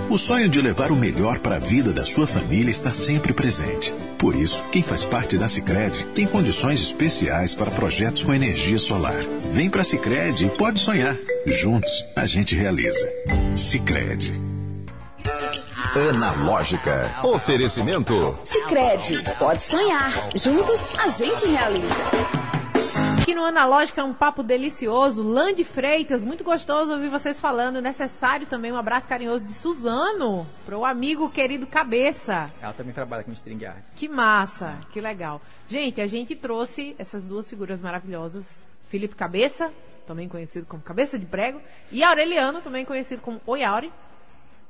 O 0.08 0.16
sonho 0.16 0.48
de 0.48 0.62
levar 0.62 0.90
o 0.90 0.96
melhor 0.96 1.40
para 1.40 1.56
a 1.56 1.60
vida 1.60 1.92
da 1.92 2.06
sua 2.06 2.26
família 2.26 2.70
está 2.70 2.94
sempre 2.94 3.34
presente. 3.34 3.94
Por 4.24 4.34
isso, 4.34 4.64
quem 4.72 4.82
faz 4.82 5.04
parte 5.04 5.36
da 5.36 5.50
Sicredi 5.50 6.02
tem 6.14 6.26
condições 6.26 6.80
especiais 6.80 7.54
para 7.54 7.70
projetos 7.70 8.22
com 8.22 8.32
energia 8.32 8.78
solar. 8.78 9.22
Vem 9.52 9.68
para 9.68 9.82
a 9.82 9.84
Sicredi 9.84 10.46
e 10.46 10.48
pode 10.48 10.80
sonhar. 10.80 11.14
Juntos, 11.44 12.06
a 12.16 12.24
gente 12.24 12.56
realiza. 12.56 13.06
Sicredi. 13.54 14.32
Analógica. 16.08 17.16
Oferecimento 17.22 18.38
Sicredi, 18.42 19.22
pode 19.38 19.62
sonhar. 19.62 20.30
Juntos 20.34 20.90
a 20.96 21.06
gente 21.06 21.44
realiza. 21.44 22.43
Aqui 23.34 23.40
no 23.40 23.48
Analógica 23.48 24.00
é 24.00 24.04
um 24.04 24.14
papo 24.14 24.44
delicioso. 24.44 25.20
Lande 25.20 25.64
Freitas, 25.64 26.22
muito 26.22 26.44
gostoso 26.44 26.92
ouvir 26.92 27.08
vocês 27.08 27.40
falando. 27.40 27.82
Necessário 27.82 28.46
também 28.46 28.70
um 28.70 28.76
abraço 28.76 29.08
carinhoso 29.08 29.44
de 29.44 29.54
Suzano, 29.54 30.46
para 30.64 30.78
o 30.78 30.84
amigo 30.84 31.28
querido 31.28 31.66
Cabeça. 31.66 32.48
Ela 32.62 32.72
também 32.72 32.94
trabalha 32.94 33.24
com 33.24 33.32
string 33.32 33.66
art. 33.66 33.86
Que 33.96 34.08
massa, 34.08 34.78
que 34.92 35.00
legal. 35.00 35.42
Gente, 35.66 36.00
a 36.00 36.06
gente 36.06 36.36
trouxe 36.36 36.94
essas 36.96 37.26
duas 37.26 37.50
figuras 37.50 37.80
maravilhosas, 37.80 38.62
Felipe 38.86 39.16
Cabeça 39.16 39.72
também 40.06 40.28
conhecido 40.28 40.64
como 40.66 40.80
Cabeça 40.80 41.18
de 41.18 41.26
Prego, 41.26 41.60
e 41.90 42.04
Aureliano, 42.04 42.60
também 42.60 42.84
conhecido 42.84 43.20
como 43.20 43.40
Oi 43.46 43.64
Aure, 43.64 43.92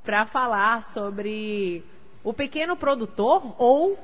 para 0.02 0.24
falar 0.24 0.82
sobre 0.84 1.84
o 2.22 2.32
pequeno 2.32 2.78
produtor 2.78 3.54
ou 3.58 3.98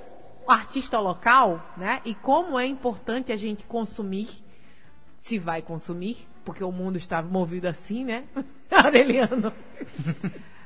artista 0.47 0.99
local, 0.99 1.65
né? 1.79 2.03
E 2.05 2.15
como 2.15 2.59
é 2.59 2.67
importante 2.67 3.33
a 3.33 3.37
gente 3.37 3.65
consumir, 3.65 4.29
se 5.21 5.39
vai 5.39 5.61
consumir, 5.61 6.27
porque 6.45 6.65
o 6.65 6.73
mundo 6.73 6.97
está 6.97 7.23
movido 7.23 7.69
assim, 7.69 8.05
né? 8.05 8.25
Aureliano. 8.73 9.53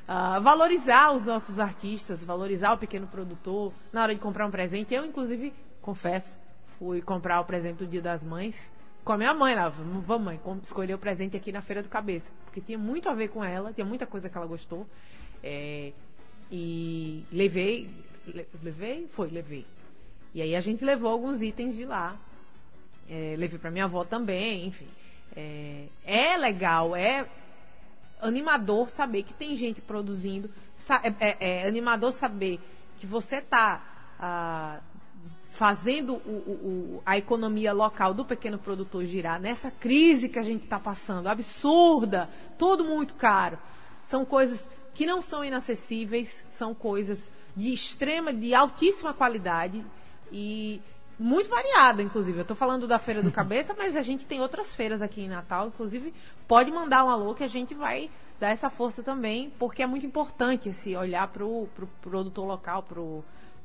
Uh, 0.07 0.39
valorizar 0.41 1.13
os 1.13 1.23
nossos 1.23 1.59
artistas, 1.59 2.23
valorizar 2.23 2.73
o 2.73 2.77
pequeno 2.77 3.05
produtor 3.05 3.73
na 3.91 4.01
hora 4.01 4.15
de 4.15 4.21
comprar 4.21 4.47
um 4.47 4.51
presente. 4.51 4.93
Eu, 4.93 5.05
inclusive, 5.05 5.53
confesso, 5.81 6.39
fui 6.79 7.01
comprar 7.01 7.41
o 7.41 7.45
presente 7.45 7.79
do 7.79 7.85
Dia 7.85 8.01
das 8.01 8.23
Mães 8.23 8.71
com 9.03 9.11
a 9.11 9.17
minha 9.17 9.33
mãe 9.33 9.53
lá. 9.53 9.67
Vamos, 9.67 10.25
mãe, 10.25 10.39
escolher 10.63 10.93
o 10.93 10.97
presente 10.97 11.35
aqui 11.35 11.51
na 11.51 11.61
Feira 11.61 11.83
do 11.83 11.89
Cabeça. 11.89 12.31
Porque 12.45 12.61
tinha 12.61 12.77
muito 12.77 13.09
a 13.09 13.13
ver 13.13 13.27
com 13.27 13.43
ela, 13.43 13.73
tinha 13.73 13.85
muita 13.85 14.07
coisa 14.07 14.29
que 14.29 14.37
ela 14.37 14.47
gostou. 14.47 14.87
É, 15.43 15.91
e 16.49 17.25
levei. 17.29 17.89
Levei? 18.63 19.07
Foi, 19.11 19.29
levei. 19.29 19.65
E 20.33 20.41
aí 20.41 20.55
a 20.55 20.61
gente 20.61 20.83
levou 20.83 21.11
alguns 21.11 21.41
itens 21.41 21.75
de 21.75 21.83
lá. 21.83 22.17
É, 23.09 23.35
levei 23.37 23.59
para 23.59 23.71
minha 23.71 23.85
avó 23.85 24.03
também, 24.03 24.65
enfim. 24.65 24.87
É, 25.35 25.87
é 26.05 26.37
legal, 26.37 26.95
é 26.95 27.27
animador 28.21 28.89
saber 28.89 29.23
que 29.23 29.33
tem 29.33 29.55
gente 29.55 29.81
produzindo. 29.81 30.49
É, 31.03 31.29
é, 31.29 31.61
é 31.63 31.67
animador 31.67 32.11
saber 32.11 32.59
que 32.97 33.05
você 33.05 33.37
está 33.37 33.81
ah, 34.19 34.79
fazendo 35.49 36.15
o, 36.15 36.99
o, 36.99 37.03
a 37.05 37.17
economia 37.17 37.71
local 37.73 38.13
do 38.13 38.25
pequeno 38.25 38.57
produtor 38.57 39.05
girar 39.05 39.39
nessa 39.39 39.71
crise 39.71 40.29
que 40.29 40.39
a 40.39 40.43
gente 40.43 40.63
está 40.63 40.79
passando, 40.79 41.27
absurda, 41.27 42.29
tudo 42.57 42.83
muito 42.83 43.15
caro. 43.15 43.57
São 44.05 44.25
coisas 44.25 44.69
que 44.93 45.05
não 45.05 45.21
são 45.21 45.43
inacessíveis, 45.43 46.45
são 46.51 46.73
coisas 46.73 47.31
de 47.55 47.73
extrema, 47.73 48.33
de 48.33 48.53
altíssima 48.53 49.13
qualidade 49.13 49.83
e 50.31 50.81
muito 51.17 51.49
variada, 51.49 52.01
inclusive. 52.01 52.37
Eu 52.37 52.43
estou 52.43 52.57
falando 52.57 52.87
da 52.87 52.99
Feira 52.99 53.23
do 53.23 53.31
Cabeça, 53.33 53.73
mas 53.77 53.95
a 53.95 54.01
gente 54.01 54.25
tem 54.25 54.41
outras 54.41 54.73
feiras 54.73 55.01
aqui 55.01 55.21
em 55.21 55.29
Natal. 55.29 55.67
Inclusive, 55.67 56.13
pode 56.47 56.71
mandar 56.71 57.03
um 57.03 57.09
alô 57.09 57.33
que 57.33 57.43
a 57.43 57.47
gente 57.47 57.73
vai 57.73 58.09
dar 58.39 58.49
essa 58.49 58.69
força 58.69 59.01
também, 59.01 59.51
porque 59.57 59.81
é 59.81 59.87
muito 59.87 60.05
importante 60.05 60.69
esse 60.69 60.95
olhar 60.95 61.27
para 61.27 61.45
o 61.45 61.69
pro 61.73 61.87
produtor 62.01 62.45
local, 62.45 62.83
para 62.83 63.01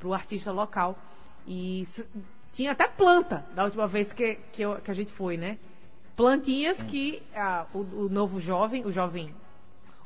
o 0.09 0.15
artista 0.15 0.53
local. 0.53 0.97
E 1.47 1.87
tinha 2.53 2.73
até 2.73 2.87
planta 2.87 3.45
da 3.55 3.65
última 3.65 3.87
vez 3.87 4.13
que, 4.13 4.37
que, 4.53 4.63
eu, 4.63 4.77
que 4.77 4.91
a 4.91 4.95
gente 4.95 5.13
foi, 5.13 5.37
né? 5.37 5.59
Plantinhas 6.17 6.83
que 6.83 7.23
ah, 7.35 7.67
o, 7.73 7.79
o 7.79 8.09
novo 8.09 8.41
jovem, 8.41 8.85
o 8.85 8.93
jovem, 8.93 9.35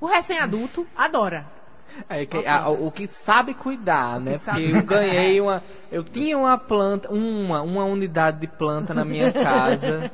o 0.00 0.06
recém-adulto 0.06 0.86
adora. 0.96 1.63
É, 2.08 2.26
que, 2.26 2.46
a, 2.46 2.68
o 2.68 2.90
que 2.90 3.06
sabe 3.08 3.54
cuidar, 3.54 4.20
né? 4.20 4.38
Porque 4.38 4.62
eu 4.62 4.82
ganhei 4.82 5.40
uma. 5.40 5.62
Eu 5.90 6.02
tinha 6.02 6.36
uma 6.36 6.58
planta, 6.58 7.10
uma, 7.10 7.62
uma 7.62 7.84
unidade 7.84 8.40
de 8.40 8.48
planta 8.48 8.92
na 8.92 9.04
minha 9.04 9.32
casa. 9.32 10.10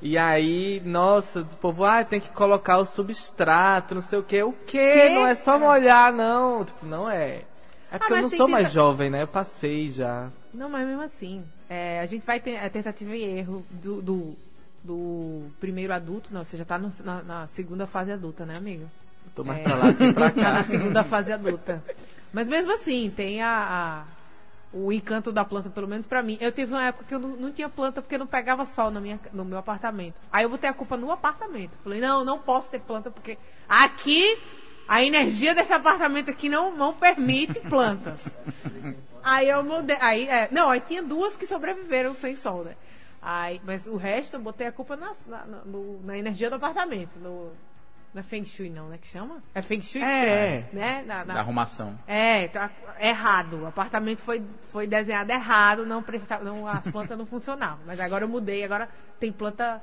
e 0.00 0.16
aí, 0.16 0.80
nossa, 0.84 1.40
o 1.40 1.44
povo, 1.44 1.84
ah, 1.84 2.04
tem 2.04 2.20
que 2.20 2.30
colocar 2.30 2.78
o 2.78 2.86
substrato, 2.86 3.94
não 3.94 4.02
sei 4.02 4.18
o 4.18 4.22
quê. 4.22 4.42
O 4.42 4.52
quê? 4.52 5.08
Que? 5.08 5.14
Não 5.14 5.26
é 5.26 5.34
só 5.34 5.58
molhar, 5.58 6.12
não. 6.12 6.64
Tipo, 6.64 6.86
não 6.86 7.10
é. 7.10 7.42
É 7.90 7.98
porque 7.98 8.12
ah, 8.12 8.16
eu 8.16 8.22
não 8.22 8.30
sou 8.30 8.48
mais 8.48 8.72
jovem, 8.72 9.10
né? 9.10 9.22
Eu 9.22 9.28
passei 9.28 9.90
já. 9.90 10.30
Não, 10.52 10.68
mas 10.68 10.86
mesmo 10.86 11.02
assim. 11.02 11.44
É, 11.68 12.00
a 12.00 12.06
gente 12.06 12.24
vai 12.24 12.38
ter 12.40 12.58
a 12.58 12.68
tentativa 12.68 13.16
e 13.16 13.22
erro 13.22 13.64
do, 13.70 14.02
do, 14.02 14.36
do 14.82 15.42
primeiro 15.60 15.92
adulto. 15.92 16.32
Não, 16.32 16.44
você 16.44 16.56
já 16.56 16.64
tá 16.64 16.78
no, 16.78 16.90
na, 17.04 17.22
na 17.22 17.46
segunda 17.46 17.86
fase 17.86 18.12
adulta, 18.12 18.44
né, 18.44 18.54
amigo? 18.56 18.88
Tô 19.34 19.44
mais 19.44 19.60
é, 19.60 19.62
pra 19.62 19.74
lá 19.74 19.92
que 19.92 20.12
pra 20.12 20.30
cá. 20.32 20.42
Tá 20.42 20.52
na 20.52 20.62
segunda 20.64 21.04
fase 21.04 21.32
adulta. 21.32 21.82
Mas 22.32 22.48
mesmo 22.48 22.72
assim, 22.72 23.12
tem 23.14 23.42
a, 23.42 24.04
a 24.08 24.14
o 24.74 24.92
encanto 24.92 25.30
da 25.30 25.44
planta, 25.44 25.70
pelo 25.70 25.86
menos 25.86 26.06
para 26.06 26.22
mim. 26.22 26.36
Eu 26.40 26.50
tive 26.50 26.72
uma 26.72 26.84
época 26.84 27.04
que 27.04 27.14
eu 27.14 27.20
não, 27.20 27.30
não, 27.30 27.52
tinha 27.52 27.68
planta 27.68 28.02
porque 28.02 28.18
não 28.18 28.26
pegava 28.26 28.64
sol 28.64 28.90
na 28.90 29.00
minha, 29.00 29.20
no 29.32 29.44
meu 29.44 29.58
apartamento. 29.58 30.20
Aí 30.32 30.44
eu 30.44 30.50
botei 30.50 30.68
a 30.68 30.74
culpa 30.74 30.96
no 30.96 31.12
apartamento. 31.12 31.78
Falei, 31.84 32.00
não, 32.00 32.24
não 32.24 32.38
posso 32.38 32.68
ter 32.68 32.80
planta 32.80 33.10
porque 33.10 33.38
aqui 33.68 34.36
a 34.88 35.02
energia 35.02 35.54
desse 35.54 35.72
apartamento 35.72 36.30
aqui 36.30 36.48
não, 36.48 36.76
não 36.76 36.92
permite 36.92 37.60
plantas. 37.60 38.20
aí 39.22 39.48
eu 39.48 39.62
mudei. 39.62 39.96
Aí, 40.00 40.28
é, 40.28 40.48
não, 40.50 40.68
aí 40.68 40.80
tinha 40.80 41.02
duas 41.02 41.36
que 41.36 41.46
sobreviveram 41.46 42.14
sem 42.14 42.34
sol, 42.34 42.64
né? 42.64 42.74
Aí, 43.22 43.60
mas 43.64 43.86
o 43.86 43.96
resto 43.96 44.34
eu 44.34 44.40
botei 44.40 44.66
a 44.66 44.72
culpa 44.72 44.96
na, 44.96 45.12
na, 45.26 45.44
no, 45.64 46.02
na 46.02 46.18
energia 46.18 46.50
do 46.50 46.56
apartamento. 46.56 47.16
No, 47.20 47.52
não 48.14 48.20
é 48.20 48.22
Feng 48.22 48.44
Shui, 48.44 48.70
não, 48.70 48.88
né? 48.88 48.96
Que 48.96 49.08
chama? 49.08 49.42
É 49.52 49.60
Feng 49.60 49.82
Shui? 49.82 50.00
É. 50.00 50.68
Né? 50.72 51.02
Na, 51.04 51.24
na... 51.24 51.34
Da 51.34 51.40
arrumação. 51.40 51.98
É, 52.06 52.46
tá 52.46 52.70
errado. 53.00 53.62
O 53.62 53.66
apartamento 53.66 54.20
foi, 54.20 54.40
foi 54.70 54.86
desenhado 54.86 55.32
errado, 55.32 55.84
não, 55.84 56.02
não, 56.44 56.68
as 56.68 56.86
plantas 56.86 57.18
não 57.18 57.26
funcionavam. 57.26 57.80
Mas 57.84 57.98
agora 57.98 58.22
eu 58.22 58.28
mudei, 58.28 58.62
agora 58.62 58.88
tem 59.18 59.32
planta. 59.32 59.82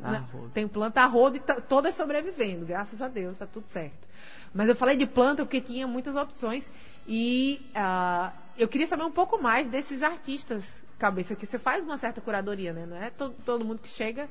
Não, 0.00 0.48
tem 0.50 0.66
planta 0.66 1.00
a 1.02 1.06
rodo 1.06 1.36
e 1.36 1.40
todas 1.40 1.94
sobrevivendo, 1.94 2.64
graças 2.64 3.02
a 3.02 3.08
Deus, 3.08 3.38
tá 3.38 3.46
tudo 3.46 3.66
certo. 3.66 4.06
Mas 4.54 4.68
eu 4.68 4.76
falei 4.76 4.96
de 4.96 5.06
planta 5.06 5.44
porque 5.44 5.60
tinha 5.60 5.88
muitas 5.88 6.14
opções 6.14 6.70
e 7.06 7.60
uh, 7.70 8.32
eu 8.56 8.68
queria 8.68 8.86
saber 8.86 9.02
um 9.02 9.10
pouco 9.10 9.42
mais 9.42 9.68
desses 9.68 10.04
artistas, 10.04 10.80
cabeça, 10.98 11.34
que 11.34 11.46
você 11.46 11.58
faz 11.58 11.82
uma 11.82 11.96
certa 11.96 12.20
curadoria, 12.20 12.72
né? 12.72 12.86
Não 12.86 12.96
é 12.96 13.10
todo, 13.10 13.34
todo 13.44 13.64
mundo 13.64 13.80
que 13.80 13.88
chega, 13.88 14.28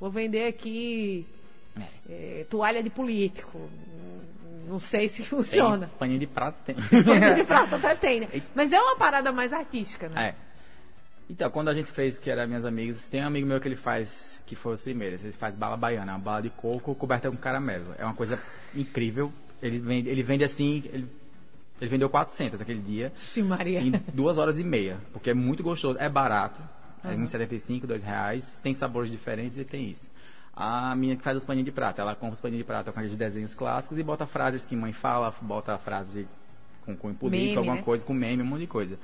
vou 0.00 0.10
vender 0.10 0.48
aqui 0.48 1.24
é, 2.08 2.46
toalha 2.48 2.82
de 2.82 2.90
político. 2.90 3.68
Não 4.68 4.78
sei 4.78 5.08
se 5.08 5.22
funciona. 5.22 5.86
Tem, 5.86 5.98
paninho 5.98 6.18
de 6.18 6.26
prata 6.26 6.58
tem. 6.64 6.74
paninho 7.04 7.34
de 7.34 7.44
prata 7.44 7.76
até 7.76 7.94
tem, 7.94 8.20
né? 8.20 8.28
Mas 8.54 8.72
é 8.72 8.80
uma 8.80 8.96
parada 8.96 9.30
mais 9.30 9.52
artística, 9.52 10.08
né? 10.08 10.28
É. 10.28 10.46
Então, 11.28 11.50
quando 11.50 11.68
a 11.68 11.74
gente 11.74 11.90
fez, 11.90 12.18
que 12.18 12.30
era 12.30 12.46
minhas 12.46 12.64
amigas, 12.64 13.08
tem 13.08 13.22
um 13.22 13.26
amigo 13.26 13.46
meu 13.46 13.60
que 13.60 13.66
ele 13.66 13.76
faz, 13.76 14.42
que 14.46 14.54
foi 14.54 14.74
os 14.74 14.82
primeiros, 14.82 15.24
ele 15.24 15.32
faz 15.32 15.54
bala 15.54 15.76
baiana, 15.76 16.12
uma 16.12 16.18
bala 16.18 16.42
de 16.42 16.50
coco 16.50 16.94
coberta 16.94 17.30
com 17.30 17.36
caramelo. 17.36 17.94
É 17.98 18.04
uma 18.04 18.14
coisa 18.14 18.40
incrível. 18.74 19.32
Ele 19.60 19.78
vende, 19.78 20.08
ele 20.08 20.22
vende 20.22 20.44
assim, 20.44 20.84
ele, 20.86 21.08
ele 21.80 21.90
vendeu 21.90 22.08
400 22.08 22.60
aquele 22.60 22.80
dia. 22.80 23.12
Sim, 23.16 23.42
Maria. 23.42 23.80
Em 23.80 23.90
duas 24.12 24.38
horas 24.38 24.56
e 24.56 24.62
meia, 24.62 24.98
porque 25.12 25.30
é 25.30 25.34
muito 25.34 25.62
gostoso, 25.64 25.98
é 25.98 26.08
barato. 26.08 26.62
Uhum. 27.04 27.10
É 27.10 27.16
1,75, 27.16 27.86
2 27.86 28.02
reais, 28.02 28.60
tem 28.62 28.74
sabores 28.74 29.10
diferentes 29.10 29.58
e 29.58 29.64
tem 29.64 29.88
isso 29.88 30.08
a 30.56 30.96
minha 30.96 31.14
que 31.14 31.22
faz 31.22 31.36
os 31.36 31.44
paninhos 31.44 31.66
de 31.66 31.72
prata. 31.72 32.00
Ela 32.00 32.14
compra 32.14 32.34
os 32.34 32.40
paninhos 32.40 32.60
de 32.60 32.66
prata 32.66 32.90
com 32.90 32.98
aqueles 32.98 33.16
desenhos 33.16 33.54
clássicos 33.54 33.98
e 33.98 34.02
bota 34.02 34.26
frases 34.26 34.64
que 34.64 34.74
mãe 34.74 34.92
fala, 34.92 35.32
bota 35.42 35.74
a 35.74 35.78
frase 35.78 36.26
com 36.86 36.96
cunho 36.96 37.14
político, 37.14 37.58
alguma 37.58 37.76
né? 37.76 37.82
coisa, 37.82 38.04
com 38.04 38.14
meme, 38.14 38.42
um 38.42 38.46
monte 38.46 38.60
de 38.60 38.66
coisa. 38.66 38.98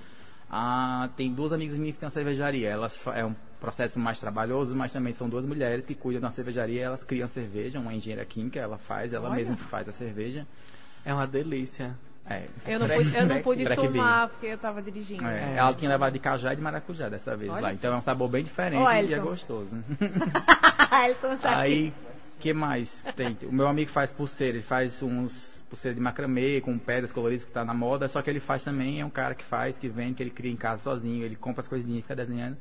Ah, 0.51 1.11
tem 1.17 1.33
duas 1.33 1.53
amigas 1.53 1.77
minhas 1.77 1.97
que 1.97 2.01
têm 2.01 2.07
uma 2.07 2.11
cervejaria. 2.11 2.69
Elas 2.69 3.05
é 3.15 3.25
um 3.25 3.35
processo 3.61 3.99
mais 4.01 4.19
trabalhoso, 4.19 4.75
mas 4.75 4.93
também 4.93 5.13
são 5.13 5.29
duas 5.29 5.45
mulheres 5.45 5.85
que 5.85 5.95
cuidam 5.95 6.23
da 6.23 6.31
cervejaria. 6.31 6.83
Elas 6.83 7.05
criam 7.05 7.29
cerveja, 7.29 7.79
uma 7.79 7.93
engenheira 7.93 8.25
química, 8.25 8.59
ela 8.59 8.79
faz, 8.79 9.13
ela 9.13 9.29
Olha. 9.29 9.37
mesma 9.37 9.57
faz 9.57 9.89
a 9.89 9.93
cerveja. 9.93 10.47
É 11.05 11.13
uma 11.13 11.27
delícia. 11.27 11.95
É. 12.25 12.47
Eu 12.67 12.79
não 12.79 12.89
pude, 12.89 13.17
eu 13.17 13.27
não 13.27 13.43
pude 13.43 13.75
tomar 13.75 14.29
porque 14.29 14.47
eu 14.47 14.55
estava 14.55 14.81
dirigindo. 14.81 15.27
É, 15.27 15.55
é. 15.55 15.57
Ela 15.57 15.75
tinha 15.75 15.91
levado 15.91 16.13
de 16.13 16.19
cajá 16.19 16.53
e 16.53 16.57
de 16.57 16.63
maracujá 16.63 17.09
dessa 17.09 17.37
vez 17.37 17.53
Olha 17.53 17.63
lá. 17.63 17.73
Então 17.73 17.93
é 17.93 17.97
um 17.97 18.01
sabor 18.01 18.29
bem 18.29 18.45
diferente 18.45 18.83
e 19.09 19.15
é 19.15 19.19
gostoso. 19.19 19.71
tá 21.39 21.59
Aí, 21.59 21.93
que 22.39 22.53
mais 22.53 23.03
tem? 23.17 23.37
O 23.45 23.53
meu 23.53 23.67
amigo 23.67 23.91
faz 23.91 24.13
pulseira, 24.13 24.59
ele 24.59 24.65
faz 24.65 25.03
uns 25.03 25.65
pulseiras 25.71 25.97
de 25.97 26.03
macramê 26.03 26.61
com 26.61 26.77
pedras 26.79 27.13
coloridas 27.13 27.45
que 27.45 27.51
está 27.51 27.65
na 27.65 27.73
moda, 27.73 28.09
só 28.09 28.21
que 28.21 28.29
ele 28.29 28.41
faz 28.41 28.63
também, 28.63 29.01
é 29.01 29.05
um 29.05 29.11
cara 29.11 29.35
que 29.35 29.45
faz, 29.45 29.79
que 29.79 29.89
vende, 29.89 30.15
que 30.15 30.23
ele 30.23 30.31
cria 30.31 30.53
em 30.53 30.57
casa 30.57 30.83
sozinho, 30.83 31.25
ele 31.25 31.37
compra 31.37 31.61
as 31.61 31.69
coisinhas 31.69 32.01
e 32.01 32.03
fica 32.03 32.17
desenhando. 32.17 32.59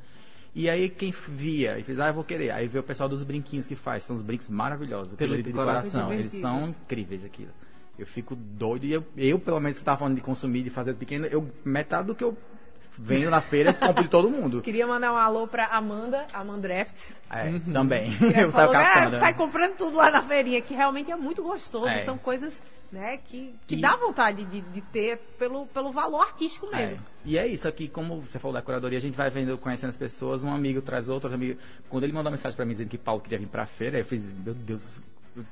E 0.54 0.70
aí 0.70 0.90
quem 0.90 1.14
via 1.30 1.80
e 1.80 1.84
fez, 1.84 2.00
ah, 2.00 2.08
eu 2.08 2.14
vou 2.14 2.24
querer. 2.24 2.52
Aí 2.52 2.68
vê 2.68 2.80
o 2.80 2.84
pessoal 2.84 3.10
dos 3.10 3.24
brinquinhos 3.24 3.68
que 3.68 3.76
faz, 3.76 4.04
são 4.04 4.16
os 4.16 4.22
brincos 4.22 4.50
maravilhosos, 4.50 5.16
pelo 5.16 5.42
de 5.42 5.52
coração, 5.52 6.14
eles 6.14 6.34
são 6.34 6.70
incríveis 6.70 7.26
aquilo. 7.26 7.52
Eu 7.98 8.06
fico 8.06 8.36
doido 8.36 8.86
e 8.86 8.94
eu, 8.94 9.04
eu 9.18 9.40
pelo 9.40 9.60
menos, 9.60 9.78
que 9.78 9.82
estava 9.82 10.00
falando 10.00 10.16
de 10.16 10.24
consumir, 10.24 10.64
de 10.64 10.70
fazer 10.70 10.94
pequeno, 10.96 11.26
eu 11.26 11.50
metade 11.64 12.08
do 12.08 12.16
que 12.16 12.24
eu 12.24 12.38
vendo 12.98 13.30
na 13.30 13.42
feira, 13.42 13.70
eu 13.70 13.74
compro 13.74 14.04
de 14.04 14.10
todo 14.10 14.30
mundo. 14.30 14.62
Queria 14.62 14.86
mandar 14.86 15.14
um 15.14 15.18
alô 15.18 15.48
pra 15.48 15.68
Amanda, 15.68 16.26
Amandrafts. 16.34 17.16
É, 17.30 17.46
uhum. 17.46 17.60
também. 17.60 18.12
Eu 18.38 18.52
saio 18.52 18.72
captando. 18.72 19.16
Ah, 19.18 19.20
sai 19.20 19.34
comprando 19.34 19.76
tudo 19.76 19.98
lá 19.98 20.12
na 20.12 20.22
feirinha, 20.22 20.62
que 20.62 20.74
realmente 20.74 21.10
é 21.10 21.16
muito 21.16 21.42
gostoso. 21.42 21.88
É. 21.88 22.04
São 22.04 22.18
coisas 22.18 22.54
né, 22.92 23.18
que, 23.18 23.56
que 23.66 23.76
e... 23.76 23.82
dá 23.82 23.96
vontade 23.96 24.44
de, 24.44 24.60
de 24.60 24.82
ter 24.82 25.18
pelo, 25.40 25.66
pelo 25.68 25.92
valor 25.92 26.22
artístico 26.22 26.68
é. 26.74 26.78
mesmo. 26.78 26.98
É. 26.98 27.00
E 27.24 27.38
é 27.38 27.48
isso 27.48 27.68
aqui, 27.68 27.88
como 27.88 28.22
você 28.22 28.38
falou 28.38 28.54
da 28.54 28.62
curadoria, 28.62 28.98
a 28.98 29.02
gente 29.02 29.16
vai 29.16 29.30
vendo, 29.30 29.58
conhecendo 29.58 29.92
as 29.92 29.98
pessoas, 29.98 30.44
um 30.44 30.54
amigo 30.54 30.82
traz 30.82 31.08
outro, 31.08 31.30
outro 31.30 31.36
amigo. 31.36 31.60
Quando 31.90 32.04
ele 32.04 32.14
mandou 32.14 32.30
uma 32.30 32.32
mensagem 32.32 32.56
para 32.56 32.66
mim 32.66 32.72
dizendo 32.72 32.90
que 32.90 32.98
Paulo 32.98 33.22
queria 33.22 33.40
vir 33.40 33.48
pra 33.48 33.66
feira, 33.66 33.98
eu 33.98 34.06
fiz, 34.06 34.34
meu 34.34 34.54
Deus, 34.54 35.00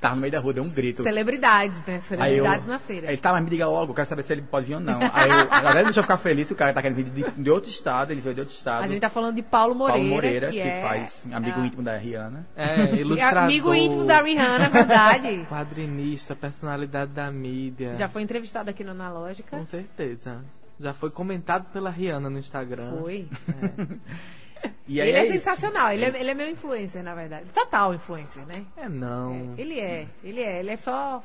tava 0.00 0.14
no 0.14 0.20
meio 0.20 0.32
da 0.32 0.38
rua, 0.38 0.52
deu 0.52 0.62
um 0.62 0.70
grito. 0.70 1.02
Celebridades, 1.02 1.78
né? 1.86 1.94
Aí 2.18 2.36
eu- 2.36 2.44
Celebridades 2.44 2.66
na 2.66 2.78
feira. 2.78 3.08
Ele 3.08 3.16
tá, 3.16 3.32
mas 3.32 3.42
me 3.42 3.50
diga 3.50 3.66
logo, 3.66 3.92
eu 3.92 3.94
quero 3.94 4.06
saber 4.06 4.22
se 4.22 4.32
ele 4.32 4.42
pode 4.42 4.66
vir 4.66 4.74
ou 4.74 4.80
não. 4.80 4.98
Aí 5.12 5.30
eu, 5.30 5.38
agora 5.50 5.84
deixa 5.84 6.00
eu 6.00 6.02
ficar 6.02 6.18
feliz, 6.18 6.50
o 6.50 6.54
cara 6.54 6.72
tá 6.72 6.82
querendo 6.82 6.96
vir 6.96 7.04
de, 7.10 7.42
de 7.42 7.50
outro 7.50 7.70
estado, 7.70 8.10
ele 8.12 8.20
veio 8.20 8.34
de 8.34 8.40
outro 8.42 8.54
estado. 8.54 8.84
A 8.84 8.86
gente 8.86 9.00
tá 9.00 9.08
falando 9.08 9.36
de 9.36 9.42
Paulo 9.42 9.74
Moreira, 9.74 9.98
Paulo 9.98 10.14
Moreira, 10.14 10.46
que, 10.48 10.54
que, 10.54 10.60
é 10.60 10.82
faz 10.82 11.26
amigo 11.32 11.60
ah, 11.60 11.66
íntimo 11.66 11.82
da 11.82 11.96
Rihanna. 11.96 12.46
É, 12.54 12.94
e 12.94 13.00
ilustrador. 13.00 13.42
amigo 13.44 13.74
íntimo 13.74 14.04
da 14.04 14.22
Rihanna, 14.22 14.66
é 14.66 14.68
verdade. 14.68 15.46
Quadrinista, 15.48 16.36
personalidade 16.36 17.12
da 17.12 17.30
mídia. 17.30 17.94
Já 17.94 18.08
foi 18.08 18.22
entrevistado 18.22 18.68
aqui 18.70 18.84
no 18.84 18.90
Analógica. 18.90 19.56
Com 19.56 19.64
certeza. 19.64 20.44
Já 20.78 20.94
foi 20.94 21.10
comentado 21.10 21.70
pela 21.72 21.90
Rihanna 21.90 22.30
no 22.30 22.38
Instagram. 22.38 22.90
Foi. 22.98 23.28
E 24.86 25.00
aí 25.00 25.08
ele 25.08 25.18
é, 25.18 25.22
isso. 25.24 25.32
sensacional, 25.34 25.92
ele 25.92 26.04
é, 26.04 26.08
ele 26.20 26.30
é 26.30 26.34
meu 26.34 26.48
influencer, 26.50 27.02
na 27.02 27.14
verdade. 27.14 27.46
Total 27.54 27.94
influencer, 27.94 28.44
né? 28.46 28.64
É 28.76 28.88
não. 28.88 29.54
Ele 29.56 29.78
é, 29.78 30.06
ele 30.24 30.40
é, 30.42 30.58
ele 30.60 30.70
é 30.70 30.76
só. 30.76 31.22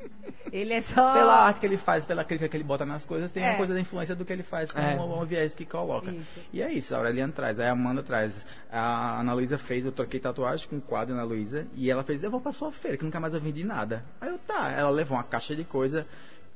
Ele 0.50 0.72
é 0.72 0.80
só. 0.80 1.12
Pela 1.12 1.34
arte 1.46 1.60
que 1.60 1.66
ele 1.66 1.76
faz, 1.76 2.06
pela 2.06 2.24
crítica 2.24 2.48
que 2.48 2.56
ele 2.56 2.64
bota 2.64 2.86
nas 2.86 3.04
coisas, 3.04 3.30
tem 3.30 3.42
É. 3.44 3.50
a 3.52 3.56
coisa 3.56 3.74
da 3.74 3.80
influência 3.80 4.16
do 4.16 4.24
que 4.24 4.32
ele 4.32 4.42
faz, 4.42 4.72
com 4.72 4.80
É. 4.80 4.96
o, 4.96 5.02
o 5.20 5.24
viés 5.26 5.54
que 5.54 5.64
coloca. 5.66 6.10
Isso. 6.10 6.40
E 6.52 6.62
é 6.62 6.72
isso, 6.72 6.94
a 6.94 6.98
Aureliana 6.98 7.32
traz, 7.32 7.60
aí 7.60 7.66
a 7.68 7.72
Amanda 7.72 8.02
traz. 8.02 8.46
A 8.72 9.20
Ana 9.20 9.34
Luísa 9.34 9.58
fez, 9.58 9.84
eu 9.84 9.92
troquei 9.92 10.18
tatuagem 10.18 10.66
com 10.68 10.76
o 10.76 10.80
quadro 10.80 11.12
Ana 11.14 11.22
Luísa, 11.22 11.68
e 11.74 11.90
ela 11.90 12.02
fez, 12.02 12.22
eu 12.22 12.30
vou 12.30 12.40
pra 12.40 12.50
sua 12.50 12.72
feira, 12.72 12.96
que 12.96 13.04
nunca 13.04 13.20
mais 13.20 13.34
eu 13.34 13.40
vendi 13.40 13.62
nada. 13.62 14.02
Aí 14.20 14.30
eu, 14.30 14.38
tá, 14.38 14.70
ela 14.72 14.90
levou 14.90 15.16
uma 15.18 15.22
caixa 15.22 15.54
de 15.54 15.64
coisa, 15.64 16.06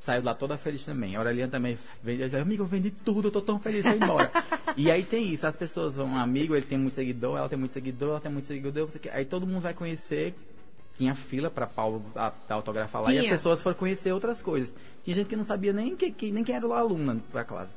saiu 0.04 0.22
lá 0.22 0.34
toda 0.34 0.56
feliz 0.58 0.84
também. 0.84 1.16
A 1.16 1.18
Aureliana 1.18 1.50
também 1.50 1.78
vende, 2.02 2.24
diz, 2.24 2.34
amigo, 2.34 2.62
eu 2.62 2.66
vendi 2.66 2.90
tudo, 2.90 3.28
eu 3.28 3.32
tô 3.32 3.40
tão 3.40 3.58
feliz, 3.58 3.84
vou 3.84 3.94
embora. 3.94 4.30
e 4.76 4.90
aí 4.90 5.02
tem 5.02 5.32
isso, 5.32 5.46
as 5.46 5.56
pessoas 5.56 5.96
vão, 5.96 6.06
um 6.06 6.16
amigo, 6.18 6.54
ele 6.54 6.66
tem 6.66 6.76
muito 6.76 6.92
seguidor, 6.94 7.38
ela 7.38 7.48
tem 7.48 7.58
muito 7.58 7.72
seguidor, 7.72 8.10
ela 8.10 8.20
tem 8.20 8.30
muito 8.30 8.44
seguidor, 8.46 8.88
aí 9.12 9.24
todo 9.24 9.46
mundo 9.46 9.60
vai 9.62 9.72
conhecer 9.74 10.34
tinha 10.96 11.12
fila 11.14 11.50
para 11.50 11.66
Paulo 11.66 12.04
a- 12.14 12.32
dar 12.48 12.54
autografar 12.54 13.02
lá 13.02 13.12
e 13.12 13.16
as 13.16 13.24
Tinha. 13.24 13.32
pessoas 13.34 13.60
foram 13.60 13.76
conhecer 13.76 14.12
outras 14.12 14.40
coisas. 14.40 14.76
Tinha 15.02 15.12
gente 15.16 15.26
que 15.28 15.34
não 15.34 15.44
sabia 15.44 15.72
nem, 15.72 15.96
que, 15.96 16.08
que- 16.12 16.30
nem 16.30 16.44
quem 16.44 16.54
era 16.54 16.64
o 16.64 16.72
aluno 16.72 17.20
para 17.32 17.42
classe. 17.42 17.70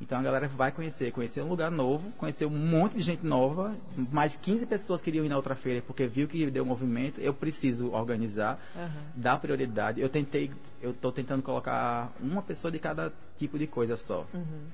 Então 0.00 0.18
a 0.18 0.22
galera 0.22 0.48
vai 0.48 0.72
conhecer, 0.72 1.12
conhecer 1.12 1.42
um 1.42 1.48
lugar 1.48 1.70
novo, 1.70 2.10
conhecer 2.12 2.46
um 2.46 2.50
monte 2.50 2.96
de 2.96 3.02
gente 3.02 3.24
nova, 3.24 3.76
mais 4.10 4.34
15 4.34 4.64
pessoas 4.64 5.02
queriam 5.02 5.24
ir 5.24 5.28
na 5.28 5.36
outra 5.36 5.54
feira 5.54 5.82
porque 5.86 6.06
viu 6.06 6.26
que 6.26 6.50
deu 6.50 6.64
movimento, 6.64 7.20
eu 7.20 7.34
preciso 7.34 7.92
organizar, 7.92 8.58
dar 9.14 9.38
prioridade. 9.38 10.00
Eu 10.00 10.08
tentei, 10.08 10.50
eu 10.80 10.94
tô 10.94 11.12
tentando 11.12 11.42
colocar 11.42 12.12
uma 12.18 12.40
pessoa 12.40 12.70
de 12.72 12.78
cada 12.78 13.12
tipo 13.36 13.58
de 13.58 13.66
coisa 13.66 13.94
só. 13.94 14.26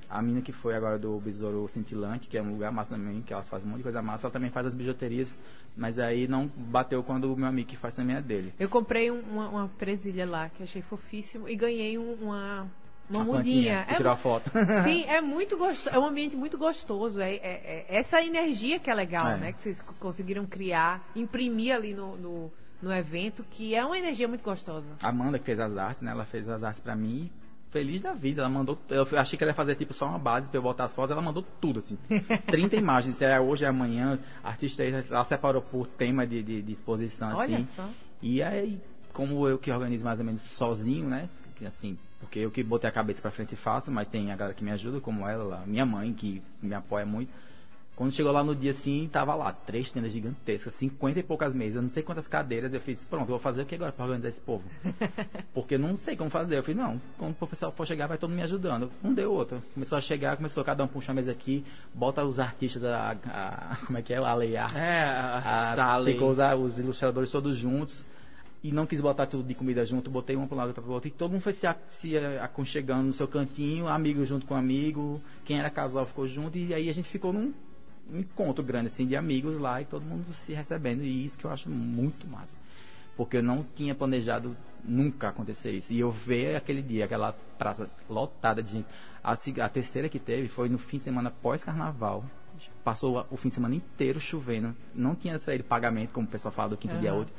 A 0.08 0.22
mina 0.22 0.40
que 0.40 0.52
foi 0.52 0.76
agora 0.76 0.96
do 0.98 1.18
Besouro 1.18 1.66
Cintilante, 1.68 2.28
que 2.28 2.38
é 2.38 2.42
um 2.42 2.52
lugar 2.52 2.70
massa 2.70 2.94
também, 2.94 3.20
que 3.20 3.32
elas 3.32 3.48
fazem 3.48 3.66
um 3.66 3.70
monte 3.70 3.78
de 3.78 3.82
coisa 3.84 4.00
massa, 4.00 4.26
ela 4.28 4.32
também 4.32 4.50
faz 4.50 4.66
as 4.66 4.74
bijuterias, 4.74 5.36
mas 5.76 5.98
aí 5.98 6.28
não 6.28 6.46
bateu 6.56 7.02
quando 7.02 7.32
o 7.32 7.36
meu 7.36 7.46
amigo 7.48 7.68
que 7.68 7.76
faz 7.76 7.96
também 7.96 8.14
é 8.16 8.22
dele. 8.22 8.54
Eu 8.60 8.68
comprei 8.68 9.10
um- 9.10 9.20
uma, 9.20 9.48
uma 9.48 9.68
presilha 9.68 10.24
lá, 10.24 10.48
que 10.48 10.62
achei 10.62 10.82
fofíssimo, 10.82 11.48
e 11.48 11.56
ganhei 11.56 11.98
um- 11.98 12.14
uma, 12.14 12.68
uma 13.10 13.24
mudinha. 13.24 13.84
que 13.88 13.96
tirou 13.96 14.12
a 14.12 14.16
foto. 14.16 14.50
Sim, 14.84 15.04
é 15.08 15.20
muito 15.20 15.56
gostoso, 15.56 15.94
é 15.94 15.98
um 15.98 16.06
ambiente 16.06 16.36
muito 16.36 16.56
gostoso. 16.58 17.20
É, 17.20 17.34
é- 17.34 17.86
é 17.88 17.96
essa 17.98 18.22
energia 18.22 18.78
que 18.78 18.90
é 18.90 18.94
legal, 18.94 19.28
É. 19.28 19.36
né? 19.36 19.52
Que 19.52 19.62
vocês 19.62 19.82
co- 19.82 19.94
conseguiram 20.00 20.44
criar, 20.46 21.08
imprimir 21.14 21.74
ali 21.74 21.94
no, 21.94 22.16
no, 22.16 22.52
no 22.82 22.92
evento, 22.92 23.44
que 23.50 23.74
é 23.74 23.84
uma 23.84 23.98
energia 23.98 24.26
muito 24.28 24.42
gostosa. 24.44 24.86
A 25.02 25.08
Amanda 25.08 25.38
que 25.38 25.44
fez 25.44 25.58
as 25.60 25.76
artes, 25.76 26.02
né? 26.02 26.10
Ela 26.10 26.24
fez 26.24 26.48
as 26.48 26.62
artes 26.62 26.80
pra 26.80 26.94
mim. 26.96 27.30
Feliz 27.70 28.00
da 28.00 28.12
vida, 28.14 28.40
ela 28.42 28.48
mandou. 28.48 28.78
Eu 28.88 29.06
achei 29.18 29.36
que 29.36 29.42
ela 29.44 29.50
ia 29.50 29.54
fazer 29.54 29.74
tipo 29.74 29.92
só 29.92 30.06
uma 30.06 30.18
base 30.18 30.48
pra 30.48 30.56
eu 30.58 30.62
botar 30.62 30.84
as 30.84 30.94
fotos, 30.94 31.10
ela 31.10 31.20
mandou 31.20 31.42
tudo, 31.60 31.80
assim. 31.80 31.98
30 32.46 32.76
imagens, 32.76 33.16
se 33.16 33.24
é 33.24 33.38
hoje, 33.40 33.64
é 33.64 33.68
amanhã. 33.68 34.18
Artista 34.42 34.82
ela 34.84 35.24
separou 35.24 35.60
por 35.60 35.86
tema 35.86 36.26
de, 36.26 36.42
de, 36.42 36.62
de 36.62 36.72
exposição, 36.72 37.28
assim. 37.38 37.54
Olha 37.56 37.64
só. 37.74 37.88
E 38.22 38.42
aí, 38.42 38.80
como 39.12 39.46
eu 39.46 39.58
que 39.58 39.70
organizo 39.70 40.04
mais 40.04 40.18
ou 40.20 40.24
menos 40.24 40.42
sozinho, 40.42 41.06
né? 41.08 41.28
Assim, 41.66 41.98
porque 42.20 42.38
eu 42.40 42.50
que 42.50 42.62
botei 42.62 42.88
a 42.88 42.92
cabeça 42.92 43.20
pra 43.22 43.30
frente 43.30 43.52
e 43.52 43.56
faço, 43.56 43.90
mas 43.92 44.08
tem 44.08 44.30
a 44.32 44.36
galera 44.36 44.54
que 44.54 44.64
me 44.64 44.70
ajuda, 44.70 45.00
como 45.00 45.28
ela, 45.28 45.62
minha 45.66 45.84
mãe, 45.86 46.12
que 46.12 46.42
me 46.62 46.74
apoia 46.74 47.04
muito. 47.06 47.30
Quando 47.94 48.12
chegou 48.12 48.30
lá 48.30 48.44
no 48.44 48.54
dia 48.54 48.72
assim, 48.72 49.08
tava 49.10 49.34
lá, 49.34 49.50
três 49.52 49.90
tendas 49.90 50.12
gigantescas, 50.12 50.74
50 50.74 51.18
e 51.18 51.22
poucas 51.22 51.54
mesas, 51.54 51.82
não 51.82 51.88
sei 51.88 52.02
quantas 52.02 52.28
cadeiras. 52.28 52.74
Eu 52.74 52.80
fiz, 52.80 53.02
pronto, 53.06 53.22
eu 53.22 53.28
vou 53.28 53.38
fazer 53.38 53.62
o 53.62 53.64
que 53.64 53.74
agora 53.74 53.90
pra 53.90 54.04
organizar 54.04 54.28
esse 54.28 54.40
povo? 54.42 54.64
Porque 55.54 55.76
eu 55.76 55.78
não 55.78 55.96
sei 55.96 56.14
como 56.14 56.28
fazer. 56.28 56.58
Eu 56.58 56.62
fiz, 56.62 56.76
não, 56.76 57.00
quando 57.16 57.34
o 57.40 57.46
pessoal 57.46 57.72
for 57.72 57.86
chegar, 57.86 58.06
vai 58.06 58.18
todo 58.18 58.28
mundo 58.28 58.36
me 58.36 58.42
ajudando. 58.44 58.92
Um 59.02 59.14
deu 59.14 59.32
outro. 59.32 59.62
Começou 59.72 59.96
a 59.96 60.02
chegar, 60.02 60.36
começou 60.36 60.62
cada 60.62 60.84
um 60.84 60.86
puxa 60.86 61.12
a 61.12 61.14
mesa 61.14 61.32
aqui, 61.32 61.64
bota 61.94 62.22
os 62.22 62.38
artistas 62.38 62.82
da. 62.82 63.16
a- 63.28 63.76
como 63.86 63.96
é 63.96 64.02
que 64.02 64.12
é? 64.12 64.18
A 64.18 64.34
Lei 64.34 64.58
Arte. 64.58 64.76
É, 64.76 65.02
a 65.04 65.38
Ah, 65.72 65.74
Sally. 65.74 66.12
ficou 66.12 66.28
os, 66.28 66.38
os 66.38 66.78
ilustradores 66.78 67.30
todos 67.30 67.56
juntos 67.56 68.04
e 68.68 68.72
não 68.72 68.86
quis 68.86 69.00
botar 69.00 69.26
tudo 69.26 69.42
de 69.46 69.54
comida 69.54 69.84
junto, 69.84 70.10
botei 70.10 70.34
uma 70.36 70.46
para 70.46 70.56
lado, 70.58 70.68
outra 70.68 70.82
para 70.82 70.92
outro 70.92 71.08
e 71.08 71.10
todo 71.10 71.32
mundo 71.32 71.42
foi 71.42 71.52
se, 71.52 71.66
a- 71.66 71.76
se 71.88 72.16
aconchegando 72.40 73.04
no 73.04 73.12
seu 73.12 73.28
cantinho, 73.28 73.86
amigo 73.86 74.24
junto 74.24 74.46
com 74.46 74.54
amigo, 74.54 75.20
quem 75.44 75.58
era 75.58 75.70
casal 75.70 76.06
ficou 76.06 76.26
junto 76.26 76.56
e 76.58 76.72
aí 76.74 76.88
a 76.88 76.94
gente 76.94 77.08
ficou 77.08 77.32
num 77.32 77.52
um 78.08 78.20
encontro 78.20 78.62
grande 78.62 78.86
assim 78.86 79.04
de 79.04 79.16
amigos 79.16 79.58
lá 79.58 79.82
e 79.82 79.84
todo 79.84 80.02
mundo 80.04 80.32
se 80.32 80.52
recebendo 80.52 81.02
e 81.02 81.24
isso 81.24 81.36
que 81.38 81.44
eu 81.44 81.50
acho 81.50 81.68
muito 81.68 82.26
massa. 82.26 82.56
Porque 83.16 83.38
eu 83.38 83.42
não 83.42 83.66
tinha 83.74 83.94
planejado 83.94 84.56
nunca 84.84 85.28
acontecer 85.30 85.72
isso. 85.72 85.92
E 85.92 85.98
eu 85.98 86.10
ver 86.10 86.54
aquele 86.54 86.82
dia, 86.82 87.06
aquela 87.06 87.32
praça 87.58 87.90
lotada 88.08 88.62
de 88.62 88.70
gente. 88.72 88.86
A, 89.24 89.32
a 89.32 89.68
terceira 89.68 90.08
que 90.08 90.18
teve 90.20 90.46
foi 90.48 90.68
no 90.68 90.78
fim 90.78 90.98
de 90.98 91.02
semana 91.04 91.30
pós-carnaval. 91.30 92.24
Passou 92.84 93.26
o 93.30 93.36
fim 93.36 93.48
de 93.48 93.54
semana 93.54 93.74
inteiro 93.74 94.20
chovendo. 94.20 94.76
Não 94.94 95.14
tinha 95.14 95.38
saído 95.38 95.64
pagamento, 95.64 96.12
como 96.12 96.26
o 96.28 96.30
pessoal 96.30 96.52
fala 96.52 96.68
do 96.70 96.76
quinto 96.76 96.96
dia 96.98 97.10
Aham. 97.10 97.22
útil. 97.22 97.34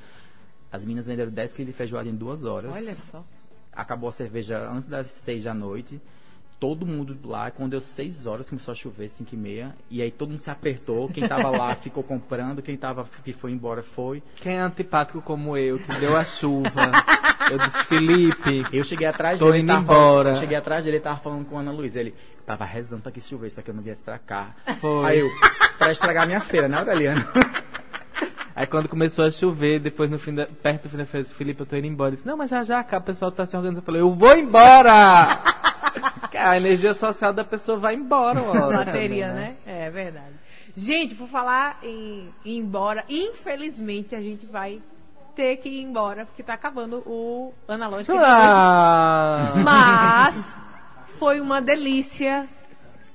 As 0.71 0.81
meninas 0.83 1.07
venderam 1.07 1.31
10 1.31 1.53
quilos 1.53 1.71
de 1.71 1.77
feijoada 1.77 2.09
em 2.09 2.15
duas 2.15 2.43
horas. 2.43 2.75
Olha 2.75 2.95
só. 2.95 3.23
Acabou 3.73 4.09
a 4.09 4.11
cerveja 4.11 4.67
antes 4.69 4.87
das 4.87 5.07
6 5.07 5.43
da 5.43 5.53
noite. 5.53 6.01
Todo 6.59 6.87
mundo 6.87 7.15
lá, 7.23 7.51
quando 7.51 7.71
deu 7.71 7.81
6 7.81 8.25
horas, 8.25 8.49
começou 8.49 8.71
a 8.71 8.75
chover, 8.75 9.09
5 9.09 9.33
e 9.35 9.37
meia. 9.37 9.75
E 9.91 10.01
aí 10.01 10.09
todo 10.09 10.31
mundo 10.31 10.41
se 10.41 10.49
apertou. 10.49 11.07
Quem 11.07 11.27
tava 11.27 11.49
lá 11.51 11.75
ficou 11.77 12.01
comprando. 12.03 12.61
Quem 12.63 12.75
tava, 12.75 13.07
que 13.23 13.31
foi 13.31 13.51
embora 13.51 13.83
foi. 13.83 14.23
Quem 14.37 14.55
é 14.57 14.59
antipático 14.59 15.21
como 15.21 15.55
eu, 15.55 15.77
que 15.77 15.93
deu 15.99 16.17
a 16.17 16.23
chuva. 16.25 16.91
eu 17.51 17.59
disse, 17.59 17.83
Felipe, 17.83 18.65
Eu 18.73 18.83
cheguei 18.83 19.05
atrás 19.05 19.37
Tô 19.37 19.51
dele. 19.51 19.59
indo 19.59 19.71
embora. 19.73 19.95
Falando, 19.95 20.27
eu 20.29 20.35
cheguei 20.35 20.57
atrás 20.57 20.83
dele 20.83 20.97
e 20.97 20.99
tava 20.99 21.19
falando 21.19 21.45
com 21.45 21.57
a 21.57 21.61
Ana 21.61 21.71
Luísa. 21.71 21.99
Ele 21.99 22.15
tava 22.43 22.65
rezando 22.65 23.03
pra 23.03 23.11
que 23.11 23.21
chovesse, 23.21 23.53
pra 23.53 23.63
que 23.63 23.69
eu 23.69 23.75
não 23.75 23.83
viesse 23.83 24.03
pra 24.03 24.17
cá. 24.17 24.55
Foi. 24.81 25.05
Aí 25.05 25.19
eu, 25.19 25.29
pra 25.77 25.91
estragar 25.91 26.25
minha 26.25 26.41
feira, 26.41 26.67
né, 26.67 26.77
Aureliano? 26.79 27.23
Aí 28.57 28.65
quando 28.65 28.89
começou 28.89 29.23
a 29.23 29.29
chover, 29.29 29.79
depois 29.79 30.09
no 30.09 30.17
fim 30.17 30.33
da, 30.33 30.47
perto 30.47 30.81
do 30.81 30.89
fim 30.89 30.97
da 30.97 31.05
festa, 31.05 31.35
Felipe, 31.35 31.61
eu 31.61 31.65
tô 31.67 31.75
indo 31.75 31.85
embora. 31.85 32.09
Eu 32.09 32.15
disse, 32.15 32.25
não, 32.25 32.35
mas 32.35 32.49
já 32.49 32.63
já, 32.63 32.83
cá, 32.83 32.97
o 32.97 33.01
pessoal 33.01 33.31
tá 33.31 33.45
se 33.45 33.55
organizando. 33.55 33.81
Eu 33.81 33.85
falei, 33.85 34.01
eu 34.01 34.11
vou 34.11 34.35
embora! 34.35 35.27
Cara, 36.31 36.49
a 36.49 36.57
energia 36.57 36.95
social 36.95 37.31
da 37.31 37.43
pessoa 37.43 37.77
vai 37.77 37.93
embora, 37.93 38.41
uma 38.41 38.65
hora 38.65 38.77
Bateria, 38.77 39.27
também, 39.27 39.43
né? 39.43 39.55
É 39.63 39.91
verdade. 39.91 40.33
Gente, 40.75 41.13
por 41.13 41.27
falar 41.27 41.77
em 41.83 42.33
ir 42.43 42.57
embora, 42.57 43.05
infelizmente 43.07 44.15
a 44.15 44.21
gente 44.21 44.47
vai 44.47 44.81
ter 45.35 45.57
que 45.57 45.69
ir 45.69 45.83
embora, 45.83 46.25
porque 46.25 46.41
tá 46.41 46.55
acabando 46.55 47.03
o 47.05 47.53
analógico. 47.67 48.17
Ah, 48.17 49.53
Mas 49.63 50.55
foi 51.19 51.39
uma 51.39 51.61
delícia. 51.61 52.49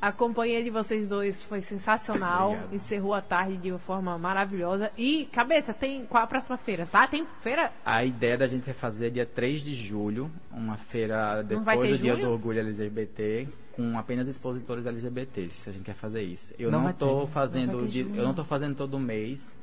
A 0.03 0.11
companhia 0.11 0.64
de 0.64 0.68
vocês 0.68 1.07
dois 1.07 1.44
foi 1.44 1.61
sensacional. 1.62 2.48
Obrigado. 2.55 2.74
Encerrou 2.74 3.14
a 3.14 3.20
tarde 3.22 3.57
de 3.57 3.70
uma 3.70 3.78
forma 3.78 4.18
maravilhosa. 4.18 4.90
E, 4.98 5.26
cabeça, 5.26 5.72
tem 5.72 6.05
qual 6.07 6.24
a 6.24 6.26
próxima 6.26 6.57
feira, 6.57 6.84
tá? 6.90 7.07
Tem 7.07 7.24
feira? 7.40 7.70
A 7.84 8.05
ideia 8.05 8.36
da 8.36 8.48
gente 8.48 8.68
é 8.68 8.72
fazer 8.74 9.12
dia 9.12 9.24
3 9.24 9.61
de 9.62 9.72
julho, 9.72 10.28
uma 10.50 10.76
feira 10.76 11.36
Não 11.36 11.44
depois 11.62 11.88
do 11.90 11.98
Dia 11.98 12.14
junho? 12.14 12.26
do 12.26 12.32
Orgulho 12.32 12.59
LGBT, 12.59 13.46
com 13.70 13.96
apenas 13.96 14.26
expositores 14.26 14.86
LGBTs. 14.86 15.68
A 15.70 15.72
gente 15.72 15.84
quer 15.84 15.94
fazer 15.94 16.22
isso. 16.22 16.53
Eu 16.59 16.68
Não 16.68 16.78
não, 16.78 16.84
vai 16.86 16.94
tô 16.94 17.07
ter. 17.07 17.12
Não 17.20 17.26
fazendo, 17.28 17.86
de- 17.86 18.03
junho. 18.03 18.16
eu 18.16 18.24
não 18.24 18.34
tô 18.34 18.42
fazendo 18.42 18.74
todo 18.74 18.98
mês. 18.98 19.55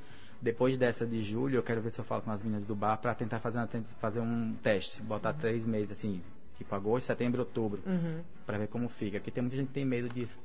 Depois 0.42 0.78
dessa 0.78 1.06
de 1.06 1.22
julho, 1.22 1.58
eu 1.58 1.64
quero 1.64 1.82
ver 1.82 1.90
se 1.90 2.00
eu 2.00 2.06
falo 2.06 2.22
com 2.22 2.32
as 2.32 2.42
meninas 2.42 2.64
do 2.64 2.74
bar 2.74 2.96
para 2.96 3.14
tentar 3.14 3.40
fazer, 3.40 3.58
uma- 3.60 3.68
fazer 4.00 4.22
um 4.22 4.56
teste, 4.64 5.02
botar 5.02 5.34
três 5.34 5.66
meses 5.68 5.92
assim, 5.92 6.22
tipo 6.60 6.76
agosto, 6.76 7.08
setembro, 7.08 7.40
outubro, 7.42 7.82
Uhum. 7.86 8.20
Pra 8.46 8.58
ver 8.60 8.68
como 8.68 8.88
fica. 8.90 9.18
Porque 9.20 9.32
tem 9.32 9.42
muita 9.42 9.56
gente 9.58 9.68
que 9.68 9.74
tem 9.74 9.86
medo 9.86 10.08
disso. 10.10 10.40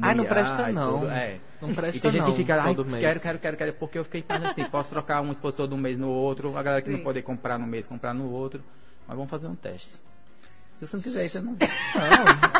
Ai, 0.00 0.14
não 0.14 0.24
presta 0.24 0.70
não. 0.70 1.00
tudo, 1.00 1.10
É. 1.10 1.38
Não 1.60 1.74
presta 1.74 1.96
E 1.96 2.00
tem 2.00 2.10
gente 2.10 2.20
não, 2.22 2.30
que 2.30 2.36
fica, 2.36 2.62
ai, 2.62 2.74
todo 2.74 2.88
mês." 2.88 3.02
quero, 3.02 3.20
quero, 3.20 3.38
quero, 3.38 3.56
quero, 3.56 3.72
porque 3.74 3.98
eu 3.98 4.04
fiquei 4.04 4.22
pensando 4.22 4.46
assim, 4.46 4.64
posso 4.64 4.90
trocar 4.90 5.20
um 5.22 5.32
expositor 5.32 5.66
de 5.68 5.74
um 5.74 5.78
mês 5.78 5.98
no 5.98 6.08
outro, 6.10 6.56
a 6.56 6.62
galera 6.62 6.82
que 6.82 6.90
Sim. 6.90 6.96
não 6.98 7.04
poder 7.04 7.22
comprar 7.22 7.58
no 7.58 7.66
mês, 7.66 7.86
comprar 7.86 8.12
no 8.14 8.30
outro, 8.30 8.62
mas 9.06 9.16
vamos 9.16 9.30
fazer 9.30 9.46
um 9.48 9.54
teste. 9.54 9.98
Se 10.82 10.86
você 10.88 10.96
não 10.96 11.02
quiser 11.04 11.26
isso, 11.26 11.38
eu 11.38 11.42
não... 11.44 11.56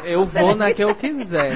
eu 0.04 0.24
vou 0.26 0.54
na 0.54 0.72
que 0.72 0.84
eu 0.84 0.94
quiser. 0.94 1.52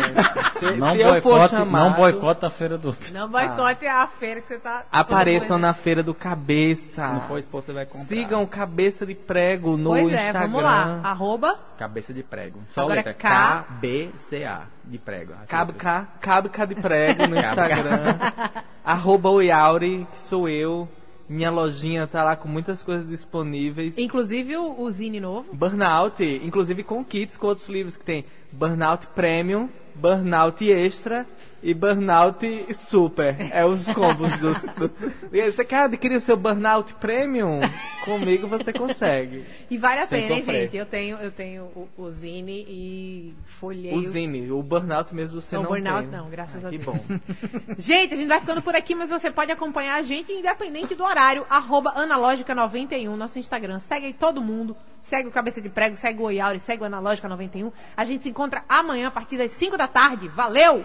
Se, 0.59 0.73
Não 0.73 0.95
se 0.95 1.01
eu 1.01 1.23
for 1.23 1.39
boicote, 1.39 1.57
chamado, 1.57 1.91
não 1.91 1.93
boicota 1.93 2.47
a 2.49 2.51
feira 2.51 2.77
do. 2.77 2.97
Não 3.13 3.29
boicote 3.29 3.87
a 3.87 4.05
feira 4.09 4.41
que 4.41 4.49
você 4.49 4.59
tá. 4.59 4.85
apareçam 4.91 5.59
na 5.59 5.73
feira 5.73 6.03
do 6.03 6.13
Cabeça. 6.13 7.07
Se 7.07 7.13
não 7.13 7.21
for 7.23 7.39
expor, 7.39 7.63
você 7.63 7.73
vai 7.73 7.87
comprar. 7.87 8.05
Sigam 8.07 8.45
Cabeça 8.47 9.07
de 9.07 9.15
Prego 9.15 9.77
no 9.77 9.91
Pois 9.91 10.09
é, 10.13 10.17
Instagram. 10.17 10.41
vamos 10.41 10.63
lá. 10.63 11.01
Arroba. 11.05 11.55
Cabeça 11.79 12.13
de 12.13 12.25
prego. 12.25 12.61
Só 12.67 12.81
Agora 12.81 12.97
letra. 12.97 13.15
K- 13.15 13.29
K-B-C-A. 13.69 14.63
De 14.85 14.99
prego. 14.99 15.35
Assim, 15.35 15.47
Cabe 15.47 15.73
cá, 15.75 16.09
cabe 16.21 16.49
cá 16.49 16.65
de 16.65 16.75
prego 16.75 17.29
no. 17.29 17.39
Instagram. 17.39 18.17
Arroba 18.85 19.31
o 19.31 19.41
Yauri, 19.41 20.07
que 20.11 20.19
sou 20.19 20.49
eu. 20.49 20.89
Minha 21.29 21.51
lojinha 21.51 22.07
tá 22.07 22.23
lá 22.23 22.37
com 22.37 22.49
muitas 22.49 22.83
coisas 22.83 23.09
disponíveis. 23.09 23.99
Inclusive 23.99 24.57
o, 24.57 24.81
o 24.81 24.91
Zine 24.91 25.21
novo. 25.21 25.55
Burnout, 25.55 26.23
inclusive 26.23 26.83
com 26.83 27.05
kits 27.05 27.37
com 27.37 27.49
outros 27.49 27.69
livros 27.69 27.97
que 27.97 28.05
tem 28.05 28.25
Burnout 28.53 29.09
Premium, 29.09 29.69
Burnout 29.95 30.71
Extra 30.71 31.27
e 31.63 31.75
Burnout 31.75 32.75
Super. 32.79 33.37
É 33.53 33.65
os 33.65 33.87
combos 33.87 34.35
dos. 34.37 34.61
Do... 34.75 34.91
Você 35.31 35.65
quer 35.65 35.85
adquirir 35.85 36.17
o 36.17 36.21
seu 36.21 36.37
Burnout 36.37 36.95
Premium? 36.95 37.61
Comigo 38.05 38.47
você 38.47 38.73
consegue. 38.73 39.45
E 39.71 39.77
vale 39.77 40.01
a 40.03 40.07
Sem 40.07 40.23
pena, 40.23 40.35
hein, 40.37 40.43
gente? 40.45 40.77
Eu 40.77 40.87
tenho, 40.87 41.17
eu 41.19 41.31
tenho 41.31 41.65
o, 41.65 41.89
o 41.99 42.11
Zine 42.13 42.65
e 42.69 43.35
folhei. 43.45 43.93
O 43.93 44.01
Zine, 44.03 44.51
o 44.53 44.63
Burnout 44.63 45.15
mesmo 45.15 45.41
você 45.41 45.57
Não, 45.57 45.63
não 45.65 45.71
burnout 45.71 46.09
tem. 46.09 46.19
não, 46.19 46.31
graças 46.31 46.65
Ah, 46.65 46.69
a 46.69 46.71
que 46.71 46.79
Deus. 46.79 46.87
bom. 46.97 47.05
Gente, 47.79 48.15
a 48.15 48.17
gente 48.17 48.29
vai 48.29 48.41
ficando 48.41 48.63
por 48.63 48.75
aqui, 48.77 48.95
mas 48.95 49.11
você 49.11 49.31
pode 49.31 49.51
acompanhar 49.51 49.97
a 49.97 50.03
gente 50.03 50.33
independente 50.33 50.95
do 50.95 51.03
horário, 51.05 51.45
arroba 51.51 51.93
analógica91, 51.95 53.09
nosso 53.17 53.39
Instagram. 53.39 53.79
Segue 53.81 54.07
aí 54.07 54.13
todo 54.13 54.41
mundo, 54.41 54.77
segue 55.01 55.29
o 55.29 55.33
Cabeça 55.33 55.61
de 55.61 55.69
Prego, 55.69 55.97
segue 55.97 56.21
o 56.21 56.25
Oiauri, 56.27 56.61
segue 56.61 56.83
o 56.83 56.87
Analógica91. 56.87 57.73
A 57.97 58.05
gente 58.05 58.23
se 58.23 58.29
encontra 58.29 58.63
amanhã 58.69 59.09
a 59.09 59.11
partir 59.11 59.37
das 59.37 59.51
5 59.53 59.77
da 59.77 59.89
tarde. 59.89 60.29
Valeu! 60.29 60.85